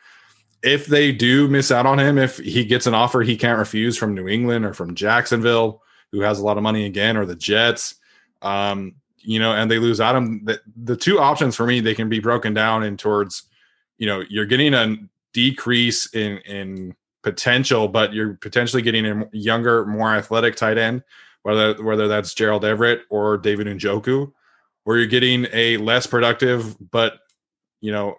if 0.64 0.86
they 0.86 1.14
do 1.14 1.48
miss 1.48 1.72
out 1.72 1.86
on 1.86 2.02
him, 2.02 2.18
if 2.18 2.40
he 2.40 2.66
gets 2.66 2.86
an 2.86 2.94
offer 2.94 3.22
he 3.22 3.38
can't 3.38 3.58
refuse 3.58 3.98
from 3.98 4.14
New 4.14 4.28
England 4.28 4.66
or 4.66 4.74
from 4.74 4.94
Jacksonville, 4.94 5.84
who 6.12 6.20
has 6.20 6.40
a 6.40 6.44
lot 6.44 6.58
of 6.58 6.64
money 6.64 6.86
again, 6.86 7.16
or 7.16 7.26
the 7.26 7.34
Jets, 7.34 7.96
um, 8.42 8.96
you 9.20 9.40
know, 9.40 9.54
and 9.54 9.72
they 9.72 9.80
lose 9.80 10.02
on 10.02 10.44
the, 10.44 10.60
the 10.84 10.98
two 10.98 11.18
options 11.18 11.56
for 11.56 11.66
me, 11.66 11.80
they 11.80 11.96
can 11.96 12.10
be 12.10 12.20
broken 12.20 12.54
down 12.54 12.84
in 12.84 12.98
towards, 12.98 13.44
you 14.00 14.06
know, 14.06 14.22
you're 14.30 14.46
getting 14.46 14.74
a 14.74 14.98
decrease 15.32 16.14
in 16.14 16.40
in 16.40 16.94
potential, 17.24 17.88
but 17.88 18.14
you're 18.14 18.36
potentially 18.36 18.82
getting 18.82 19.06
a 19.06 19.30
younger, 19.32 19.86
more 19.86 20.16
athletic 20.16 20.56
tight 20.56 20.78
end, 20.78 21.04
whether 21.44 21.82
whether 21.84 22.08
that's 22.08 22.34
Gerald 22.34 22.66
Everett 22.66 23.02
or 23.10 23.38
David 23.38 23.68
Njoku, 23.68 24.32
or 24.86 24.98
you're 24.98 25.08
getting 25.08 25.48
a 25.54 25.78
less 25.78 26.08
productive 26.08 26.76
but 26.92 27.20
you 27.82 27.92
know 27.92 28.16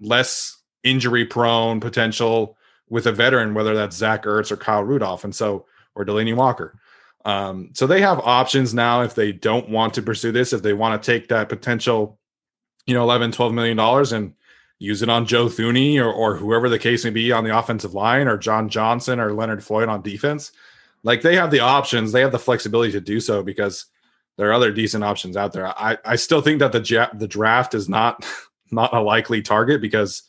less 0.00 0.56
injury 0.82 1.24
prone 1.24 1.80
potential 1.80 2.56
with 2.88 3.06
a 3.06 3.12
veteran, 3.12 3.54
whether 3.54 3.74
that's 3.74 3.96
Zach 3.96 4.24
Ertz 4.24 4.50
or 4.50 4.56
Kyle 4.56 4.82
Rudolph, 4.82 5.24
and 5.24 5.34
so 5.34 5.66
or 5.94 6.04
Delanie 6.04 6.34
Walker. 6.34 6.78
Um, 7.24 7.70
so 7.74 7.86
they 7.86 8.00
have 8.00 8.18
options 8.20 8.72
now 8.72 9.02
if 9.02 9.14
they 9.14 9.32
don't 9.32 9.68
want 9.68 9.94
to 9.94 10.02
pursue 10.02 10.32
this, 10.32 10.52
if 10.52 10.62
they 10.62 10.72
want 10.72 11.00
to 11.00 11.06
take 11.12 11.28
that 11.28 11.48
potential, 11.48 12.18
you 12.86 12.94
know, 12.94 13.02
11, 13.02 13.32
12 13.32 13.52
million 13.52 13.76
dollars 13.76 14.12
and 14.12 14.34
use 14.80 15.02
it 15.02 15.10
on 15.10 15.26
Joe 15.26 15.46
Thuney 15.46 16.02
or, 16.02 16.10
or 16.10 16.36
whoever 16.36 16.68
the 16.68 16.78
case 16.78 17.04
may 17.04 17.10
be 17.10 17.30
on 17.30 17.44
the 17.44 17.56
offensive 17.56 17.94
line 17.94 18.26
or 18.26 18.38
John 18.38 18.68
Johnson 18.68 19.20
or 19.20 19.32
Leonard 19.32 19.62
Floyd 19.62 19.88
on 19.88 20.02
defense. 20.02 20.50
Like 21.04 21.22
they 21.22 21.36
have 21.36 21.50
the 21.50 21.60
options, 21.60 22.10
they 22.10 22.22
have 22.22 22.32
the 22.32 22.38
flexibility 22.38 22.90
to 22.92 23.00
do 23.00 23.20
so 23.20 23.42
because 23.42 23.86
there 24.36 24.48
are 24.48 24.54
other 24.54 24.72
decent 24.72 25.04
options 25.04 25.36
out 25.36 25.52
there. 25.52 25.66
I, 25.66 25.98
I 26.04 26.16
still 26.16 26.40
think 26.40 26.60
that 26.60 26.72
the 26.72 26.80
ja- 26.80 27.12
the 27.12 27.28
draft 27.28 27.74
is 27.74 27.88
not 27.88 28.26
not 28.72 28.94
a 28.94 29.00
likely 29.00 29.42
target 29.42 29.82
because 29.82 30.22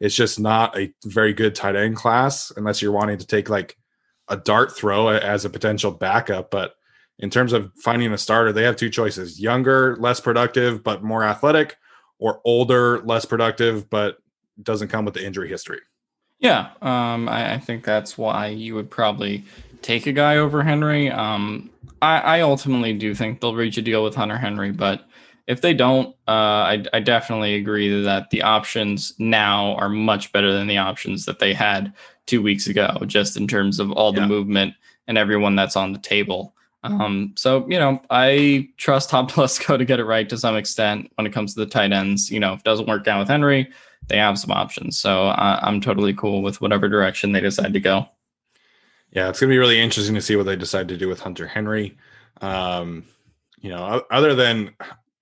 it's 0.00 0.14
just 0.14 0.40
not 0.40 0.76
a 0.76 0.92
very 1.04 1.34
good 1.34 1.54
tight 1.54 1.76
end 1.76 1.96
class 1.96 2.50
unless 2.56 2.80
you're 2.80 2.92
wanting 2.92 3.18
to 3.18 3.26
take 3.26 3.50
like 3.50 3.76
a 4.28 4.36
dart 4.36 4.74
throw 4.74 5.08
as 5.08 5.44
a 5.44 5.50
potential 5.50 5.90
backup. 5.90 6.50
But 6.50 6.76
in 7.18 7.30
terms 7.30 7.52
of 7.52 7.72
finding 7.74 8.12
a 8.12 8.18
starter, 8.18 8.52
they 8.52 8.62
have 8.62 8.76
two 8.76 8.90
choices: 8.90 9.38
younger, 9.38 9.96
less 9.96 10.18
productive, 10.18 10.82
but 10.82 11.02
more 11.02 11.24
athletic, 11.24 11.76
or 12.18 12.40
older, 12.44 13.00
less 13.00 13.24
productive, 13.24 13.88
but 13.90 14.18
doesn't 14.62 14.88
come 14.88 15.04
with 15.04 15.14
the 15.14 15.24
injury 15.24 15.48
history. 15.48 15.80
Yeah, 16.40 16.70
um, 16.82 17.28
I, 17.28 17.54
I 17.54 17.58
think 17.58 17.84
that's 17.84 18.16
why 18.16 18.48
you 18.48 18.74
would 18.74 18.90
probably 18.90 19.44
take 19.82 20.06
a 20.06 20.12
guy 20.12 20.36
over 20.36 20.62
Henry. 20.62 21.10
Um, 21.10 21.70
I, 22.00 22.18
I 22.18 22.40
ultimately 22.42 22.92
do 22.92 23.14
think 23.14 23.40
they'll 23.40 23.54
reach 23.54 23.76
a 23.76 23.82
deal 23.82 24.04
with 24.04 24.14
Hunter 24.14 24.36
Henry, 24.38 24.70
but 24.70 25.04
if 25.48 25.62
they 25.62 25.74
don't, 25.74 26.08
uh, 26.28 26.30
I, 26.30 26.84
I 26.92 27.00
definitely 27.00 27.54
agree 27.54 28.02
that 28.02 28.30
the 28.30 28.42
options 28.42 29.14
now 29.18 29.74
are 29.76 29.88
much 29.88 30.30
better 30.32 30.52
than 30.52 30.66
the 30.66 30.78
options 30.78 31.24
that 31.24 31.38
they 31.38 31.54
had 31.54 31.92
two 32.26 32.42
weeks 32.42 32.66
ago, 32.66 32.98
just 33.06 33.36
in 33.36 33.48
terms 33.48 33.80
of 33.80 33.90
all 33.92 34.12
the 34.12 34.20
Yeah. 34.20 34.26
movement 34.26 34.74
and 35.06 35.16
everyone 35.16 35.56
that's 35.56 35.74
on 35.76 35.92
the 35.92 35.98
table. 35.98 36.54
Um, 36.84 37.34
so 37.36 37.66
you 37.68 37.78
know, 37.78 38.00
I 38.10 38.68
trust 38.76 39.10
Tom 39.10 39.26
Telesco 39.28 39.78
to 39.78 39.84
get 39.84 40.00
it 40.00 40.04
right 40.04 40.28
to 40.28 40.38
some 40.38 40.56
extent 40.56 41.10
when 41.16 41.26
it 41.26 41.32
comes 41.32 41.54
to 41.54 41.60
the 41.60 41.70
tight 41.70 41.92
ends. 41.92 42.30
You 42.30 42.40
know, 42.40 42.54
if 42.54 42.60
it 42.60 42.64
doesn't 42.64 42.88
work 42.88 43.06
out 43.08 43.18
with 43.18 43.28
Henry, 43.28 43.68
they 44.08 44.18
have 44.18 44.38
some 44.38 44.50
options. 44.50 45.00
So 45.00 45.28
uh, 45.28 45.60
I'm 45.62 45.80
totally 45.80 46.14
cool 46.14 46.42
with 46.42 46.60
whatever 46.60 46.88
direction 46.88 47.32
they 47.32 47.40
decide 47.40 47.72
to 47.72 47.80
go. 47.80 48.06
Yeah, 49.12 49.28
it's 49.28 49.40
going 49.40 49.48
to 49.48 49.54
be 49.54 49.58
really 49.58 49.80
interesting 49.80 50.14
to 50.14 50.20
see 50.20 50.36
what 50.36 50.46
they 50.46 50.56
decide 50.56 50.88
to 50.88 50.96
do 50.96 51.08
with 51.08 51.20
Hunter 51.20 51.46
Henry. 51.46 51.96
Um, 52.40 53.04
you 53.60 53.70
know, 53.70 54.04
other 54.10 54.34
than 54.34 54.74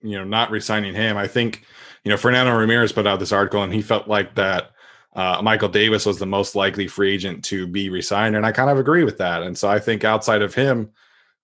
you 0.03 0.19
know 0.19 0.25
not 0.25 0.51
resigning 0.51 0.95
him, 0.95 1.17
I 1.17 1.27
think 1.27 1.65
you 2.05 2.11
know 2.11 2.17
Fernando 2.17 2.55
Ramirez 2.55 2.93
put 2.93 3.07
out 3.07 3.21
this 3.21 3.33
article 3.33 3.63
and 3.63 3.73
he 3.73 3.83
felt 3.83 4.09
like 4.09 4.35
that 4.35 4.73
uh, 5.15 5.41
Michael 5.43 5.71
Davis 5.71 6.05
was 6.05 6.19
the 6.19 6.27
most 6.27 6.55
likely 6.55 6.87
free 6.87 7.15
agent 7.15 7.43
to 7.47 7.67
be 7.67 7.89
resigned, 7.89 8.37
and 8.37 8.45
I 8.45 8.53
kind 8.53 8.69
of 8.69 8.79
agree 8.79 9.05
with 9.05 9.19
that. 9.19 9.43
And 9.43 9.57
so 9.57 9.69
I 9.69 9.79
think 9.79 10.05
outside 10.05 10.43
of 10.43 10.55
him, 10.55 10.91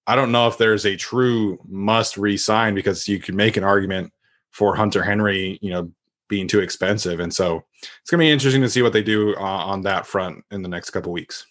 I 0.07 0.17
don't 0.17 0.33
know 0.33 0.49
if 0.49 0.59
there's 0.59 0.85
a 0.85 0.97
true 0.97 1.59
must 1.69 2.17
resign 2.17 2.75
because 2.75 3.07
you 3.09 3.19
could 3.19 3.35
make 3.35 3.57
an 3.57 3.65
argument 3.65 4.13
for 4.51 4.75
Hunter 4.75 5.03
Henry, 5.03 5.59
you 5.63 5.71
know, 5.71 5.91
being 6.29 6.49
too 6.49 6.61
expensive, 6.61 7.21
and 7.21 7.33
so 7.33 7.63
it's 8.01 8.11
going 8.11 8.19
to 8.19 8.25
be 8.25 8.31
interesting 8.31 8.63
to 8.63 8.69
see 8.71 8.83
what 8.83 8.93
they 8.93 9.03
do 9.03 9.35
uh, 9.37 9.41
on 9.41 9.83
that 9.83 10.07
front 10.07 10.43
in 10.51 10.63
the 10.63 10.69
next 10.69 10.91
couple 10.91 11.13
weeks. 11.13 11.47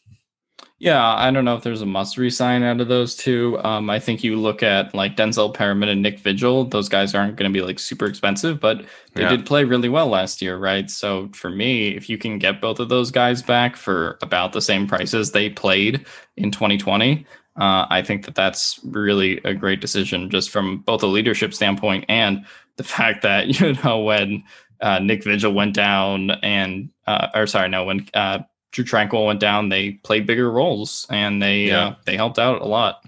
Yeah, 0.79 1.05
I 1.15 1.29
don't 1.29 1.45
know 1.45 1.55
if 1.55 1.61
there's 1.61 1.83
a 1.83 1.85
must 1.85 2.17
resign 2.17 2.63
out 2.63 2.81
of 2.81 2.87
those 2.87 3.15
two. 3.15 3.59
Um, 3.63 3.87
I 3.91 3.99
think 3.99 4.23
you 4.23 4.35
look 4.35 4.63
at 4.63 4.95
like 4.95 5.15
Denzel 5.15 5.53
Perryman 5.53 5.89
and 5.89 6.01
Nick 6.01 6.17
Vigil; 6.17 6.65
those 6.65 6.89
guys 6.89 7.13
aren't 7.13 7.35
going 7.35 7.51
to 7.51 7.53
be 7.55 7.63
like 7.63 7.77
super 7.77 8.07
expensive, 8.07 8.59
but 8.59 8.83
they 9.13 9.21
Yeah. 9.21 9.29
did 9.29 9.45
play 9.45 9.63
really 9.63 9.89
well 9.89 10.07
last 10.07 10.41
year, 10.41 10.57
right? 10.57 10.89
So 10.89 11.29
for 11.35 11.51
me, 11.51 11.89
if 11.89 12.09
you 12.09 12.17
can 12.17 12.39
get 12.39 12.59
both 12.61 12.79
of 12.79 12.89
those 12.89 13.11
guys 13.11 13.43
back 13.43 13.75
for 13.75 14.17
about 14.23 14.53
the 14.53 14.61
same 14.61 14.87
prices 14.87 15.31
they 15.31 15.49
played 15.51 16.03
in 16.37 16.49
2020, 16.49 17.23
uh, 17.57 17.85
I 17.89 18.01
think 18.01 18.25
that 18.25 18.35
that's 18.35 18.79
really 18.83 19.39
a 19.43 19.53
great 19.53 19.81
decision, 19.81 20.29
just 20.29 20.49
from 20.49 20.79
both 20.79 21.03
a 21.03 21.07
leadership 21.07 21.53
standpoint 21.53 22.05
and 22.07 22.45
the 22.77 22.83
fact 22.95 23.21
that 23.23 23.59
you 23.59 23.73
know 23.83 23.99
when 23.99 24.43
uh, 24.81 24.99
Nick 24.99 25.23
Vigil 25.23 25.53
went 25.53 25.73
down 25.75 26.31
and 26.31 26.89
uh, 27.07 27.27
or 27.35 27.47
sorry, 27.47 27.69
no, 27.69 27.83
when 27.83 28.07
uh, 28.13 28.39
Drue 28.71 28.85
Tranquill 28.85 29.25
went 29.27 29.39
down, 29.41 29.69
they 29.69 29.91
played 30.03 30.25
bigger 30.25 30.49
roles 30.49 31.05
and 31.09 31.41
they 31.41 31.65
Yeah. 31.65 31.87
uh, 31.87 31.95
they 32.05 32.15
helped 32.15 32.39
out 32.39 32.61
a 32.61 32.65
lot. 32.65 33.03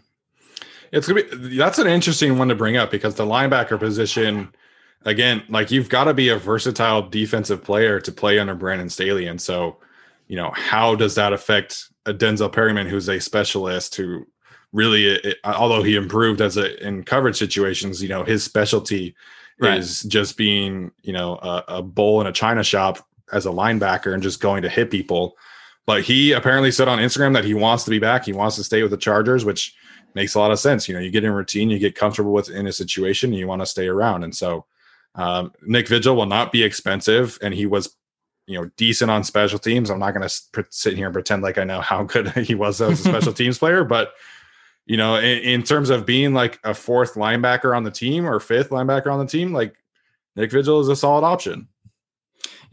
It's 0.92 1.08
gonna 1.08 1.24
be 1.24 1.58
that's 1.58 1.80
an 1.80 1.88
interesting 1.88 2.38
one 2.38 2.50
to 2.50 2.56
bring 2.56 2.78
up 2.78 2.92
because 2.92 3.16
the 3.16 3.26
linebacker 3.26 3.80
position, 3.80 4.54
again, 5.06 5.42
like 5.50 5.72
you've 5.72 5.90
got 5.90 6.04
to 6.04 6.14
be 6.14 6.30
a 6.30 6.38
versatile 6.38 7.02
defensive 7.02 7.64
player 7.64 8.00
to 8.02 8.12
play 8.12 8.38
under 8.38 8.54
Brandon 8.54 8.90
Staley, 8.90 9.26
and 9.26 9.42
so 9.42 9.78
you 10.28 10.36
know 10.36 10.52
how 10.54 10.94
does 10.96 11.16
that 11.16 11.34
affect 11.34 11.88
a 12.06 12.14
Denzel 12.14 12.52
Perryman 12.52 12.86
who's 12.88 13.10
a 13.10 13.20
specialist 13.20 13.96
who 13.96 14.28
really, 14.74 15.06
it, 15.08 15.38
although 15.46 15.84
he 15.84 15.96
improved 15.96 16.42
as 16.42 16.58
a 16.58 16.86
in 16.86 17.04
coverage 17.04 17.38
situations, 17.38 18.04
you 18.04 18.10
know 18.10 18.24
his 18.24 18.44
specialty 18.44 19.16
Right. 19.60 19.78
is 19.78 20.02
just 20.04 20.36
being 20.36 20.92
you 21.04 21.14
know 21.14 21.36
a, 21.36 21.64
a 21.68 21.82
bull 21.82 22.20
in 22.20 22.28
a 22.28 22.32
china 22.34 22.64
shop 22.64 22.98
as 23.32 23.46
a 23.46 23.50
linebacker 23.50 24.14
and 24.14 24.22
just 24.22 24.42
going 24.42 24.64
to 24.64 24.70
hit 24.70 24.92
people. 24.92 25.38
But 25.86 26.04
he 26.04 26.32
apparently 26.32 26.72
said 26.72 26.88
on 26.88 27.00
Instagram 27.00 27.34
that 27.34 27.46
he 27.46 27.54
wants 27.54 27.84
to 27.84 27.92
be 27.92 28.00
back. 28.00 28.26
He 28.26 28.34
wants 28.34 28.56
to 28.56 28.64
stay 28.64 28.82
with 28.82 28.92
the 28.92 28.98
Chargers, 28.98 29.46
which 29.46 29.76
makes 30.16 30.36
a 30.36 30.40
lot 30.40 30.52
of 30.52 30.60
sense. 30.60 30.88
You 30.88 30.96
know, 30.96 31.02
you 31.02 31.12
get 31.12 31.24
in 31.24 31.32
routine, 31.32 31.70
you 31.70 31.78
get 31.80 31.96
comfortable 31.96 32.32
with 32.32 32.50
in 32.50 32.68
a 32.68 32.72
situation, 32.72 33.32
and 33.32 33.40
you 33.40 33.48
want 33.48 33.62
to 33.62 33.66
stay 33.66 33.88
around. 33.88 34.24
And 34.24 34.36
so, 34.36 34.66
um, 35.16 35.52
Nick 35.62 35.88
Vigil 35.88 36.16
will 36.16 36.26
not 36.26 36.52
be 36.52 36.64
expensive, 36.64 37.38
and 37.42 37.54
he 37.54 37.66
was, 37.66 37.96
you 38.48 38.60
know, 38.60 38.70
decent 38.78 39.12
on 39.12 39.24
special 39.24 39.60
teams. 39.60 39.90
I'm 39.90 40.00
not 40.00 40.14
going 40.14 40.28
to 40.28 40.66
sit 40.70 40.96
here 40.96 41.08
and 41.08 41.14
pretend 41.14 41.44
like 41.44 41.58
I 41.58 41.64
know 41.64 41.82
how 41.82 42.04
good 42.14 42.30
he 42.30 42.56
was 42.56 42.82
as 42.82 43.00
a 43.00 43.10
special 43.10 43.34
teams 43.42 43.58
player, 43.58 43.84
but 43.84 44.14
you 44.86 44.98
know, 44.98 45.16
in, 45.16 45.40
in 45.40 45.64
terms 45.64 45.90
of 45.90 46.06
being 46.06 46.34
like 46.34 46.60
a 46.64 46.74
fourth 46.74 47.14
linebacker 47.14 47.76
on 47.76 47.84
the 47.84 47.92
team 47.92 48.26
or 48.26 48.40
fifth 48.40 48.70
linebacker 48.70 49.12
on 49.12 49.20
the 49.20 49.26
team, 49.26 49.54
like 49.54 49.76
Nick 50.36 50.52
Vigil 50.52 50.80
is 50.80 50.90
a 50.90 50.96
solid 50.96 51.24
option. 51.24 51.68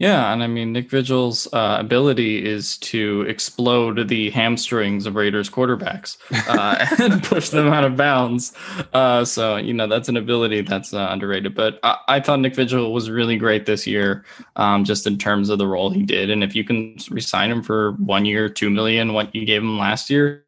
Yeah, 0.01 0.33
and 0.33 0.41
I 0.41 0.47
mean 0.47 0.73
Nick 0.73 0.89
Vigil's 0.89 1.47
uh, 1.53 1.77
ability 1.79 2.43
is 2.43 2.79
to 2.79 3.21
explode 3.27 4.07
the 4.07 4.31
hamstrings 4.31 5.05
of 5.05 5.13
Raiders 5.13 5.47
quarterbacks 5.47 6.17
uh, 6.47 6.87
and 6.99 7.23
push 7.23 7.49
them 7.49 7.67
out 7.67 7.83
of 7.83 7.97
bounds. 7.97 8.51
Uh, 8.93 9.23
so 9.23 9.57
you 9.57 9.75
know 9.75 9.85
that's 9.85 10.09
an 10.09 10.17
ability 10.17 10.61
that's 10.61 10.91
uh, 10.91 11.07
underrated. 11.11 11.53
But 11.53 11.79
I-, 11.83 11.99
I, 12.07 12.19
thought 12.19 12.39
Nick 12.39 12.55
Vigil 12.55 12.91
was 12.93 13.11
really 13.11 13.37
great 13.37 13.67
this 13.67 13.85
year, 13.85 14.25
um, 14.55 14.85
just 14.85 15.05
in 15.05 15.19
terms 15.19 15.49
of 15.49 15.59
the 15.59 15.67
role 15.67 15.91
he 15.91 16.01
did. 16.01 16.31
And 16.31 16.43
if 16.43 16.55
you 16.55 16.63
can 16.63 16.97
resign 17.11 17.51
him 17.51 17.61
for 17.61 17.91
one 17.99 18.25
year, 18.25 18.49
two 18.49 18.71
million, 18.71 19.13
what 19.13 19.35
you 19.35 19.45
gave 19.45 19.61
him 19.61 19.77
last 19.77 20.09
year, 20.09 20.43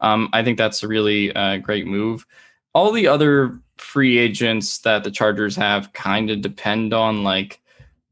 um, 0.00 0.28
I 0.32 0.42
think 0.42 0.58
that's 0.58 0.82
a 0.82 0.88
really 0.88 1.34
uh, 1.34 1.58
great 1.58 1.86
move. 1.86 2.26
All 2.74 2.92
the 2.92 3.06
other 3.06 3.58
free 3.76 4.18
agents 4.18 4.78
that 4.78 5.04
the 5.04 5.10
Chargers 5.10 5.56
have 5.56 5.92
kind 5.92 6.30
of 6.30 6.40
depend 6.40 6.92
on 6.92 7.24
like 7.24 7.60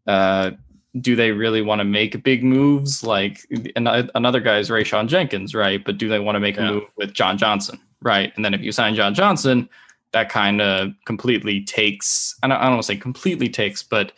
uh, 0.07 0.53
do 1.01 1.17
they 1.17 1.33
really 1.33 1.63
want 1.63 1.81
to 1.81 1.85
make 1.85 2.23
big 2.23 2.43
moves? 2.43 3.03
Like 3.03 3.47
another 3.77 4.41
guy 4.41 4.59
is 4.59 4.71
Rayshawn 4.71 5.09
Jenkins, 5.09 5.55
right? 5.55 5.85
But 5.85 5.99
do 5.99 6.09
they 6.09 6.19
want 6.19 6.37
to 6.37 6.41
make 6.41 6.57
yeah. 6.57 6.69
a 6.69 6.73
move 6.73 6.85
with 6.97 7.13
John 7.13 7.37
Johnson, 7.37 7.79
right? 8.01 8.33
And 8.37 8.45
then 8.45 8.55
if 8.55 8.63
you 8.63 8.73
sign 8.73 8.95
John 8.95 9.15
Johnson, 9.15 9.69
that 10.13 10.29
kind 10.29 10.63
of 10.63 10.93
completely 11.05 11.65
takes, 11.65 12.37
I 12.43 12.49
don't, 12.49 12.57
I 12.59 12.63
don't 12.63 12.75
want 12.75 12.83
to 12.83 12.87
say 12.87 12.97
completely 12.97 13.49
takes, 13.49 13.83
but 13.83 14.13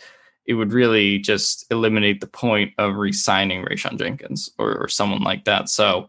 it 0.46 0.54
would 0.54 0.72
really 0.72 1.18
just 1.18 1.66
eliminate 1.70 2.20
the 2.20 2.26
point 2.26 2.72
of 2.78 2.96
re-signing 2.96 3.64
Rayshawn 3.64 3.98
Jenkins 3.98 4.50
or, 4.58 4.76
or 4.76 4.88
someone 4.88 5.22
like 5.22 5.44
that. 5.44 5.68
So 5.68 6.08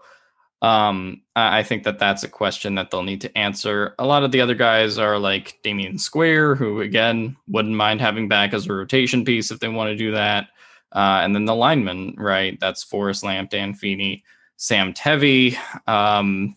um, 0.62 1.22
I 1.36 1.64
think 1.64 1.84
that 1.84 2.00
that's 2.00 2.24
a 2.24 2.28
question 2.28 2.76
that 2.76 2.92
they'll 2.92 3.04
need 3.04 3.22
to 3.22 3.38
answer. 3.38 3.96
A 3.98 4.06
lot 4.06 4.24
of 4.24 4.32
the 4.32 4.42
other 4.42 4.56
guys 4.56 4.98
are 4.98 5.18
like 5.18 5.58
Damion 5.64 6.00
Square, 6.00 6.56
who 6.56 6.82
again 6.82 7.38
wouldn't 7.48 7.76
mind 7.76 8.02
having 8.02 8.28
back 8.28 8.54
as 8.54 8.68
a 8.68 8.74
rotation 8.74 9.24
piece 9.24 9.52
if 9.52 9.60
they 9.60 9.70
want 9.70 9.90
to 9.90 9.96
do 9.96 10.12
that. 10.12 10.48
Uh, 10.92 11.22
and 11.24 11.34
then 11.34 11.46
the 11.46 11.56
linemen, 11.56 12.16
right? 12.18 12.60
That's 12.60 12.84
Forrest 12.84 13.24
Lamp, 13.24 13.52
Dan 13.52 13.74
Feeney, 13.74 14.24
Sam 14.58 14.94
Tevi. 14.94 15.56
Um, 15.88 16.56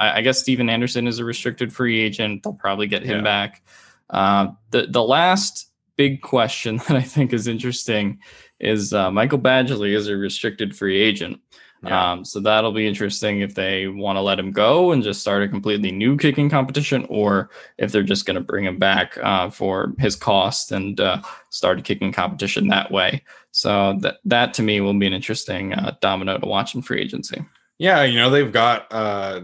I, 0.00 0.18
I, 0.18 0.20
guess 0.22 0.38
Stephen 0.38 0.70
Anderson 0.70 1.06
is 1.08 1.18
a 1.18 1.24
restricted 1.24 1.72
free 1.72 2.00
agent. 2.00 2.44
They'll 2.44 2.52
probably 2.54 2.86
get 2.86 3.02
him 3.02 3.18
yeah. 3.18 3.22
back. 3.22 3.62
Uh, 4.10 4.48
the 4.70 4.86
the 4.86 5.02
last 5.02 5.70
big 5.96 6.22
question 6.22 6.76
that 6.88 6.96
I 6.96 7.02
think 7.02 7.32
is 7.32 7.46
interesting 7.46 8.20
is 8.60 8.92
uh, 8.92 9.10
Michael 9.10 9.38
Badgley 9.38 9.94
is 9.94 10.08
a 10.08 10.16
restricted 10.16 10.76
free 10.76 11.00
agent. 11.00 11.40
Yeah. 11.86 12.12
Um, 12.12 12.24
so 12.24 12.40
that'll 12.40 12.72
be 12.72 12.86
interesting 12.86 13.40
if 13.40 13.54
they 13.54 13.88
want 13.88 14.16
to 14.16 14.20
let 14.20 14.38
him 14.38 14.52
go 14.52 14.92
and 14.92 15.02
just 15.02 15.20
start 15.20 15.42
a 15.42 15.48
completely 15.48 15.90
new 15.90 16.16
kicking 16.16 16.48
competition, 16.48 17.06
or 17.08 17.50
if 17.78 17.92
they're 17.92 18.02
just 18.02 18.26
going 18.26 18.36
to 18.36 18.40
bring 18.40 18.64
him 18.64 18.78
back 18.78 19.18
uh, 19.18 19.50
for 19.50 19.92
his 19.98 20.16
cost 20.16 20.72
and 20.72 21.00
uh, 21.00 21.20
start 21.50 21.78
a 21.78 21.82
kicking 21.82 22.12
competition 22.12 22.68
that 22.68 22.90
way. 22.90 23.22
So 23.50 23.96
that 24.00 24.16
that 24.24 24.54
to 24.54 24.62
me 24.62 24.80
will 24.80 24.98
be 24.98 25.06
an 25.06 25.12
interesting 25.12 25.74
uh, 25.74 25.96
domino 26.00 26.38
to 26.38 26.46
watch 26.46 26.74
in 26.74 26.82
free 26.82 27.00
agency. 27.00 27.44
Yeah, 27.78 28.02
you 28.02 28.18
know 28.18 28.30
they've 28.30 28.52
got 28.52 28.86
uh, 28.90 29.42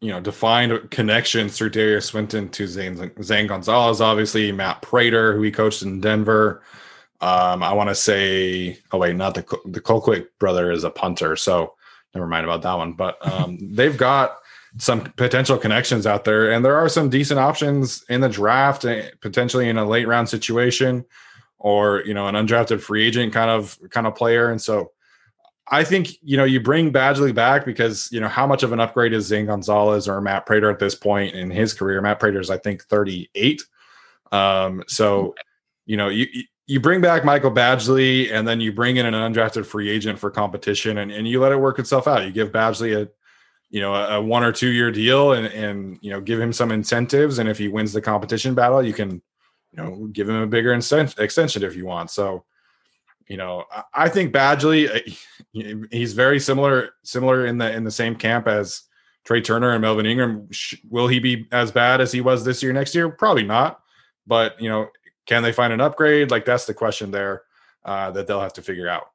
you 0.00 0.10
know 0.10 0.20
defined 0.20 0.90
connections 0.90 1.56
through 1.56 1.70
Derius 1.70 2.06
Swinton 2.06 2.48
to 2.50 2.66
Zane, 2.66 3.12
Zane 3.22 3.46
Gonzalez, 3.46 4.00
obviously 4.00 4.50
Matt 4.50 4.82
Prater, 4.82 5.34
who 5.34 5.42
he 5.42 5.52
coached 5.52 5.82
in 5.82 6.00
Denver. 6.00 6.62
Um, 7.20 7.62
I 7.62 7.72
want 7.72 7.88
to 7.88 7.94
say, 7.94 8.78
oh 8.90 8.98
wait, 8.98 9.14
not 9.14 9.34
the 9.34 9.44
the 9.66 9.80
Colquitt 9.80 10.26
brother 10.40 10.72
is 10.72 10.82
a 10.82 10.90
punter, 10.90 11.36
so 11.36 11.74
never 12.14 12.26
mind 12.26 12.44
about 12.44 12.62
that 12.62 12.74
one. 12.74 12.92
But 12.92 13.24
um, 13.26 13.58
they've 13.74 13.96
got 13.96 14.38
some 14.78 15.02
potential 15.16 15.58
connections 15.58 16.06
out 16.06 16.24
there, 16.24 16.50
and 16.50 16.64
there 16.64 16.76
are 16.76 16.88
some 16.88 17.10
decent 17.10 17.38
options 17.38 18.04
in 18.08 18.20
the 18.20 18.28
draft, 18.28 18.84
eh, 18.84 19.10
potentially 19.20 19.68
in 19.68 19.78
a 19.78 19.84
late 19.84 20.08
round 20.08 20.28
situation, 20.28 21.04
or 21.58 22.02
you 22.04 22.14
know, 22.14 22.26
an 22.26 22.34
undrafted 22.34 22.80
free 22.80 23.06
agent 23.06 23.32
kind 23.32 23.50
of 23.50 23.78
kind 23.90 24.06
of 24.06 24.14
player. 24.14 24.50
And 24.50 24.60
so, 24.60 24.92
I 25.68 25.84
think 25.84 26.16
you 26.22 26.36
know 26.36 26.44
you 26.44 26.60
bring 26.60 26.92
Badgley 26.92 27.34
back 27.34 27.64
because 27.64 28.10
you 28.12 28.20
know 28.20 28.28
how 28.28 28.46
much 28.46 28.62
of 28.62 28.72
an 28.72 28.80
upgrade 28.80 29.12
is 29.12 29.26
Zane 29.26 29.46
Gonzalez 29.46 30.08
or 30.08 30.20
Matt 30.20 30.46
Prater 30.46 30.70
at 30.70 30.78
this 30.78 30.94
point 30.94 31.34
in 31.34 31.50
his 31.50 31.74
career. 31.74 32.00
Matt 32.00 32.20
Prater 32.20 32.40
is 32.40 32.50
I 32.50 32.58
think 32.58 32.84
38. 32.84 33.62
Um, 34.32 34.82
so 34.86 35.34
you 35.86 35.96
know 35.96 36.08
you 36.08 36.26
you 36.72 36.80
bring 36.80 37.02
back 37.02 37.22
Michael 37.22 37.50
Badgley 37.50 38.32
and 38.32 38.48
then 38.48 38.58
you 38.58 38.72
bring 38.72 38.96
in 38.96 39.04
an 39.04 39.12
undrafted 39.12 39.66
free 39.66 39.90
agent 39.90 40.18
for 40.18 40.30
competition 40.30 40.98
and, 40.98 41.12
and 41.12 41.28
you 41.28 41.38
let 41.38 41.52
it 41.52 41.58
work 41.58 41.78
itself 41.78 42.08
out. 42.08 42.24
You 42.24 42.32
give 42.32 42.50
Badgley 42.50 42.96
a 42.96 43.10
you 43.68 43.82
know 43.82 43.94
a, 43.94 44.22
one 44.22 44.42
or 44.42 44.52
two 44.52 44.70
year 44.70 44.90
deal 44.90 45.32
and 45.34 45.46
and 45.48 45.98
you 46.00 46.10
know 46.10 46.20
give 46.22 46.40
him 46.40 46.50
some 46.50 46.72
incentives 46.72 47.38
and 47.38 47.48
if 47.48 47.58
he 47.58 47.68
wins 47.68 47.92
the 47.92 48.00
competition 48.00 48.54
battle 48.54 48.82
you 48.82 48.92
can 48.94 49.10
you 49.70 49.76
know 49.76 50.08
give 50.12 50.28
him 50.28 50.36
a 50.36 50.46
bigger 50.46 50.72
extension 50.72 51.62
if 51.62 51.76
you 51.76 51.84
want. 51.84 52.10
So 52.10 52.44
you 53.28 53.36
know 53.36 53.64
I, 53.70 53.82
I 53.92 54.08
think 54.08 54.32
Badgley 54.32 54.88
uh, 54.88 55.86
he's 55.90 56.14
very 56.14 56.40
similar 56.40 56.94
similar 57.02 57.44
in 57.44 57.58
the 57.58 57.70
in 57.70 57.84
the 57.84 57.90
same 57.90 58.16
camp 58.16 58.48
as 58.48 58.84
Trai 59.26 59.44
Turner 59.44 59.72
and 59.72 59.82
Melvin 59.82 60.06
Ingram. 60.06 60.48
Will 60.88 61.08
he 61.08 61.18
be 61.18 61.46
as 61.52 61.70
bad 61.70 62.00
as 62.00 62.12
he 62.12 62.22
was 62.22 62.46
this 62.46 62.62
year 62.62 62.72
next 62.72 62.94
year? 62.94 63.10
Probably 63.10 63.44
not. 63.44 63.80
But 64.26 64.58
you 64.58 64.70
know 64.70 64.88
can 65.26 65.42
they 65.42 65.52
find 65.52 65.72
an 65.72 65.80
upgrade? 65.80 66.30
Like 66.30 66.44
that's 66.44 66.66
the 66.66 66.74
question 66.74 67.10
there 67.10 67.42
uh, 67.84 68.10
that 68.12 68.26
they'll 68.26 68.40
have 68.40 68.54
to 68.54 68.62
figure 68.62 68.88
out. 68.88 69.08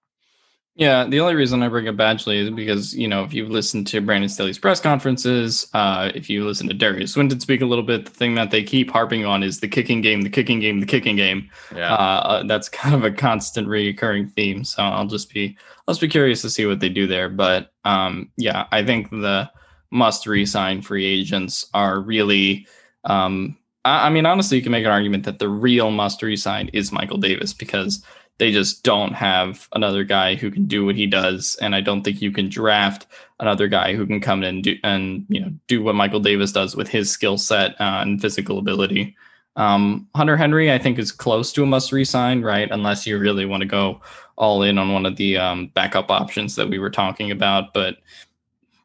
Yeah, 0.77 1.05
the 1.05 1.19
only 1.21 1.33
reason 1.33 1.63
I 1.63 1.69
bring 1.69 1.87
up 1.87 1.95
Badgley 1.95 2.37
is 2.37 2.51
because 2.51 2.95
you 2.95 3.07
know 3.07 3.23
if 3.23 3.33
you've 3.33 3.49
listened 3.49 3.87
to 3.87 3.99
Brandon 3.99 4.29
Staley's 4.29 4.59
press 4.59 4.79
conferences, 4.79 5.67
uh, 5.73 6.11
if 6.13 6.29
you 6.29 6.45
listen 6.45 6.67
to 6.67 6.75
Derius 6.75 7.13
Swinton 7.13 7.39
speak 7.39 7.61
a 7.61 7.65
little 7.65 7.83
bit, 7.83 8.05
the 8.05 8.11
thing 8.11 8.35
that 8.35 8.51
they 8.51 8.61
keep 8.61 8.91
harping 8.91 9.25
on 9.25 9.41
is 9.41 9.59
the 9.59 9.67
kicking 9.67 10.01
game, 10.01 10.21
the 10.21 10.29
kicking 10.29 10.59
game, 10.59 10.79
the 10.79 10.85
kicking 10.85 11.15
game. 11.15 11.49
Yeah, 11.75 11.91
uh, 11.91 11.97
uh 11.97 12.43
that's 12.43 12.69
kind 12.83 12.93
of 12.93 13.03
a 13.03 13.11
constant 13.11 13.67
recurring 13.67 14.27
theme. 14.27 14.63
So 14.63 14.83
I'll 14.83 15.07
just 15.07 15.33
be 15.33 15.57
I'll 15.87 15.95
just 15.95 16.01
be 16.01 16.07
curious 16.07 16.43
to 16.43 16.49
see 16.51 16.67
what 16.67 16.79
they 16.79 16.89
do 16.89 17.07
there. 17.07 17.27
But 17.27 17.71
um, 17.83 18.31
yeah, 18.37 18.67
I 18.71 18.85
think 18.85 19.09
the 19.09 19.49
must 19.89 20.27
resign 20.27 20.83
free 20.83 21.05
agents 21.05 21.65
are 21.73 22.01
really 22.01 22.67
um, 23.03 23.57
I 23.87 24.09
mean, 24.09 24.25
honestly, 24.25 24.57
you 24.57 24.63
can 24.63 24.71
make 24.71 24.85
an 24.85 24.91
argument 24.91 25.23
that 25.25 25.39
the 25.39 25.49
real 25.49 25.91
must 25.91 26.21
resign 26.21 26.69
is 26.73 26.91
Michael 26.91 27.17
Davis 27.17 27.53
because 27.53 28.03
they 28.37 28.51
just 28.51 28.83
don't 28.83 29.13
have 29.13 29.67
another 29.73 30.03
guy 30.03 30.35
who 30.35 30.51
can 30.51 30.65
do 30.65 30.85
what 30.85 30.95
he 30.95 31.07
does, 31.07 31.57
and 31.61 31.73
I 31.73 31.81
don't 31.81 32.03
think 32.03 32.21
you 32.21 32.31
can 32.31 32.49
draft 32.49 33.07
another 33.39 33.67
guy 33.67 33.95
who 33.95 34.05
can 34.05 34.19
come 34.19 34.43
in 34.43 34.55
and 34.55 34.63
do 34.63 34.75
and 34.83 35.25
you 35.29 35.39
know 35.39 35.51
do 35.67 35.81
what 35.81 35.95
Michael 35.95 36.19
Davis 36.19 36.51
does 36.51 36.75
with 36.75 36.87
his 36.87 37.09
skill 37.09 37.37
set 37.37 37.71
uh, 37.81 37.99
and 38.01 38.21
physical 38.21 38.59
ability. 38.59 39.15
Um, 39.55 40.07
Hunter 40.15 40.37
Henry, 40.37 40.71
I 40.71 40.77
think, 40.77 40.99
is 40.99 41.11
close 41.11 41.51
to 41.53 41.63
a 41.63 41.65
must 41.65 41.91
resign, 41.91 42.43
right? 42.43 42.69
Unless 42.69 43.07
you 43.07 43.17
really 43.17 43.45
want 43.45 43.61
to 43.61 43.67
go 43.67 44.01
all 44.37 44.61
in 44.61 44.77
on 44.77 44.93
one 44.93 45.07
of 45.07 45.15
the 45.15 45.35
um, 45.37 45.67
backup 45.73 46.11
options 46.11 46.55
that 46.55 46.69
we 46.69 46.77
were 46.77 46.91
talking 46.91 47.31
about, 47.31 47.73
but 47.73 47.97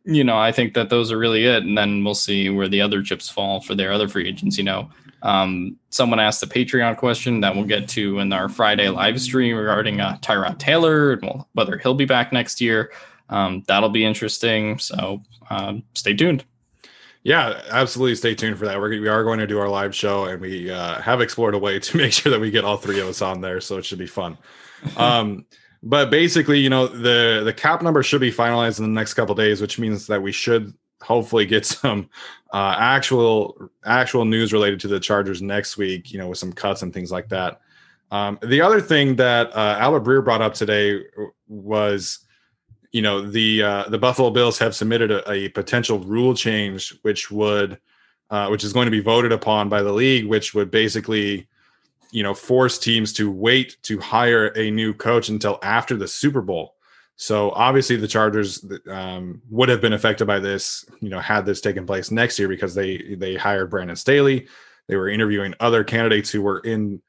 you 0.05 0.25
know, 0.25 0.39
I 0.39 0.53
think 0.53 0.75
that 0.75 0.91
those 0.91 1.13
are 1.13 1.19
really 1.19 1.45
it. 1.45 1.63
And 1.63 1.77
then 1.77 2.05
we'll 2.05 2.15
see 2.15 2.51
where 2.51 2.69
the 2.69 2.81
other 2.81 3.03
chips 3.03 3.29
fall 3.29 3.61
for 3.61 3.75
their 3.75 3.93
other 3.93 4.09
free 4.09 4.29
agents. 4.29 4.59
You 4.59 4.65
know, 4.65 4.91
um, 5.23 5.77
someone 5.91 6.21
asked 6.21 6.41
the 6.41 6.47
Patreon 6.47 6.97
question 6.97 7.41
that 7.41 7.55
we'll 7.55 7.65
get 7.65 7.89
to 7.91 8.19
in 8.19 8.33
our 8.33 8.49
Friday 8.49 8.89
live 8.89 9.21
stream 9.21 9.57
regarding 9.57 10.01
uh, 10.01 10.19
Tyrod 10.21 10.59
Taylor 10.59 11.13
and 11.13 11.45
whether 11.53 11.79
he'll 11.79 11.95
be 11.95 12.05
back 12.05 12.33
next 12.33 12.61
year. 12.61 12.93
Um, 13.29 13.63
that'll 13.67 13.89
be 13.89 14.05
interesting. 14.05 14.79
So 14.79 15.23
um, 15.51 15.85
stay 15.95 16.15
tuned. 16.15 16.45
Yeah, 17.25 17.63
absolutely. 17.71 18.17
Stay 18.17 18.35
tuned 18.35 18.59
for 18.59 18.67
that. 18.67 18.81
We're, 18.81 19.01
we 19.01 19.09
are 19.09 19.23
going 19.23 19.39
to 19.39 19.47
do 19.47 19.61
our 19.61 19.69
live 19.69 19.95
show, 19.95 20.25
and 20.25 20.41
we 20.41 20.71
uh, 20.71 21.01
have 21.01 21.21
explored 21.21 21.55
a 21.55 21.59
way 21.59 21.79
to 21.79 21.97
make 21.97 22.13
sure 22.13 22.33
that 22.33 22.41
we 22.41 22.51
get 22.51 22.65
all 22.65 22.77
three 22.77 23.01
of 23.01 23.07
us 23.07 23.23
on 23.23 23.41
there. 23.41 23.61
So 23.61 23.79
it 23.79 23.85
should 23.85 23.99
be 23.99 24.09
fun. 24.09 24.37
But 25.83 26.11
basically, 26.11 26.61
you 26.61 26.71
know, 26.71 26.87
the 26.87 27.43
the 27.45 27.53
cap 27.53 27.83
number 27.83 28.03
should 28.03 28.21
be 28.21 28.33
finalized 28.33 28.79
in 28.79 28.85
the 28.85 29.01
next 29.01 29.15
couple 29.15 29.35
days, 29.35 29.61
which 29.61 29.79
means 29.79 30.07
that 30.07 30.23
we 30.23 30.31
should 30.31 30.73
hopefully 31.03 31.45
get 31.45 31.67
some 31.67 32.09
uh, 32.53 32.77
actual 32.79 33.71
actual 33.85 34.25
news 34.25 34.53
related 34.53 34.81
to 34.81 34.89
the 34.89 35.01
Chargers 35.01 35.43
next 35.43 35.77
week. 35.77 36.13
You 36.13 36.19
know, 36.19 36.29
with 36.29 36.39
some 36.39 36.53
cuts 36.53 36.83
and 36.83 36.93
things 36.93 37.11
like 37.11 37.29
that. 37.31 37.61
Um, 38.13 38.39
the 38.43 38.61
other 38.61 38.81
thing 38.81 39.17
that 39.17 39.51
uh, 39.57 39.77
Albert 39.81 40.05
Breer 40.05 40.23
brought 40.23 40.43
up 40.43 40.53
today 40.53 41.01
was, 41.49 42.19
you 42.93 43.01
know, 43.01 43.23
the 43.23 43.63
uh, 43.63 43.89
the 43.89 43.99
Buffalo 43.99 44.31
Bills 44.31 44.59
have 44.59 44.77
submitted 44.77 45.11
a, 45.11 45.29
a 45.31 45.49
potential 45.49 45.99
rule 45.99 46.35
change, 46.35 46.95
which 47.03 47.31
would, 47.31 47.81
uh, 48.31 48.49
which 48.49 48.65
is 48.65 48.75
going 48.75 48.85
to 48.85 48.91
be 48.91 49.01
voted 49.01 49.33
upon 49.33 49.71
by 49.71 49.83
the 49.83 49.93
league, 49.93 50.27
which 50.27 50.53
would 50.53 50.71
basically 50.71 51.49
you 52.13 52.23
know 52.23 52.35
force 52.35 52.79
teams 52.79 53.13
to 53.15 53.31
wait 53.31 53.77
to 53.83 53.99
hire 53.99 54.49
a 54.49 54.71
new 54.71 54.95
coach 54.95 55.29
until 55.29 55.59
after 55.63 55.97
the 55.97 56.07
Super 56.07 56.43
Bowl. 56.43 56.77
So 57.17 57.51
obviously 57.53 57.97
the 57.97 58.09
Chargers 58.09 58.65
um, 58.89 59.43
would 59.51 59.69
have 59.69 59.81
been 59.81 59.93
affected 59.93 60.27
by 60.27 60.39
this, 60.39 60.85
you 61.01 61.09
know, 61.09 61.21
had 61.21 61.47
this 61.47 61.61
taken 61.61 61.87
place 61.87 62.11
next 62.11 62.39
year 62.39 62.49
because 62.49 62.75
they 62.75 63.15
they 63.17 63.35
hired 63.35 63.71
Brandon 63.71 63.97
Staley. 63.97 64.47
They 64.89 64.97
were 64.97 65.09
interviewing 65.09 65.55
other 65.61 65.85
candidates 65.85 66.31
who 66.31 66.43
were 66.43 66.61
in 66.61 67.01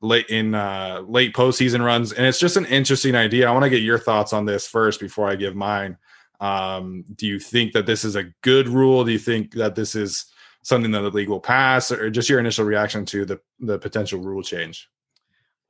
late 0.00 0.26
in 0.28 0.54
uh, 0.54 1.02
late 1.06 1.34
postseason 1.34 1.84
runs, 1.84 2.12
and 2.12 2.26
it's 2.26 2.40
just 2.40 2.56
an 2.56 2.66
interesting 2.66 3.14
idea. 3.14 3.48
I 3.48 3.52
want 3.52 3.64
to 3.64 3.70
get 3.70 3.82
your 3.82 3.98
thoughts 3.98 4.32
on 4.32 4.44
this 4.44 4.66
first 4.66 5.00
before 5.00 5.28
I 5.30 5.36
give 5.36 5.54
mine. 5.54 5.96
Um, 6.40 7.04
do 7.14 7.26
you 7.26 7.38
think 7.38 7.72
that 7.72 7.86
this 7.86 8.04
is 8.04 8.16
a 8.16 8.32
good 8.42 8.68
rule? 8.68 9.04
Do 9.04 9.12
you 9.12 9.18
think 9.18 9.54
that 9.54 9.76
this 9.76 9.94
is 9.94 10.26
something 10.62 10.90
that 10.92 11.00
the 11.00 11.10
league 11.10 11.28
will 11.28 11.40
pass, 11.40 11.90
or 11.92 12.10
just 12.10 12.28
your 12.28 12.40
initial 12.40 12.64
reaction 12.64 13.04
to 13.06 13.24
the 13.24 13.40
the 13.60 13.78
potential 13.78 14.20
rule 14.20 14.42
change? 14.42 14.88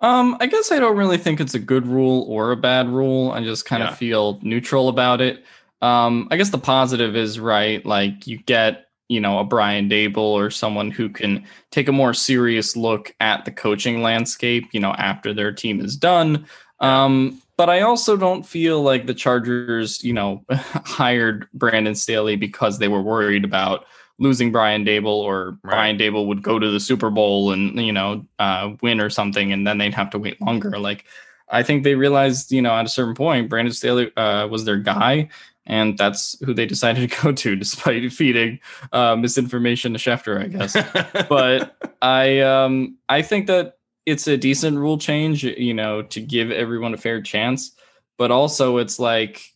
Um, 0.01 0.37
I 0.41 0.47
guess 0.47 0.73
I 0.73 0.79
don't 0.81 0.97
really 0.97 1.19
think 1.19 1.41
it's 1.41 1.55
a 1.55 1.61
good 1.61 1.87
rule 1.87 2.25
or 2.29 2.51
a 2.51 2.57
bad 2.57 2.89
rule. 2.89 3.31
I 3.31 3.43
just 3.43 3.65
kind 3.65 3.83
Yeah. 3.83 3.91
of 3.91 3.99
feel 3.99 4.41
neutral 4.43 4.89
about 4.89 5.21
it. 5.21 5.45
Um, 5.81 6.27
I 6.31 6.37
guess 6.37 6.51
the 6.51 6.59
positive 6.59 7.15
is 7.17 7.39
right, 7.39 7.85
like 7.87 8.27
you 8.27 8.39
get, 8.39 8.87
you 9.09 9.21
know, 9.21 9.39
a 9.39 9.45
Brian 9.45 9.89
Daboll 9.89 10.33
or 10.33 10.51
someone 10.51 10.91
who 10.91 11.09
can 11.09 11.45
take 11.71 11.87
a 11.89 11.93
more 11.93 12.15
serious 12.15 12.77
look 12.77 13.15
at 13.21 13.45
the 13.45 13.53
coaching 13.53 14.03
landscape, 14.03 14.69
you 14.73 14.81
know, 14.81 14.93
after 14.93 15.33
their 15.33 15.53
team 15.53 15.81
is 15.81 15.97
done. 15.97 16.47
Um, 16.81 17.41
but 17.57 17.71
I 17.71 17.83
also 17.83 18.17
don't 18.17 18.45
feel 18.45 18.83
like 18.83 19.07
the 19.07 19.15
Chargers, 19.15 20.03
you 20.03 20.13
know, 20.13 20.45
hired 20.51 21.47
Brandon 21.55 21.95
Staley 21.95 22.35
because 22.35 22.79
they 22.79 22.89
were 22.89 23.03
worried 23.03 23.45
about 23.45 23.85
losing 24.23 24.53
Brian 24.53 24.85
Daboll 24.85 25.23
or 25.23 25.59
Right. 25.63 25.97
Brian 25.97 25.99
Daboll 25.99 26.27
would 26.27 26.43
go 26.43 26.59
to 26.59 26.71
the 26.71 26.81
Super 26.81 27.11
Bowl 27.11 27.53
and 27.53 27.79
you 27.79 27.93
know 27.93 28.25
uh, 28.39 28.71
win 28.81 29.01
or 29.01 29.11
something, 29.11 29.53
and 29.53 29.67
then 29.67 29.79
they'd 29.79 29.95
have 29.95 30.11
to 30.11 30.19
wait 30.19 30.41
longer. 30.41 30.79
Like 30.79 31.05
I 31.51 31.63
think 31.63 31.85
they 31.85 31.95
realized, 31.97 32.53
you 32.53 32.63
know, 32.63 32.73
at 32.73 32.87
a 32.87 32.89
certain 32.89 33.15
point, 33.15 33.51
Brandon 33.51 33.75
Staley 33.75 34.11
uh, 34.17 34.47
was 34.49 34.65
their 34.65 34.79
guy, 34.79 35.29
and 35.67 35.99
that's 35.99 36.39
who 36.45 36.55
they 36.55 36.67
decided 36.67 37.11
to 37.11 37.23
go 37.23 37.33
to, 37.33 37.57
despite 37.57 38.11
feeding 38.21 38.61
uh, 38.93 39.17
misinformation 39.17 39.93
to 39.93 39.99
Schefter, 39.99 40.43
I 40.43 40.49
guess 40.49 41.27
but 41.29 41.77
I 42.01 42.41
um 42.41 42.97
I 43.09 43.23
think 43.23 43.49
that 43.49 43.79
it's 44.07 44.27
a 44.27 44.37
decent 44.37 44.79
rule 44.79 44.99
change, 44.99 45.45
you 45.45 45.75
know, 45.75 46.03
to 46.03 46.21
give 46.21 46.51
everyone 46.51 46.95
a 46.95 46.97
fair 46.97 47.21
chance. 47.23 47.73
But 48.19 48.31
also, 48.31 48.79
it's 48.79 48.99
like 48.99 49.52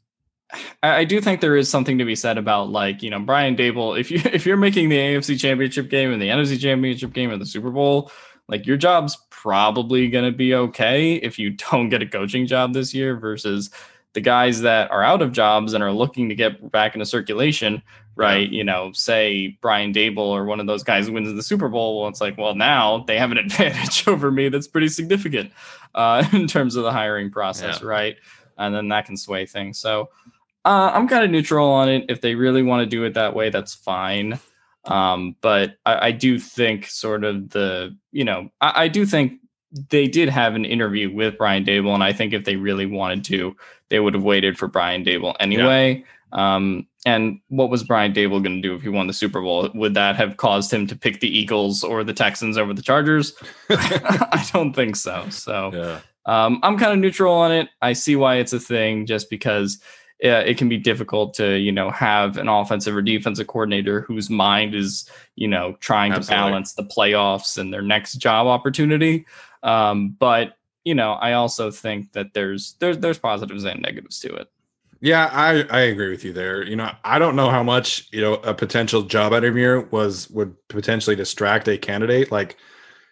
I, 0.82 1.04
do 1.04 1.20
think 1.20 1.40
there 1.40 1.56
is 1.56 1.68
something 1.68 1.98
to 1.98 2.04
be 2.04 2.14
said 2.14 2.38
about 2.38 2.70
like 2.70 3.02
you 3.02 3.10
know 3.10 3.20
Brian 3.20 3.56
Daboll. 3.56 3.98
If 3.98 4.10
you 4.10 4.20
if 4.32 4.46
you're 4.46 4.56
making 4.56 4.88
the 4.88 4.98
AFC 4.98 5.38
Championship 5.38 5.90
game 5.90 6.12
and 6.12 6.20
the 6.22 6.28
NFC 6.28 6.58
Championship 6.60 7.12
game 7.12 7.30
and 7.30 7.40
the 7.40 7.46
Super 7.46 7.70
Bowl, 7.70 8.10
like 8.48 8.66
your 8.66 8.76
job's 8.76 9.16
probably 9.30 10.08
going 10.08 10.24
to 10.30 10.36
be 10.36 10.54
okay 10.54 11.14
if 11.16 11.38
you 11.38 11.50
don't 11.70 11.88
get 11.88 12.02
a 12.02 12.06
coaching 12.06 12.46
job 12.46 12.72
this 12.72 12.94
year 12.94 13.16
versus 13.16 13.70
the 14.12 14.20
guys 14.20 14.62
that 14.62 14.90
are 14.90 15.02
out 15.02 15.20
of 15.20 15.32
jobs 15.32 15.74
and 15.74 15.84
are 15.84 15.92
looking 15.92 16.28
to 16.28 16.34
get 16.34 16.70
back 16.70 16.94
into 16.94 17.04
circulation 17.04 17.82
right? 18.16 18.50
You 18.50 18.64
know, 18.64 18.90
say 18.92 19.58
Brian 19.60 19.92
Daboll 19.92 20.28
or 20.28 20.46
one 20.46 20.58
of 20.58 20.66
those 20.66 20.82
guys 20.82 21.10
wins 21.10 21.32
the 21.34 21.42
Super 21.42 21.68
Bowl. 21.68 22.00
Well, 22.00 22.08
it's 22.08 22.20
like, 22.20 22.36
well, 22.38 22.54
now 22.54 23.04
they 23.06 23.18
have 23.18 23.30
an 23.30 23.38
advantage 23.38 24.08
over 24.08 24.32
me 24.32 24.48
that's 24.48 24.66
pretty 24.66 24.88
significant 24.88 25.52
uh, 25.94 26.26
in 26.32 26.46
terms 26.46 26.76
of 26.76 26.82
the 26.82 26.92
hiring 26.92 27.30
process, 27.30 27.80
Yeah. 27.80 27.86
right? 27.88 28.16
And 28.58 28.74
then 28.74 28.88
that 28.88 29.04
can 29.04 29.16
sway 29.18 29.44
things. 29.44 29.78
So 29.78 30.08
uh, 30.66 30.90
I'm 30.92 31.06
kind 31.06 31.24
of 31.24 31.30
neutral 31.30 31.70
on 31.70 31.88
it. 31.88 32.06
If 32.08 32.20
they 32.20 32.34
really 32.34 32.64
want 32.64 32.80
to 32.80 32.86
do 32.86 33.04
it 33.04 33.14
that 33.14 33.34
way, 33.34 33.50
that's 33.50 33.74
fine. 33.74 34.40
Um, 34.84 35.36
but 35.40 35.76
I, 35.86 36.08
I 36.08 36.10
do 36.10 36.40
think 36.40 36.86
sort 36.86 37.22
of 37.22 37.50
the, 37.50 37.96
you 38.10 38.24
know, 38.24 38.50
I, 38.60 38.84
I 38.84 38.88
do 38.88 39.06
think 39.06 39.40
they 39.90 40.08
did 40.08 40.28
have 40.28 40.56
an 40.56 40.64
interview 40.64 41.14
with 41.14 41.38
Brian 41.38 41.64
Daboll, 41.64 41.94
and 41.94 42.02
I 42.02 42.12
think 42.12 42.32
if 42.32 42.44
they 42.44 42.56
really 42.56 42.86
wanted 42.86 43.24
to, 43.26 43.56
they 43.90 44.00
would 44.00 44.14
have 44.14 44.24
waited 44.24 44.58
for 44.58 44.66
Brian 44.66 45.04
Daboll 45.04 45.36
anyway. 45.38 46.04
Um, 46.32 46.88
and 47.04 47.38
what 47.48 47.70
was 47.70 47.84
Brian 47.84 48.12
Daboll 48.12 48.42
going 48.42 48.60
to 48.60 48.68
do 48.68 48.74
if 48.74 48.82
he 48.82 48.88
won 48.88 49.06
the 49.06 49.12
Super 49.12 49.40
Bowl? 49.40 49.70
Would 49.72 49.94
that 49.94 50.16
have 50.16 50.36
caused 50.36 50.72
him 50.72 50.88
to 50.88 50.96
pick 50.96 51.20
the 51.20 51.28
Eagles 51.28 51.84
or 51.84 52.02
the 52.02 52.12
Texans 52.12 52.58
over 52.58 52.74
the 52.74 52.82
Chargers? 52.82 53.34
I 53.70 54.44
don't 54.52 54.72
think 54.72 54.96
so. 54.96 55.26
So 55.30 55.70
yeah. 55.72 56.00
um, 56.26 56.58
I'm 56.64 56.76
kind 56.76 56.92
of 56.92 56.98
neutral 56.98 57.32
on 57.32 57.52
it. 57.52 57.68
I 57.80 57.92
see 57.92 58.16
why 58.16 58.36
it's 58.36 58.52
a 58.52 58.58
thing, 58.58 59.06
just 59.06 59.30
because 59.30 59.80
uh, 60.24 60.42
it 60.46 60.56
can 60.56 60.68
be 60.68 60.78
difficult 60.78 61.34
to, 61.34 61.58
you 61.58 61.72
know, 61.72 61.90
have 61.90 62.38
an 62.38 62.48
offensive 62.48 62.96
or 62.96 63.02
defensive 63.02 63.46
coordinator 63.46 64.00
whose 64.02 64.30
mind 64.30 64.74
is, 64.74 65.10
you 65.34 65.48
know, 65.48 65.76
trying 65.80 66.12
to 66.12 66.20
balance 66.20 66.74
the 66.74 66.84
playoffs 66.84 67.58
and 67.58 67.72
their 67.72 67.82
next 67.82 68.14
job 68.14 68.46
opportunity. 68.46 69.26
Um, 69.62 70.16
but 70.18 70.56
you 70.86 70.94
know, 70.94 71.14
I 71.14 71.32
also 71.32 71.72
think 71.72 72.12
that 72.12 72.32
there's 72.32 72.76
there's 72.78 72.98
there's 72.98 73.18
positives 73.18 73.64
and 73.64 73.82
negatives 73.82 74.20
to 74.20 74.32
it. 74.34 74.48
Yeah, 75.00 75.28
I, 75.32 75.64
I 75.64 75.80
agree 75.80 76.10
with 76.10 76.24
you 76.24 76.32
there. 76.32 76.62
You 76.64 76.76
know, 76.76 76.90
I 77.04 77.18
don't 77.18 77.36
know 77.36 77.50
how 77.50 77.62
much, 77.62 78.08
you 78.12 78.20
know, 78.20 78.34
a 78.34 78.54
potential 78.54 79.02
job 79.02 79.32
interview 79.32 79.86
was 79.90 80.30
would 80.30 80.54
potentially 80.68 81.16
distract 81.16 81.68
a 81.68 81.76
candidate. 81.76 82.30
Like, 82.30 82.56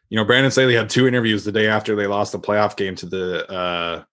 you 0.09 0.17
know, 0.17 0.25
Brandon 0.25 0.53
Staley 0.53 0.77
had 0.77 0.89
two 0.89 1.07
interviews 1.09 1.45
the 1.45 1.53
day 1.53 1.67
after 1.67 1.97
they 1.97 2.07
lost 2.07 2.33
the 2.33 2.39
playoff 2.39 2.77
game 2.77 2.95
to 2.95 3.07
the 3.07 3.51
uh 3.51 4.05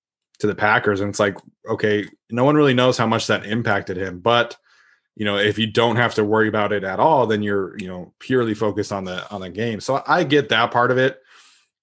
to 0.42 0.48
the 0.48 0.56
Packers. 0.56 1.02
And 1.02 1.10
it's 1.10 1.20
like, 1.20 1.38
okay, 1.68 2.06
no 2.30 2.44
one 2.44 2.56
really 2.56 2.74
knows 2.74 2.98
how 2.98 3.08
much 3.08 3.28
that 3.28 3.46
impacted 3.46 3.98
him. 3.98 4.20
But 4.20 4.58
you 5.16 5.26
know, 5.26 5.38
if 5.38 5.60
you 5.60 5.68
don't 5.68 5.98
have 5.98 6.16
to 6.16 6.24
worry 6.24 6.48
about 6.48 6.72
it 6.72 6.84
at 6.84 7.00
all, 7.00 7.28
then 7.28 7.44
you're, 7.44 7.78
you 7.78 7.88
know, 7.88 8.14
purely 8.20 8.54
focused 8.54 8.92
on 8.92 9.04
the 9.04 9.30
on 9.30 9.42
the 9.42 9.50
game. 9.50 9.80
So 9.80 10.02
I 10.08 10.24
get 10.24 10.50
that 10.50 10.72
part 10.72 10.90
of 10.90 10.98
it. 10.98 11.20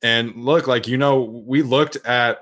And 0.02 0.34
look, 0.36 0.66
like 0.66 0.88
you 0.88 0.96
know, 0.98 1.22
we 1.22 1.62
looked 1.62 1.96
at 2.04 2.40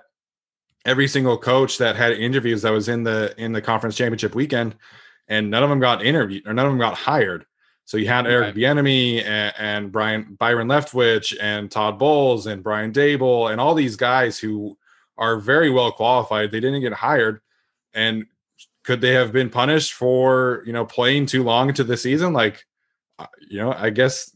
every 0.84 1.08
single 1.08 1.36
coach 1.36 1.78
that 1.78 1.96
had 1.96 2.12
interviews 2.12 2.62
that 2.62 2.70
was 2.70 2.88
in 2.88 3.02
the 3.02 3.34
in 3.36 3.52
the 3.52 3.62
conference 3.62 3.96
championship 3.96 4.34
weekend, 4.34 4.76
and 5.28 5.50
none 5.50 5.62
of 5.62 5.68
them 5.68 5.80
got 5.80 6.04
interviewed 6.04 6.46
or 6.46 6.54
none 6.54 6.66
of 6.66 6.72
them 6.72 6.78
got 6.78 6.94
hired. 6.94 7.44
So 7.84 7.98
you 7.98 8.08
had 8.08 8.26
Eric 8.26 8.46
Right. 8.46 8.56
Bieniemy 8.56 9.24
and, 9.24 9.54
and 9.58 9.92
Brian 9.92 10.36
Byron 10.38 10.68
Leftwich 10.68 11.36
and 11.40 11.70
Todd 11.70 11.98
Bowles 11.98 12.46
and 12.46 12.62
Brian 12.62 12.92
Daboll 12.92 13.50
and 13.50 13.60
all 13.60 13.74
these 13.74 13.96
guys 13.96 14.38
who 14.38 14.76
are 15.18 15.38
very 15.38 15.70
well 15.70 15.92
qualified. 15.92 16.50
They 16.50 16.60
didn't 16.60 16.82
get 16.82 16.92
hired, 16.92 17.40
and 17.94 18.26
could 18.84 19.00
they 19.00 19.12
have 19.12 19.32
been 19.32 19.50
punished 19.50 19.94
for 19.94 20.62
you 20.66 20.72
know 20.72 20.84
playing 20.84 21.26
too 21.26 21.42
long 21.42 21.68
into 21.68 21.84
the 21.84 21.96
season? 21.96 22.32
Like, 22.32 22.64
uh, 23.18 23.26
you 23.48 23.58
know, 23.58 23.72
I 23.72 23.90
guess 23.90 24.30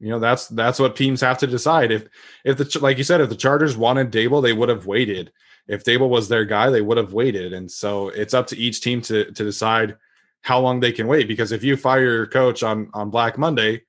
you 0.00 0.10
know 0.10 0.18
that's 0.18 0.48
that's 0.48 0.78
what 0.78 0.96
teams 0.96 1.20
have 1.20 1.38
to 1.38 1.46
decide. 1.46 1.92
If 1.92 2.08
if 2.44 2.56
the 2.56 2.78
like 2.80 2.98
you 2.98 3.04
said, 3.04 3.20
if 3.20 3.28
the 3.28 3.36
Chargers 3.36 3.76
wanted 3.76 4.10
Daboll, 4.10 4.42
they 4.42 4.52
would 4.52 4.68
have 4.68 4.86
waited 4.86 5.32
if 5.66 5.84
Daboll 5.84 6.10
was 6.10 6.28
their 6.28 6.44
guy, 6.44 6.70
they 6.70 6.82
would 6.82 6.98
have 6.98 7.12
waited. 7.12 7.52
And 7.52 7.70
so 7.70 8.08
it's 8.08 8.34
up 8.34 8.46
to 8.48 8.58
each 8.58 8.80
team 8.80 9.00
to 9.02 9.24
to 9.24 9.44
decide 9.44 9.96
how 10.42 10.60
long 10.60 10.80
they 10.80 10.92
can 10.92 11.06
wait. 11.06 11.28
Because 11.28 11.52
if 11.52 11.64
you 11.64 11.76
fire 11.76 12.02
your 12.02 12.26
coach 12.26 12.62
on 12.62 12.90
on 12.92 13.10
Black 13.10 13.38
Monday, 13.38 13.82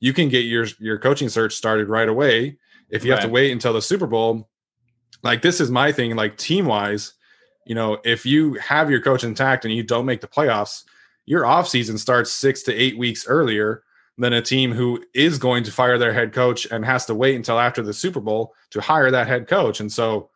you 0.00 0.12
can 0.12 0.28
get 0.28 0.44
your 0.44 0.66
your 0.78 0.98
coaching 0.98 1.28
search 1.28 1.54
started 1.54 1.88
right 1.88 2.08
away. 2.08 2.58
If 2.88 3.04
you 3.04 3.10
have 3.10 3.22
to 3.22 3.28
wait 3.28 3.50
until 3.50 3.72
the 3.72 3.82
Super 3.82 4.06
Bowl, 4.06 4.48
like 5.22 5.42
this 5.42 5.60
is 5.60 5.70
my 5.70 5.92
thing, 5.92 6.16
like 6.16 6.36
team 6.36 6.66
wise, 6.66 7.14
you 7.66 7.74
know, 7.74 7.98
if 8.04 8.24
you 8.24 8.54
have 8.54 8.90
your 8.90 9.00
coach 9.00 9.24
intact 9.24 9.64
and 9.64 9.74
you 9.74 9.82
don't 9.82 10.06
make 10.06 10.20
the 10.20 10.28
playoffs, 10.28 10.84
your 11.24 11.42
offseason 11.42 11.98
starts 11.98 12.30
six 12.30 12.62
to 12.64 12.74
eight 12.74 12.96
weeks 12.96 13.26
earlier 13.26 13.82
than 14.18 14.32
a 14.32 14.42
team 14.42 14.72
who 14.72 15.04
is 15.14 15.38
going 15.38 15.64
to 15.64 15.72
fire 15.72 15.98
their 15.98 16.12
head 16.12 16.32
coach 16.32 16.66
and 16.70 16.84
has 16.84 17.04
to 17.06 17.14
wait 17.14 17.36
until 17.36 17.58
after 17.58 17.82
the 17.82 17.92
Super 17.92 18.20
Bowl 18.20 18.54
to 18.70 18.80
hire 18.80 19.10
that 19.10 19.26
head 19.26 19.48
coach. 19.48 19.80
And 19.80 19.92
so 19.92 20.30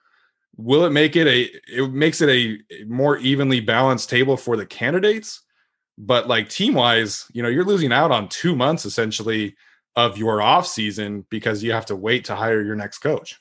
will 0.56 0.84
it 0.84 0.90
make 0.90 1.16
it 1.16 1.26
a 1.26 1.48
it 1.68 1.90
makes 1.92 2.20
it 2.20 2.28
a 2.28 2.84
more 2.86 3.16
evenly 3.18 3.60
balanced 3.60 4.10
table 4.10 4.36
for 4.36 4.56
the 4.56 4.66
candidates 4.66 5.42
but 5.98 6.28
like 6.28 6.48
team 6.48 6.74
wise 6.74 7.26
you 7.32 7.42
know 7.42 7.48
you're 7.48 7.64
losing 7.64 7.92
out 7.92 8.10
on 8.10 8.28
two 8.28 8.54
months 8.54 8.84
essentially 8.84 9.54
of 9.96 10.18
your 10.18 10.42
off 10.42 10.66
season 10.66 11.24
because 11.30 11.62
you 11.62 11.72
have 11.72 11.86
to 11.86 11.96
wait 11.96 12.24
to 12.24 12.34
hire 12.34 12.62
your 12.62 12.76
next 12.76 12.98
coach 12.98 13.38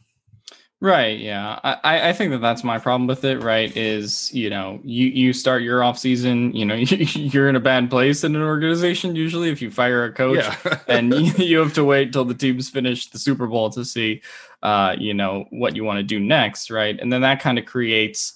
Right. 0.81 1.19
Yeah. 1.19 1.59
I, 1.61 2.09
I- 2.09 2.13
think 2.13 2.31
that 2.31 2.39
that's 2.39 2.63
my 2.63 2.79
problem 2.79 3.05
with 3.07 3.25
it. 3.25 3.43
Right. 3.43 3.75
Is 3.75 4.33
you 4.33 4.49
know 4.49 4.79
you 4.85 5.07
you 5.07 5.33
start 5.33 5.61
your 5.61 5.83
off 5.83 5.99
season. 5.99 6.53
You 6.55 6.65
know 6.65 6.75
you're 6.75 7.49
in 7.49 7.57
a 7.57 7.59
bad 7.59 7.89
place 7.89 8.23
in 8.23 8.33
an 8.35 8.41
organization 8.41 9.13
usually 9.15 9.49
if 9.49 9.61
you 9.61 9.71
fire 9.71 10.05
a 10.05 10.13
coach. 10.13 10.37
yeah 10.37 10.79
and 10.87 11.13
you, 11.37 11.59
have 11.59 11.73
to 11.73 11.83
wait 11.83 12.13
till 12.13 12.23
the 12.23 12.33
teams 12.33 12.69
finish 12.69 13.07
the 13.09 13.19
Super 13.19 13.45
Bowl 13.47 13.69
to 13.71 13.83
see, 13.83 14.21
uh, 14.63 14.95
you 14.97 15.13
know, 15.13 15.45
what 15.49 15.75
you 15.75 15.83
want 15.83 15.97
to 15.97 16.03
do 16.03 16.17
next, 16.19 16.71
right? 16.71 16.97
And 16.99 17.11
then 17.11 17.21
that 17.21 17.41
kind 17.41 17.59
of 17.59 17.65
creates. 17.65 18.35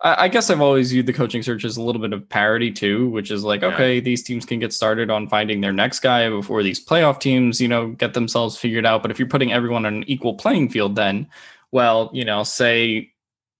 I 0.00 0.24
I 0.26 0.28
guess 0.28 0.48
I've 0.48 0.60
always 0.60 0.92
viewed 0.92 1.06
the 1.06 1.12
coaching 1.12 1.42
search 1.42 1.64
as 1.64 1.76
a 1.76 1.82
little 1.82 2.00
bit 2.00 2.12
of 2.12 2.28
parity 2.28 2.70
too, 2.70 3.10
which 3.10 3.32
is 3.32 3.42
like, 3.42 3.62
Yeah. 3.62 3.68
okay, 3.74 3.98
these 3.98 4.22
teams 4.22 4.46
can 4.46 4.60
get 4.60 4.72
started 4.72 5.10
on 5.10 5.26
finding 5.28 5.60
their 5.60 5.72
next 5.72 6.00
guy 6.00 6.28
before 6.30 6.62
these 6.62 6.84
playoff 6.84 7.18
teams, 7.18 7.60
you 7.60 7.66
know, 7.68 7.88
get 7.88 8.14
themselves 8.14 8.56
figured 8.56 8.86
out. 8.86 9.02
But 9.02 9.10
if 9.10 9.18
you're 9.18 9.26
putting 9.28 9.52
everyone 9.52 9.84
on 9.86 9.94
an 9.96 10.04
equal 10.06 10.34
playing 10.34 10.68
field, 10.70 10.94
then, 10.94 11.26
well, 11.72 12.10
you 12.12 12.24
know, 12.24 12.42
say 12.42 13.12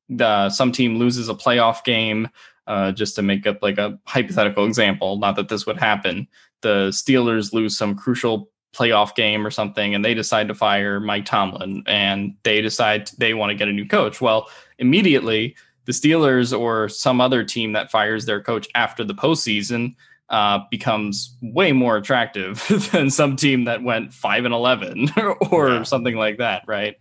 the 0.08 0.50
some 0.50 0.72
team 0.72 0.96
loses 0.98 1.28
a 1.28 1.34
playoff 1.34 1.84
game, 1.84 2.28
uh, 2.66 2.92
just 2.92 3.14
to 3.16 3.22
make 3.22 3.46
up 3.46 3.58
like 3.62 3.78
a 3.78 3.98
hypothetical 4.06 4.64
example, 4.66 5.18
not 5.18 5.36
that 5.36 5.48
this 5.48 5.66
would 5.66 5.78
happen. 5.78 6.26
The 6.62 6.88
Steelers 6.90 7.52
lose 7.52 7.76
some 7.78 7.94
crucial 7.94 8.50
playoff 8.74 9.14
game 9.14 9.46
or 9.46 9.50
something, 9.50 9.94
and 9.94 10.04
they 10.04 10.14
decide 10.14 10.48
to 10.48 10.54
fire 10.54 11.00
Mike 11.00 11.24
Tomlin, 11.24 11.82
and 11.86 12.34
they 12.44 12.60
decide 12.60 13.10
they 13.18 13.34
want 13.34 13.50
to 13.50 13.56
get 13.56 13.68
a 13.68 13.72
new 13.72 13.86
coach. 13.86 14.20
Well, 14.20 14.48
immediately 14.78 15.56
the 15.86 15.92
Steelers 15.92 16.56
or 16.56 16.88
some 16.88 17.20
other 17.20 17.42
team 17.44 17.72
that 17.72 17.90
fires 17.90 18.26
their 18.26 18.40
coach 18.42 18.68
after 18.74 19.02
the 19.04 19.14
postseason 19.14 19.94
uh, 20.28 20.60
becomes 20.70 21.36
way 21.42 21.72
more 21.72 21.96
attractive 21.96 22.64
than 22.92 23.10
some 23.10 23.34
team 23.34 23.64
that 23.64 23.82
went 23.82 24.12
five 24.12 24.44
and 24.44 24.54
eleven 24.54 25.08
or 25.50 25.68
Yeah. 25.70 25.82
something 25.82 26.14
like 26.16 26.38
that, 26.38 26.62
right? 26.68 26.96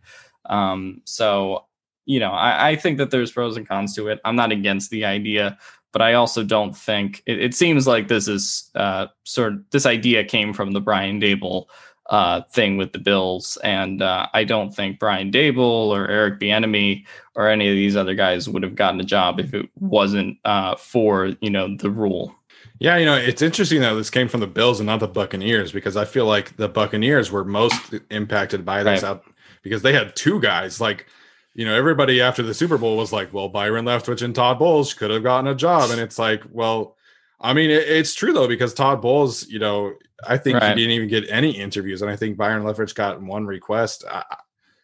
Um, 0.49 1.01
so 1.05 1.65
you 2.05 2.19
know, 2.19 2.31
I, 2.31 2.69
I 2.69 2.75
think 2.75 2.97
that 2.97 3.11
there's 3.11 3.31
pros 3.31 3.55
and 3.55 3.67
cons 3.67 3.93
to 3.95 4.07
it. 4.07 4.19
I'm 4.25 4.35
not 4.35 4.51
against 4.51 4.89
the 4.89 5.05
idea, 5.05 5.59
but 5.91 6.01
I 6.01 6.13
also 6.13 6.43
don't 6.43 6.75
think 6.75 7.21
it, 7.27 7.39
it 7.39 7.53
seems 7.53 7.85
like 7.85 8.07
this 8.07 8.27
is 8.27 8.71
uh, 8.73 9.07
sort 9.25 9.53
of 9.53 9.69
this 9.69 9.85
idea 9.85 10.23
came 10.23 10.51
from 10.53 10.71
the 10.71 10.81
Brian 10.81 11.21
Daboll 11.21 11.65
uh, 12.09 12.41
thing 12.51 12.77
with 12.77 12.91
the 12.91 12.99
Bills. 12.99 13.57
And 13.63 14.01
uh, 14.01 14.27
I 14.33 14.43
don't 14.43 14.75
think 14.75 14.99
Brian 14.99 15.31
Daboll 15.31 15.89
or 15.89 16.07
Eric 16.07 16.39
Bieniemy 16.39 17.05
or 17.35 17.47
any 17.47 17.69
of 17.69 17.75
these 17.75 17.95
other 17.95 18.15
guys 18.15 18.49
would 18.49 18.63
have 18.63 18.75
gotten 18.75 18.99
a 18.99 19.03
job 19.03 19.39
if 19.39 19.53
it 19.53 19.69
wasn't 19.79 20.37
uh, 20.45 20.75
for 20.75 21.35
you 21.41 21.49
know 21.49 21.75
the 21.77 21.91
rule. 21.91 22.35
Yeah, 22.79 22.95
you 22.95 23.05
know, 23.05 23.15
it's 23.15 23.41
interesting 23.41 23.81
that 23.81 23.93
this 23.93 24.09
came 24.09 24.29
from 24.29 24.39
the 24.39 24.47
Bills 24.47 24.79
and 24.79 24.87
not 24.87 25.01
the 25.01 25.07
Buccaneers 25.07 25.73
because 25.73 25.97
I 25.97 26.05
feel 26.05 26.25
like 26.25 26.55
the 26.55 26.69
Buccaneers 26.69 27.29
were 27.29 27.43
most 27.43 27.93
impacted 28.09 28.63
by 28.63 28.83
this 28.83 29.03
Right. 29.03 29.09
out 29.09 29.25
because 29.63 29.81
they 29.81 29.93
had 29.93 30.15
two 30.15 30.39
guys. 30.39 30.79
Like, 30.81 31.05
you 31.53 31.65
know, 31.65 31.73
everybody 31.75 32.21
after 32.21 32.41
the 32.43 32.53
Super 32.53 32.77
Bowl 32.77 32.95
was 32.97 33.11
like, 33.11 33.33
well, 33.33 33.49
Byron 33.49 33.85
Leftwich 33.85 34.21
and 34.21 34.33
Todd 34.35 34.59
Bowles 34.59 34.93
could 34.93 35.11
have 35.11 35.23
gotten 35.23 35.47
a 35.47 35.55
job. 35.55 35.89
And 35.91 35.99
it's 35.99 36.17
like, 36.19 36.43
well, 36.51 36.95
I 37.41 37.53
mean, 37.53 37.69
it, 37.69 37.87
it's 37.87 38.13
true 38.15 38.33
though, 38.33 38.47
because 38.47 38.73
Todd 38.73 39.01
Bowles, 39.01 39.47
you 39.47 39.59
know, 39.59 39.93
I 40.27 40.37
think 40.37 40.59
Right. 40.59 40.77
he 40.77 40.83
didn't 40.83 40.91
even 40.95 41.07
get 41.09 41.29
any 41.29 41.51
interviews. 41.51 42.01
And 42.01 42.11
I 42.11 42.15
think 42.15 42.37
Byron 42.37 42.63
Leftwich 42.63 42.93
got 42.95 43.21
one 43.21 43.45
request. 43.45 44.03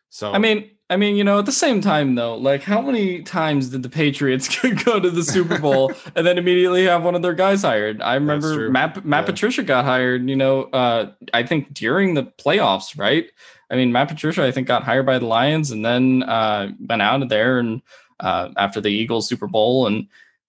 So, 0.09 0.31
I 0.31 0.37
mean, 0.37 0.69
I 0.89 0.97
mean, 0.97 1.15
you 1.15 1.23
know, 1.23 1.39
at 1.39 1.45
the 1.45 1.51
same 1.51 1.81
time 1.81 2.15
though, 2.15 2.35
like 2.35 2.61
how 2.63 2.79
many 2.79 3.21
times 3.23 3.69
did 3.69 3.83
the 3.83 3.89
Patriots 3.89 4.47
go 4.85 4.99
to 4.99 5.09
the 5.09 5.23
Super 5.23 5.59
Bowl 5.59 5.91
and 6.15 6.25
then 6.25 6.37
immediately 6.37 6.85
have 6.85 7.03
one 7.03 7.15
of 7.15 7.21
their 7.21 7.33
guys 7.33 7.63
hired? 7.63 8.01
I 8.01 8.13
remember. 8.15 8.69
Matt 8.69 9.03
Matt 9.03 9.23
Yeah. 9.23 9.25
Patricia 9.25 9.63
got 9.63 9.83
hired, 9.83 10.29
you 10.29 10.35
know, 10.35 10.63
uh 10.65 11.11
I 11.33 11.43
think 11.43 11.73
during 11.73 12.13
the 12.13 12.23
playoffs, 12.23 12.97
right? 12.97 13.29
I 13.69 13.75
mean, 13.75 13.91
Matt 13.91 14.09
Patricia 14.09 14.43
I 14.43 14.51
think 14.51 14.67
got 14.67 14.83
hired 14.83 15.05
by 15.05 15.19
the 15.19 15.25
Lions 15.25 15.71
and 15.71 15.85
then 15.85 16.23
uh 16.23 16.71
went 16.87 17.01
out 17.01 17.21
of 17.21 17.29
there 17.29 17.59
and 17.59 17.81
uh 18.19 18.49
after 18.57 18.81
the 18.81 18.89
Eagles 18.89 19.27
Super 19.27 19.47
Bowl 19.47 19.87
and 19.87 20.07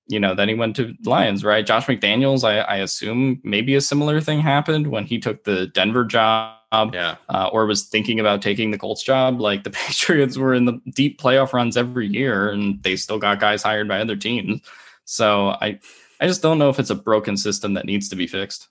you 0.09 0.21
know, 0.21 0.35
then 0.35 0.49
he 0.49 0.55
went 0.55 0.77
to 0.77 0.95
the 1.01 1.11
Lions, 1.11 1.45
right? 1.45 1.67
Josh 1.67 1.87
McDaniels, 1.87 2.45
I, 2.45 2.61
I 2.61 2.77
assume 2.77 3.41
maybe 3.43 3.75
a 3.75 3.81
similar 3.81 4.21
thing 4.21 4.41
happened 4.41 4.87
when 4.87 5.05
he 5.05 5.19
took 5.19 5.45
the 5.45 5.67
Denver 5.69 6.05
job 6.05 6.55
yeah. 6.73 7.17
uh, 7.29 7.51
or 7.53 7.67
was 7.67 7.85
thinking 7.85 8.21
about 8.21 8.41
taking 8.41 8.71
the 8.71 8.79
Colts 8.79 9.03
job. 9.03 9.41
Like 9.41 9.64
the 9.64 9.71
Patriots 9.87 10.37
were 10.37 10.55
in 10.55 10.64
the 10.64 10.81
deep 10.91 11.21
playoff 11.21 11.53
runs 11.53 11.77
every 11.77 12.07
year, 12.07 12.51
and 12.51 12.83
they 12.83 12.97
still 12.97 13.19
got 13.19 13.41
guys 13.41 13.62
hired 13.62 13.89
by 13.89 14.01
other 14.01 14.17
teams. 14.17 14.61
So 15.05 15.49
I, 15.49 15.81
I 16.21 16.27
just 16.27 16.43
don't 16.43 16.59
know 16.59 16.69
if 16.69 16.79
it's 16.79 16.91
a 16.91 16.95
broken 16.95 17.37
system 17.37 17.75
that 17.75 17.85
needs 17.85 18.09
to 18.11 18.17
be 18.17 18.27
fixed. 18.27 18.69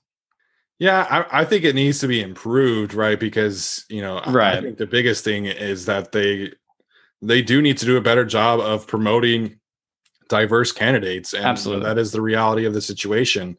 Yeah, 0.79 1.07
I, 1.31 1.41
I 1.41 1.45
think 1.45 1.63
it 1.63 1.73
needs 1.75 1.99
to 1.99 2.07
be 2.07 2.21
improved, 2.21 2.93
right? 2.93 3.19
Because 3.19 3.85
you 3.89 4.01
know, 4.01 4.17
I- 4.17 4.31
I 4.57 4.61
think 4.61 4.77
the 4.77 4.85
biggest 4.87 5.23
thing 5.23 5.45
is 5.45 5.85
that 5.85 6.11
they 6.11 6.51
they 7.21 7.41
do 7.41 7.61
need 7.61 7.77
to 7.77 7.85
do 7.85 7.97
a 7.97 8.01
better 8.01 8.25
job 8.25 8.59
of 8.59 8.85
promoting 8.87 9.59
diverse 10.27 10.71
candidates, 10.71 11.33
and 11.33 11.45
Absolutely. 11.45 11.85
that 11.85 11.97
is 11.97 12.11
the 12.11 12.21
reality 12.21 12.65
of 12.65 12.73
the 12.73 12.81
situation. 12.81 13.57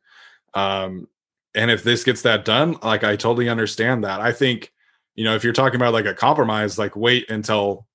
Um, 0.54 1.08
and 1.54 1.70
if 1.70 1.82
this 1.82 2.04
gets 2.04 2.22
that 2.22 2.44
done, 2.44 2.76
like 2.82 3.02
I 3.02 3.16
totally 3.16 3.48
understand 3.48 4.04
that. 4.04 4.20
I 4.20 4.32
think 4.32 4.72
you 5.14 5.24
know 5.24 5.34
if 5.34 5.42
you're 5.42 5.52
talking 5.54 5.76
about 5.76 5.94
like 5.94 6.06
a 6.06 6.14
compromise, 6.14 6.78
like 6.78 6.96
wait 6.96 7.30
until 7.30 7.86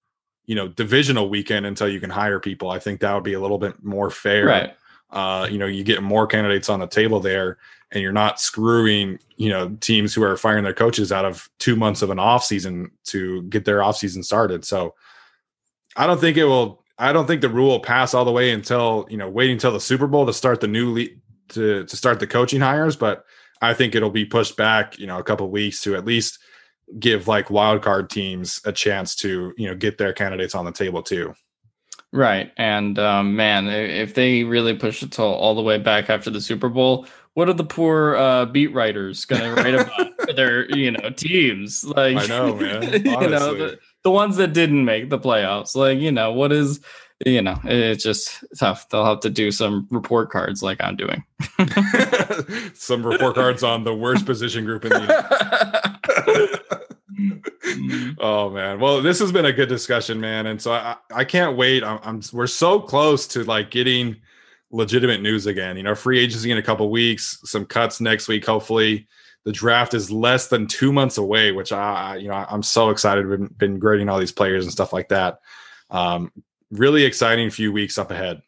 you 0.48 0.56
know 0.56 0.68
divisional 0.68 1.30
weekend 1.30 1.68
until 1.68 1.88
you 1.88 2.00
can 2.00 2.10
hire 2.10 2.40
people. 2.40 2.72
I 2.72 2.80
think 2.80 3.02
that 3.02 3.14
would 3.14 3.24
be 3.24 3.34
a 3.34 3.40
little 3.40 3.60
bit 3.60 3.84
more 3.84 4.10
fair 4.10 4.48
Right. 4.48 4.76
uh, 5.12 5.48
you 5.52 5.60
know, 5.60 5.68
you 5.68 5.84
get 5.84 6.02
more 6.02 6.26
candidates 6.26 6.70
on 6.70 6.80
the 6.80 6.88
table 6.88 7.20
there, 7.20 7.60
and 7.92 8.02
you're 8.02 8.12
not 8.12 8.40
screwing, 8.40 9.20
you 9.36 9.50
know, 9.50 9.70
teams 9.82 10.14
who 10.14 10.24
are 10.24 10.38
firing 10.38 10.64
their 10.64 10.74
coaches 10.74 11.12
out 11.12 11.26
of 11.26 11.50
two 11.60 11.76
months 11.76 12.02
of 12.02 12.10
an 12.10 12.20
off 12.20 12.44
season 12.44 12.92
to 13.06 13.44
get 13.44 13.66
their 13.66 13.84
off 13.84 13.98
season 13.98 14.24
started. 14.24 14.64
So 14.64 14.96
I 15.96 16.08
don't 16.08 16.20
think 16.20 16.38
it 16.38 16.46
will. 16.46 16.84
I 16.98 17.12
don't 17.14 17.26
think 17.26 17.42
the 17.42 17.50
rule 17.50 17.70
will 17.70 17.80
pass 17.80 18.14
all 18.14 18.26
the 18.26 18.32
way 18.32 18.52
until 18.52 19.08
you 19.10 19.18
know 19.18 19.30
waiting 19.30 19.54
until 19.54 19.74
the 19.74 19.80
Super 19.80 20.08
Bowl 20.08 20.26
to 20.26 20.34
start 20.34 20.62
the 20.62 20.68
new 20.68 20.94
le- 20.94 21.18
to 21.50 21.84
to 21.86 21.98
start 21.98 22.20
the 22.20 22.28
coaching 22.28 22.62
hires. 22.62 22.96
But 22.96 23.26
I 23.62 23.74
think 23.74 23.94
it'll 23.94 24.10
be 24.10 24.26
pushed 24.26 24.56
back, 24.56 24.98
you 24.98 25.08
know, 25.08 25.20
a 25.20 25.24
couple 25.24 25.50
weeks 25.50 25.82
to 25.82 25.96
at 25.96 26.06
least 26.06 26.40
give 27.00 27.28
like 27.28 27.50
wild 27.50 27.82
card 27.82 28.10
teams 28.10 28.62
a 28.66 28.72
chance 28.72 29.16
to 29.16 29.54
you 29.58 29.68
know 29.68 29.76
get 29.76 29.98
their 29.98 30.14
candidates 30.14 30.56
on 30.56 30.66
the 30.66 30.72
table 30.72 31.04
too. 31.04 31.34
Right. 32.14 32.52
And 32.58 33.00
um, 33.00 33.36
man, 33.36 33.68
if 33.68 34.16
they 34.16 34.44
really 34.44 34.76
push 34.76 35.02
it 35.02 35.12
to 35.14 35.22
all 35.22 35.56
the 35.56 35.62
way 35.62 35.78
back 35.78 36.10
after 36.10 36.30
the 36.30 36.42
Super 36.42 36.68
Bowl, 36.68 37.08
what 37.34 37.48
are 37.48 37.54
the 37.54 37.64
poor 37.64 38.16
uh, 38.18 38.46
beat 38.46 38.74
writers 38.74 39.24
going 39.24 39.42
to 39.42 39.54
write 39.54 39.74
about 39.76 40.22
for 40.26 40.34
their, 40.34 40.70
you 40.76 40.92
know, 40.92 41.10
teams? 41.12 41.86
Like 41.86 42.18
I 42.18 42.26
know, 42.26 42.56
man. 42.56 42.84
you 42.94 43.00
know, 43.00 43.18
Honestly. 43.18 43.58
the, 43.58 43.80
the 44.04 44.12
ones 44.12 44.36
that 44.38 44.52
didn't 44.54 44.84
make 44.84 45.10
the 45.10 45.20
playoffs. 45.20 45.74
Like, 45.76 46.00
you 46.00 46.12
know, 46.12 46.34
what 46.34 46.52
is, 46.52 46.82
you 47.26 47.42
know, 47.42 47.58
it's 47.64 48.04
just 48.04 48.44
tough. 48.58 48.90
They'll 48.90 49.06
have 49.06 49.22
to 49.22 49.30
do 49.30 49.52
some 49.52 49.88
report 49.90 50.32
cards 50.32 50.62
like 50.62 50.82
I'm 50.82 50.98
doing. 50.98 51.24
Some 52.74 53.06
report 53.06 53.36
cards 53.36 53.64
on 53.64 53.84
the 53.84 53.94
worst 53.94 54.26
position 54.26 54.66
group 54.66 54.86
in 54.86 54.90
the 54.90 56.62
oh 58.20 58.50
man 58.50 58.80
well 58.80 59.02
this 59.02 59.20
has 59.20 59.32
been 59.32 59.46
a 59.46 59.54
good 59.54 59.70
discussion 59.70 60.20
man 60.20 60.48
and 60.48 60.62
so 60.62 60.72
i 60.72 60.96
i 61.14 61.24
can't 61.24 61.58
wait 61.58 61.84
I'm, 61.84 62.00
I'm 62.04 62.22
we're 62.34 62.48
so 62.48 62.80
close 62.80 63.28
to 63.28 63.44
like 63.44 63.72
getting 63.72 64.18
legitimate 64.72 65.22
news 65.22 65.46
again 65.46 65.78
you 65.78 65.84
know 65.84 65.96
free 65.96 66.20
agency 66.20 66.52
in 66.52 66.58
a 66.58 66.64
couple 66.64 66.90
weeks 66.90 67.40
some 67.44 67.66
cuts 67.66 68.02
next 68.02 68.28
week 68.28 68.46
hopefully 68.46 69.08
the 69.44 69.52
draft 69.52 69.94
is 69.94 70.12
less 70.12 70.48
than 70.48 70.68
two 70.68 70.94
months 70.94 71.18
away 71.18 71.52
which 71.52 71.72
i 71.72 72.16
you 72.16 72.28
know 72.28 72.46
i'm 72.50 72.64
so 72.64 72.90
excited 72.90 73.28
been, 73.28 73.48
been 73.58 73.80
grading 73.80 74.10
all 74.10 74.20
these 74.20 74.32
players 74.32 74.66
and 74.66 74.72
stuff 74.72 74.94
like 74.94 75.10
that 75.10 75.40
um 75.90 76.32
really 76.72 77.04
exciting 77.04 77.50
few 77.50 77.72
weeks 77.72 77.98
up 77.98 78.12
ahead 78.12 78.42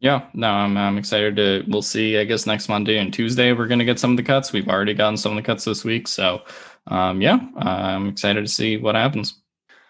Yeah, 0.00 0.28
no, 0.32 0.48
I'm, 0.48 0.76
I'm 0.76 0.96
excited 0.96 1.34
to. 1.36 1.64
We'll 1.66 1.82
see. 1.82 2.18
I 2.18 2.24
guess 2.24 2.46
next 2.46 2.68
Monday 2.68 2.98
and 2.98 3.12
Tuesday 3.12 3.52
we're 3.52 3.66
gonna 3.66 3.84
get 3.84 3.98
some 3.98 4.12
of 4.12 4.16
the 4.16 4.22
cuts. 4.22 4.52
We've 4.52 4.68
already 4.68 4.94
gotten 4.94 5.16
some 5.16 5.32
of 5.32 5.36
the 5.36 5.42
cuts 5.42 5.64
this 5.64 5.84
week, 5.84 6.06
so 6.06 6.42
um, 6.88 7.20
yeah, 7.20 7.38
I'm 7.56 8.08
excited 8.08 8.44
to 8.44 8.50
see 8.50 8.76
what 8.76 8.94
happens. 8.94 9.40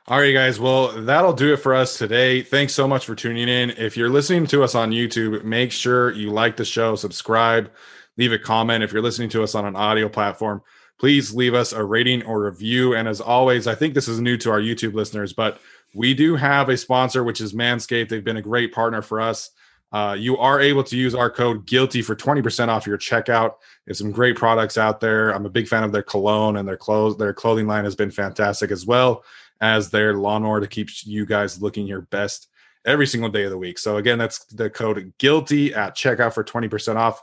All 0.08 0.18
right, 0.18 0.32
guys. 0.32 0.58
Well, 0.58 1.02
that'll 1.02 1.34
do 1.34 1.52
it 1.52 1.58
for 1.58 1.74
us 1.74 1.98
today. 1.98 2.40
Thanks 2.40 2.72
so 2.72 2.88
much 2.88 3.04
for 3.04 3.14
tuning 3.14 3.48
in. 3.48 3.70
If 3.70 3.96
you're 3.96 4.08
listening 4.08 4.46
to 4.46 4.62
us 4.62 4.74
on 4.74 4.90
YouTube, 4.90 5.44
make 5.44 5.70
sure 5.70 6.12
you 6.12 6.30
like 6.30 6.56
the 6.56 6.64
show, 6.64 6.96
subscribe, 6.96 7.70
leave 8.16 8.32
a 8.32 8.38
comment. 8.38 8.82
If 8.82 8.92
you're 8.92 9.02
listening 9.02 9.28
to 9.30 9.42
us 9.42 9.54
on 9.54 9.66
an 9.66 9.76
audio 9.76 10.08
platform, 10.08 10.62
please 10.98 11.34
leave 11.34 11.52
us 11.52 11.72
a 11.74 11.84
rating 11.84 12.24
or 12.24 12.42
review. 12.42 12.94
And 12.94 13.06
as 13.06 13.20
always, 13.20 13.66
I 13.66 13.74
think 13.74 13.92
this 13.92 14.08
is 14.08 14.18
new 14.18 14.38
to 14.38 14.50
our 14.50 14.60
YouTube 14.60 14.94
listeners, 14.94 15.34
but 15.34 15.60
we 15.94 16.14
do 16.14 16.36
have 16.36 16.70
a 16.70 16.76
sponsor, 16.76 17.22
which 17.22 17.42
is 17.42 17.52
Manscaped. 17.52 18.08
They've 18.08 18.24
been 18.24 18.38
a 18.38 18.42
great 18.42 18.72
partner 18.72 19.02
for 19.02 19.20
us. 19.20 19.50
Uh, 19.90 20.14
you 20.18 20.36
are 20.36 20.60
able 20.60 20.84
to 20.84 20.96
use 20.96 21.14
our 21.14 21.30
code 21.30 21.66
guilty 21.66 22.02
for 22.02 22.14
20% 22.14 22.68
off 22.68 22.86
your 22.86 22.98
checkout. 22.98 23.54
There's 23.86 23.98
some 23.98 24.10
great 24.10 24.36
products 24.36 24.76
out 24.76 25.00
there. 25.00 25.30
I'm 25.30 25.46
a 25.46 25.50
big 25.50 25.66
fan 25.66 25.82
of 25.82 25.92
their 25.92 26.02
cologne 26.02 26.56
and 26.56 26.68
their 26.68 26.76
clothes. 26.76 27.16
Their 27.16 27.32
clothing 27.32 27.66
line 27.66 27.84
has 27.84 27.96
been 27.96 28.10
fantastic 28.10 28.70
as 28.70 28.84
well 28.84 29.24
as 29.60 29.90
their 29.90 30.14
lawnmower 30.14 30.60
to 30.60 30.66
keep 30.66 30.88
you 31.04 31.24
guys 31.24 31.62
looking 31.62 31.86
your 31.86 32.02
best 32.02 32.48
every 32.84 33.06
single 33.06 33.30
day 33.30 33.44
of 33.44 33.50
the 33.50 33.58
week. 33.58 33.78
So 33.78 33.96
again, 33.96 34.18
that's 34.18 34.44
the 34.46 34.70
code 34.70 35.12
guilty 35.18 35.74
at 35.74 35.96
checkout 35.96 36.34
for 36.34 36.44
20% 36.44 36.96
off. 36.96 37.22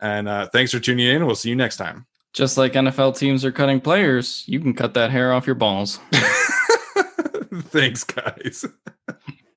And 0.00 0.28
uh, 0.28 0.48
thanks 0.48 0.72
for 0.72 0.80
tuning 0.80 1.06
in. 1.06 1.26
We'll 1.26 1.34
see 1.34 1.48
you 1.48 1.56
next 1.56 1.76
time. 1.76 2.06
Just 2.32 2.56
like 2.56 2.72
NFL 2.72 3.18
teams 3.18 3.44
are 3.44 3.52
cutting 3.52 3.80
players, 3.80 4.44
you 4.46 4.58
can 4.58 4.74
cut 4.74 4.94
that 4.94 5.10
hair 5.10 5.32
off 5.32 5.46
your 5.46 5.54
balls. 5.54 6.00
thanks, 7.52 8.04
guys. 8.04 8.64